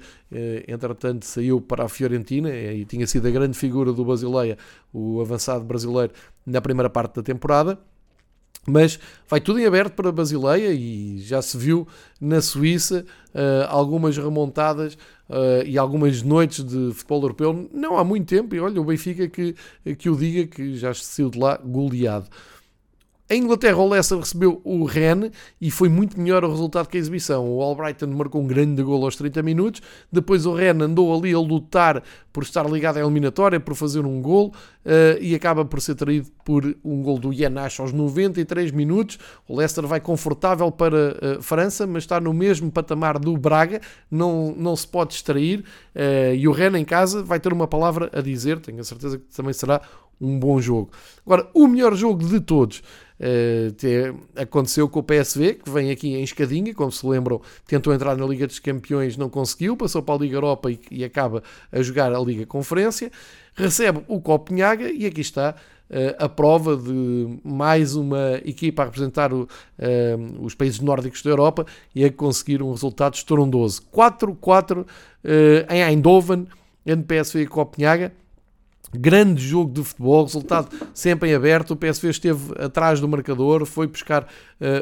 entretanto 0.67 1.25
saiu 1.25 1.61
para 1.61 1.85
a 1.85 1.89
Fiorentina 1.89 2.51
e 2.51 2.85
tinha 2.85 3.07
sido 3.07 3.29
a 3.29 3.31
grande 3.31 3.57
figura 3.57 3.93
do 3.93 4.05
Basileia, 4.05 4.59
o 4.93 5.21
avançado 5.21 5.65
brasileiro, 5.65 6.13
na 6.45 6.61
primeira 6.61 6.91
parte 6.91 7.15
da 7.15 7.23
temporada. 7.23 7.79
Mas 8.67 8.99
vai 9.29 9.41
tudo 9.41 9.59
em 9.59 9.67
aberto 9.67 9.95
para 9.95 10.09
a 10.09 10.13
Basileia 10.13 10.73
e 10.73 11.19
já 11.19 11.43
se 11.43 11.57
viu 11.57 11.87
na 12.21 12.41
Suíça 12.41 13.05
uh, 13.35 13.67
algumas 13.69 14.17
remontadas 14.17 14.95
uh, 15.29 15.67
e 15.67 15.77
algumas 15.77 16.23
noites 16.23 16.65
de 16.65 16.93
futebol 16.95 17.23
europeu, 17.23 17.69
não 17.73 17.99
há 17.99 18.05
muito 18.05 18.27
tempo, 18.27 18.55
e 18.55 18.61
olha, 18.61 18.81
o 18.81 18.85
Benfica 18.85 19.29
que, 19.29 19.55
que 19.99 20.09
o 20.09 20.17
diga 20.17 20.47
que 20.47 20.77
já 20.77 20.95
se 20.95 21.05
saiu 21.05 21.29
de 21.29 21.39
lá 21.39 21.59
goleado. 21.63 22.27
Em 23.31 23.43
Inglaterra, 23.43 23.79
o 23.79 23.89
Leicester 23.89 24.19
recebeu 24.19 24.61
o 24.63 24.85
Rennes 24.85 25.31
e 25.59 25.71
foi 25.71 25.89
muito 25.89 26.21
melhor 26.21 26.45
o 26.45 26.51
resultado 26.51 26.87
que 26.87 26.99
a 26.99 27.01
exibição. 27.01 27.51
O 27.51 27.63
Albrighton 27.63 28.09
marcou 28.09 28.43
um 28.43 28.47
grande 28.47 28.83
gol 28.83 29.03
aos 29.03 29.17
30 29.17 29.43
minutos, 29.43 29.81
depois 30.13 30.45
o 30.45 30.53
Rennes 30.53 30.83
andou 30.83 31.17
ali 31.17 31.33
a 31.33 31.39
lutar 31.39 32.03
por 32.31 32.43
estar 32.43 32.69
ligado 32.69 32.99
à 32.99 33.01
eliminatória, 33.01 33.59
por 33.59 33.75
fazer 33.75 34.05
um 34.05 34.21
gol 34.21 34.49
uh, 34.85 35.23
e 35.23 35.35
acaba 35.35 35.65
por 35.65 35.81
ser 35.81 35.95
traído 35.95 36.29
por 36.45 36.77
um 36.85 37.01
gol 37.01 37.19
do 37.19 37.33
Yanash 37.33 37.81
aos 37.81 37.95
93 37.95 38.73
minutos. 38.73 39.19
O 39.49 39.57
Leicester 39.57 39.87
vai 39.87 40.01
confortável 40.01 40.71
para 40.71 41.13
a 41.13 41.39
uh, 41.39 41.43
França, 41.43 41.87
mas 41.87 42.03
está 42.03 42.21
no 42.21 42.35
mesmo 42.35 42.71
patamar 42.71 43.19
do 43.19 43.35
Braga, 43.39 43.81
não, 44.11 44.55
não 44.55 44.77
se 44.77 44.87
pode 44.87 45.15
extrair 45.15 45.61
uh, 45.61 46.35
e 46.35 46.47
o 46.47 46.53
Rennes 46.53 46.79
em 46.79 46.85
casa 46.85 47.23
vai 47.23 47.41
ter 47.41 47.55
uma 47.55 47.67
palavra 47.67 48.11
a 48.13 48.21
dizer, 48.21 48.61
tenho 48.61 48.81
a 48.81 48.85
certeza 48.85 49.17
que 49.17 49.35
também 49.35 49.55
será 49.55 49.81
um 50.21 50.39
bom 50.39 50.61
jogo. 50.61 50.91
Agora, 51.25 51.49
o 51.55 51.67
melhor 51.67 51.95
jogo 51.95 52.25
de 52.25 52.41
todos 52.41 52.83
uh, 53.25 54.23
aconteceu 54.37 54.89
com 54.89 55.01
o 55.01 55.03
PSV, 55.03 55.55
que 55.55 55.71
vem 55.71 55.91
aqui 55.91 56.15
em 56.15 56.23
escadinha, 56.23 56.75
como 56.75 56.93
se 56.93 57.07
lembram, 57.07 57.41
tentou 57.67 57.93
entrar 57.93 58.17
na 58.17 58.27
Liga 58.27 58.47
dos 58.47 58.59
Campeões, 58.59 59.17
não 59.17 59.31
conseguiu, 59.31 59.77
passou 59.77 60.03
para 60.03 60.15
a 60.15 60.19
Liga 60.19 60.37
Europa 60.37 60.71
e, 60.71 60.79
e 60.91 61.05
acaba 61.05 61.43
a 61.73 61.83
jogar 61.83 62.13
a 62.13 62.21
Liga 62.21 62.45
Conferência, 62.47 63.11
recebe 63.55 64.03
o 64.09 64.21
Copenhaga 64.21 64.91
e 64.91 65.07
aqui 65.07 65.21
está 65.21 65.55
Uh, 65.91 66.17
a 66.19 66.29
prova 66.31 66.79
de 66.79 67.39
mais 67.45 67.95
uma 67.95 68.41
equipa 68.43 68.83
a 68.83 68.85
representar 68.87 69.35
o, 69.35 69.43
uh, 69.43 69.47
os 70.41 70.55
países 70.55 70.81
nórdicos 70.81 71.23
da 71.23 71.29
Europa 71.29 71.67
e 71.95 72.03
a 72.03 72.11
conseguir 72.11 72.63
um 72.63 72.71
resultado 72.71 73.15
estrondoso. 73.15 73.83
4-4 73.95 74.81
uh, 74.81 74.87
em 75.69 75.83
Eindhoven, 75.83 76.49
entre 76.87 77.21
PSV 77.21 77.43
e 77.43 77.47
Copenhaga 77.47 78.13
Grande 78.93 79.43
jogo 79.43 79.73
de 79.73 79.83
futebol, 79.83 80.25
resultado 80.25 80.69
sempre 80.93 81.31
em 81.31 81.35
aberto. 81.35 81.73
O 81.73 81.77
PSV 81.77 82.11
esteve 82.11 82.53
atrás 82.59 83.01
do 83.01 83.09
marcador, 83.09 83.65
foi 83.67 83.87
buscar 83.87 84.25
uh, 84.25 84.27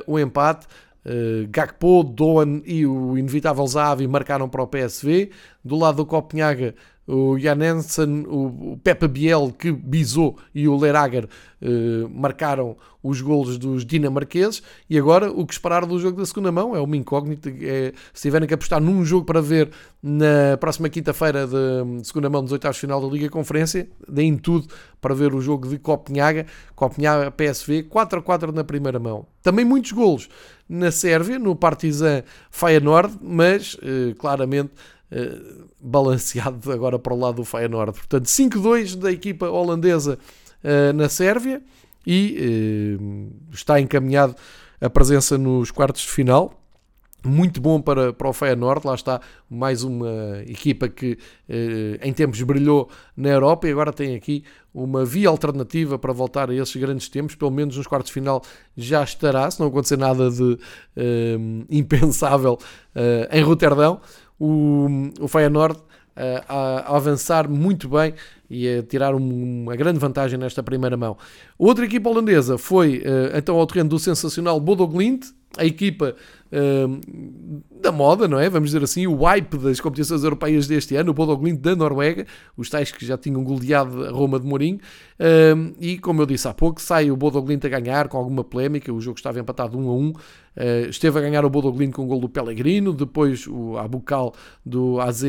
o 0.07 0.19
empate. 0.19 0.67
Uh, 1.05 1.49
Gakpo, 1.51 2.05
Doan 2.05 2.63
e 2.65 2.87
o 2.87 3.19
inevitável 3.19 3.67
Zavi 3.67 4.07
marcaram 4.07 4.49
para 4.49 4.63
o 4.63 4.67
PSV. 4.67 5.31
Do 5.65 5.77
lado 5.77 5.97
do 5.97 6.07
Copenhaga, 6.07 6.75
o 7.07 7.39
Janensen, 7.39 8.25
o, 8.29 8.79
Pepe 8.83 9.09
Biel, 9.09 9.53
que 9.59 9.73
bisou, 9.73 10.39
e 10.55 10.69
o 10.69 10.77
Lerager 10.77 11.29
eh, 11.61 12.07
marcaram 12.11 12.77
os 13.03 13.21
golos 13.21 13.59
dos 13.59 13.85
dinamarqueses. 13.85 14.63
E 14.89 14.97
agora, 14.97 15.31
o 15.31 15.45
que 15.45 15.53
esperar 15.53 15.85
do 15.85 15.99
jogo 15.99 16.19
da 16.19 16.27
segunda 16.27 16.53
mão 16.53 16.77
é 16.77 16.81
uma 16.81 16.97
incógnita. 16.97 17.51
É, 17.51 17.93
se 18.15 18.23
tiverem 18.23 18.47
que 18.47 18.55
apostar 18.55 18.81
num 18.81 19.05
jogo 19.05 19.27
para 19.27 19.41
ver 19.41 19.71
na 20.03 20.57
próxima 20.59 20.89
quinta-feira 20.89 21.47
de, 21.47 22.07
segunda 22.07 22.31
mão 22.31 22.43
dos 22.43 22.53
oitavos 22.53 22.77
de 22.77 22.83
final 22.83 23.01
da 23.01 23.13
Liga 23.13 23.29
Conferência, 23.29 23.89
deem 24.09 24.37
tudo 24.37 24.69
para 25.01 25.15
ver 25.15 25.35
o 25.35 25.41
jogo 25.41 25.69
de 25.69 25.79
Copenhaga, 25.79 26.47
Copenhaga 26.77 27.31
PSV, 27.33 27.85
4 27.85 28.21
a 28.21 28.23
4 28.23 28.53
na 28.53 28.63
primeira 28.63 29.01
mão. 29.01 29.27
Também 29.43 29.65
muitos 29.65 29.91
golos 29.91 30.29
na 30.69 30.93
Sérvia, 30.93 31.39
no 31.39 31.57
Partizan 31.57 32.23
Feyenoord, 32.51 33.19
mas 33.21 33.77
eh, 33.83 34.15
claramente 34.17 34.71
eh, 35.15 35.39
balanceado 35.79 36.73
agora 36.73 36.99
para 36.99 37.13
o 37.13 37.19
lado 37.19 37.35
do 37.37 37.45
Feyenoord. 37.45 37.93
Portanto, 37.93 38.25
5-2 38.25 38.97
da 38.97 39.13
equipa 39.13 39.51
holandesa 39.51 40.19
uh, 40.65 40.93
na 40.95 41.09
Sérvia 41.09 41.61
e 42.07 42.97
uh, 42.99 43.53
está 43.53 43.79
encaminhado 43.79 44.35
a 44.81 44.89
presença 44.89 45.37
nos 45.37 45.71
quartos 45.71 46.03
de 46.03 46.09
final. 46.09 46.59
Muito 47.25 47.61
bom 47.61 47.81
para, 47.81 48.13
para 48.13 48.29
o 48.29 48.33
Feyenoord, 48.33 48.87
lá 48.87 48.95
está 48.95 49.21
mais 49.51 49.85
uma 49.85 50.43
equipa 50.47 50.89
que 50.89 51.17
em 52.01 52.13
tempos 52.13 52.43
brilhou 52.43 52.89
na 53.17 53.29
Europa 53.29 53.69
e 53.69 53.71
agora 53.71 53.93
tem 53.93 54.17
aqui 54.17 54.43
uma 54.75 55.05
via 55.05 55.29
alternativa 55.29 55.97
para 55.97 56.13
voltar 56.13 56.51
a 56.51 56.55
esses 56.55 56.75
grandes 56.75 57.09
tempos, 57.09 57.37
pelo 57.37 57.53
menos 57.53 57.77
nos 57.77 57.87
quartos 57.87 58.09
de 58.09 58.15
final 58.15 58.43
já 58.77 59.05
estará, 59.05 59.49
se 59.49 59.61
não 59.61 59.69
acontecer 59.69 59.97
nada 59.97 60.29
de 60.33 60.59
impensável 61.71 62.59
em 63.31 63.43
Roterdão 63.43 64.01
o, 64.43 64.89
o 65.21 65.29
Feyenoord 65.29 65.79
a, 66.17 66.55
a, 66.89 66.97
avançar 66.97 67.49
muito 67.49 67.89
bem 67.89 68.15
e 68.51 68.69
a 68.69 68.83
tirar 68.83 69.15
um, 69.15 69.63
uma 69.63 69.77
grande 69.77 69.99
vantagem 69.99 70.39
nesta 70.39 70.63
primeira 70.63 70.97
mão. 70.97 71.17
Outra 71.57 71.85
equipa 71.85 72.11
holandesa 72.11 72.59
foi 72.59 72.99
uh, 72.99 73.37
então 73.37 73.57
ao 73.57 73.67
terreno 73.67 73.91
do 73.91 73.99
sensacional 73.99 74.59
Bodo 74.59 74.87
Glimt, 74.87 75.33
a 75.57 75.65
equipa 75.65 76.17
uh, 76.53 77.63
da 77.83 77.93
moda, 77.93 78.29
não 78.29 78.39
é? 78.39 78.49
Vamos 78.49 78.71
dizer 78.71 78.83
assim, 78.83 79.07
o 79.07 79.23
hype 79.25 79.59
das 79.59 79.81
competições 79.81 80.23
europeias 80.23 80.67
deste 80.67 80.95
ano, 80.97 81.11
o 81.11 81.15
Bodo 81.15 81.37
Glimt 81.37 81.61
da 81.61 81.75
Noruega, 81.75 82.27
os 82.57 82.71
tais 82.71 82.91
que 82.91 83.05
já 83.05 83.19
tinham 83.19 83.43
goleado 83.43 84.05
a 84.05 84.11
Roma 84.11 84.39
de 84.39 84.47
Mourinho, 84.47 84.79
uh, 84.79 85.75
e 85.81 85.99
como 85.99 86.23
eu 86.23 86.27
disse 86.27 86.47
há 86.49 86.55
pouco, 86.55 86.81
sai 86.81 87.11
o 87.11 87.17
Bodo 87.17 87.43
Glimt 87.43 87.67
a 87.67 87.69
ganhar 87.69 88.09
com 88.09 88.17
alguma 88.17 88.45
polémica, 88.45 88.93
o 88.93 89.01
jogo 89.01 89.19
estava 89.19 89.41
empatado 89.41 89.77
1 89.77 89.91
a 89.91 89.95
1, 89.95 90.13
Uh, 90.55 90.91
esteve 90.91 91.19
a 91.19 91.23
ganhar 91.23 91.47
o 91.47 91.51
Bodo 91.51 91.73
Glimt 91.73 91.95
com 91.95 92.05
o 92.05 92.07
gol 92.07 92.21
do 92.21 92.29
Pellegrino, 92.29 92.93
depois 92.93 93.47
o 93.47 93.79
Abucal 93.79 94.35
do 94.65 95.01
AZ 95.01 95.25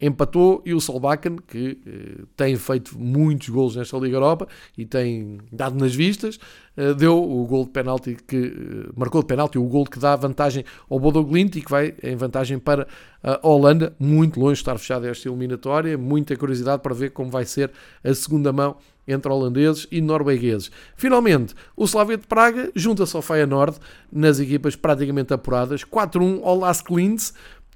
empatou 0.00 0.62
e 0.64 0.72
o 0.72 0.80
Solbakken, 0.80 1.36
que 1.48 1.80
uh, 1.84 2.26
tem 2.36 2.54
feito 2.54 2.96
muitos 2.96 3.48
gols 3.48 3.74
nesta 3.74 3.96
Liga 3.98 4.16
Europa 4.16 4.46
e 4.76 4.86
tem 4.86 5.38
dado 5.50 5.76
nas 5.76 5.92
vistas, 5.92 6.38
uh, 6.76 6.94
deu 6.94 7.18
o 7.18 7.44
gol 7.44 7.64
de 7.64 7.70
penalti 7.70 8.16
que 8.24 8.52
marcou 8.96 9.20
de 9.20 9.26
penalti 9.26 9.58
o 9.58 9.64
gol 9.64 9.84
que 9.84 9.98
dá 9.98 10.14
vantagem 10.14 10.64
ao 10.88 11.00
Bodo 11.00 11.24
Glimt 11.24 11.56
e 11.56 11.60
que 11.60 11.70
vai 11.70 11.92
em 12.02 12.16
vantagem 12.16 12.58
para 12.58 12.86
a 13.22 13.46
Holanda, 13.46 13.94
muito 13.98 14.38
longe 14.38 14.54
de 14.54 14.60
estar 14.60 14.78
fechada 14.78 15.08
esta 15.08 15.28
eliminatória, 15.28 15.96
muita 15.96 16.36
curiosidade 16.36 16.82
para 16.82 16.94
ver 16.94 17.10
como 17.10 17.30
vai 17.30 17.44
ser 17.44 17.70
a 18.04 18.14
segunda 18.14 18.52
mão 18.52 18.76
entre 19.06 19.32
holandeses 19.32 19.86
e 19.90 20.00
noruegueses. 20.00 20.70
Finalmente, 20.94 21.54
o 21.74 21.84
Slavia 21.84 22.18
de 22.18 22.26
Praga 22.26 22.70
junta-se 22.74 23.16
ao 23.16 23.22
Feyenoord 23.22 23.78
nas 24.12 24.38
equipas 24.38 24.76
praticamente 24.76 25.32
apuradas, 25.32 25.82
4-1 25.82 26.40
ao 26.42 26.58
Las 26.58 26.84
Linz, 26.90 27.32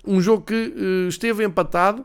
um 0.06 0.20
jogo 0.20 0.44
que 0.44 0.74
uh, 0.76 1.08
esteve 1.08 1.44
empatado, 1.44 2.04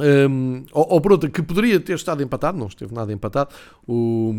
um, 0.00 0.64
ou, 0.72 0.94
ou 0.94 1.00
por 1.00 1.12
outra, 1.12 1.28
que 1.28 1.42
poderia 1.42 1.78
ter 1.78 1.94
estado 1.94 2.22
empatado, 2.22 2.58
não 2.58 2.66
esteve 2.66 2.94
nada 2.94 3.12
empatado. 3.12 3.54
O, 3.86 4.32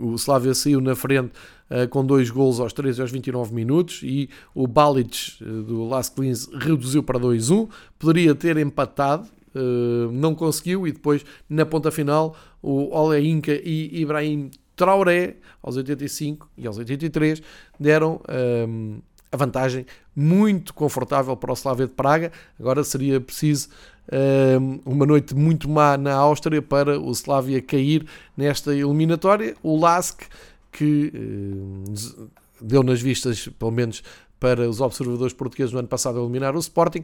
o 0.00 0.14
Slavia 0.16 0.52
saiu 0.52 0.80
na 0.80 0.96
frente 0.96 1.32
uh, 1.70 1.88
com 1.88 2.04
dois 2.04 2.28
gols 2.28 2.58
aos 2.58 2.72
13 2.72 3.00
e 3.00 3.02
aos 3.02 3.10
29 3.12 3.54
minutos 3.54 4.00
e 4.02 4.28
o 4.54 4.66
Balic 4.66 5.36
uh, 5.40 5.62
do 5.62 5.88
Las 5.88 6.12
Linz 6.18 6.48
reduziu 6.52 7.04
para 7.04 7.20
2-1. 7.20 7.68
Poderia 7.98 8.34
ter 8.34 8.56
empatado, 8.56 9.28
uh, 9.54 10.10
não 10.10 10.34
conseguiu. 10.34 10.88
E 10.88 10.92
depois, 10.92 11.24
na 11.48 11.64
ponta 11.64 11.92
final, 11.92 12.36
o 12.60 12.92
Ole 12.92 13.28
Inca 13.28 13.52
e 13.52 14.00
Ibrahim 14.00 14.50
Traoré, 14.74 15.36
aos 15.62 15.76
85 15.76 16.50
e 16.58 16.66
aos 16.66 16.78
83, 16.78 17.40
deram. 17.78 18.20
Um, 18.68 18.98
a 19.30 19.36
vantagem 19.36 19.86
muito 20.14 20.72
confortável 20.72 21.36
para 21.36 21.50
o 21.50 21.54
Slavia 21.54 21.86
de 21.86 21.92
Praga. 21.92 22.32
Agora 22.58 22.82
seria 22.84 23.20
preciso 23.20 23.68
uma 24.84 25.04
noite 25.04 25.34
muito 25.34 25.68
má 25.68 25.96
na 25.96 26.14
Áustria 26.14 26.62
para 26.62 26.98
o 27.00 27.10
Slavia 27.10 27.60
cair 27.60 28.06
nesta 28.36 28.74
eliminatória. 28.74 29.56
O 29.62 29.78
Lask, 29.78 30.22
que 30.70 31.12
deu 32.60 32.82
nas 32.82 33.00
vistas, 33.00 33.48
pelo 33.58 33.70
menos 33.72 34.02
para 34.38 34.68
os 34.68 34.80
observadores 34.80 35.32
portugueses 35.32 35.72
no 35.72 35.78
ano 35.78 35.88
passado 35.88 36.18
a 36.18 36.22
eliminar 36.22 36.54
o 36.54 36.58
Sporting, 36.58 37.02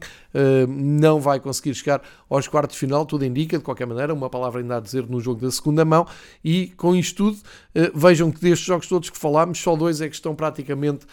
não 0.69 1.21
vai 1.21 1.41
conseguir 1.41 1.75
chegar 1.75 2.03
aos 2.29 2.47
quartos 2.47 2.75
de 2.75 2.81
final, 2.81 3.07
tudo 3.07 3.25
indica, 3.25 3.59
de 3.59 3.65
qualquer 3.65 3.87
maneira, 3.87 4.13
uma 4.13 4.29
palavra 4.29 4.61
ainda 4.61 4.77
a 4.77 4.81
dizer 4.81 5.09
no 5.09 5.21
jogo 5.21 5.41
da 5.41 5.51
segunda 5.51 5.85
mão, 5.85 6.07
e 6.45 6.69
com 6.77 6.95
isto 6.95 7.17
tudo, 7.17 7.39
vejam 7.95 8.31
que 8.31 8.41
destes 8.41 8.67
jogos 8.67 8.87
todos 8.87 9.11
que 9.11 9.19
falámos, 9.19 9.59
só 9.59 9.75
dois 9.77 10.01
é 10.01 10.09
que 10.09 10.15
estão 10.15 10.35
praticamente 10.35 11.07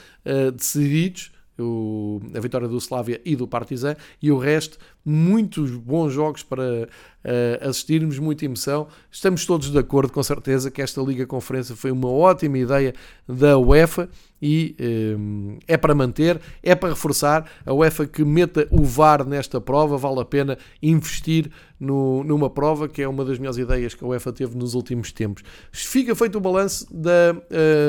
decididos, 0.55 1.31
o, 1.61 2.21
a 2.35 2.39
vitória 2.39 2.67
do 2.67 2.77
Slavia 2.77 3.21
e 3.25 3.35
do 3.35 3.47
Partizan, 3.47 3.95
e 4.21 4.31
o 4.31 4.37
resto, 4.37 4.77
muitos 5.05 5.71
bons 5.71 6.11
jogos 6.11 6.43
para 6.43 6.87
uh, 7.23 7.69
assistirmos, 7.69 8.19
muita 8.19 8.45
emoção. 8.45 8.87
Estamos 9.11 9.45
todos 9.45 9.71
de 9.71 9.77
acordo, 9.77 10.11
com 10.11 10.21
certeza, 10.21 10.69
que 10.69 10.81
esta 10.81 11.01
Liga 11.01 11.25
Conferência 11.25 11.75
foi 11.75 11.91
uma 11.91 12.09
ótima 12.09 12.57
ideia 12.57 12.93
da 13.27 13.57
UEFA 13.57 14.09
e 14.41 14.75
um, 15.17 15.57
eh, 15.67 15.73
é 15.73 15.77
para 15.77 15.93
manter, 15.93 16.39
é 16.63 16.73
para 16.73 16.89
reforçar. 16.89 17.49
A 17.65 17.73
UEFA 17.73 18.05
que 18.07 18.23
meta 18.23 18.67
o 18.71 18.83
VAR 18.83 19.25
nesta 19.25 19.59
prova, 19.59 19.97
vale 19.97 20.21
a 20.21 20.25
pena 20.25 20.57
investir 20.81 21.51
no, 21.79 22.23
numa 22.23 22.49
prova 22.49 22.87
que 22.87 23.01
é 23.01 23.07
uma 23.07 23.25
das 23.25 23.37
melhores 23.37 23.57
ideias 23.57 23.93
que 23.93 24.03
a 24.03 24.07
UEFA 24.07 24.31
teve 24.31 24.57
nos 24.57 24.73
últimos 24.73 25.11
tempos. 25.11 25.43
Fica 25.71 26.15
feito 26.15 26.37
o 26.37 26.41
balanço 26.41 26.87
da. 26.91 27.35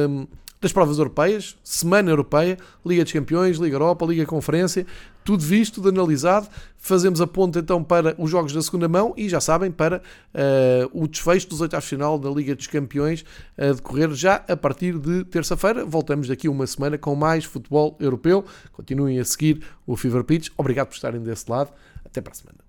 Um, 0.08 0.26
das 0.61 0.72
provas 0.72 0.98
europeias, 0.98 1.56
Semana 1.64 2.11
Europeia, 2.11 2.58
Liga 2.84 3.02
dos 3.02 3.12
Campeões, 3.12 3.56
Liga 3.56 3.76
Europa, 3.76 4.04
Liga 4.04 4.26
Conferência, 4.26 4.86
tudo 5.24 5.42
visto, 5.42 5.76
tudo 5.76 5.88
analisado. 5.88 6.48
Fazemos 6.76 7.20
a 7.20 7.26
ponta 7.26 7.58
então 7.58 7.82
para 7.82 8.14
os 8.18 8.30
jogos 8.30 8.52
da 8.52 8.61
segunda 8.61 8.88
mão 8.88 9.14
e 9.16 9.28
já 9.28 9.40
sabem, 9.40 9.70
para 9.70 9.98
uh, 10.34 10.90
o 10.92 11.08
desfecho 11.08 11.48
dos 11.48 11.61
oitavos 11.61 11.84
de 11.84 11.90
final 11.90 12.18
da 12.18 12.28
Liga 12.30 12.54
dos 12.54 12.66
Campeões 12.66 13.24
a 13.56 13.72
decorrer 13.72 14.12
já 14.12 14.44
a 14.46 14.56
partir 14.56 14.98
de 14.98 15.24
terça-feira. 15.24 15.84
Voltamos 15.84 16.28
daqui 16.28 16.48
uma 16.48 16.66
semana 16.66 16.98
com 16.98 17.14
mais 17.14 17.44
futebol 17.44 17.96
europeu. 17.98 18.44
Continuem 18.72 19.18
a 19.18 19.24
seguir 19.24 19.62
o 19.86 19.96
Fever 19.96 20.24
Pitch. 20.24 20.50
Obrigado 20.58 20.88
por 20.88 20.94
estarem 20.94 21.22
desse 21.22 21.50
lado. 21.50 21.70
Até 22.04 22.20
para 22.20 22.32
a 22.32 22.34
semana. 22.34 22.59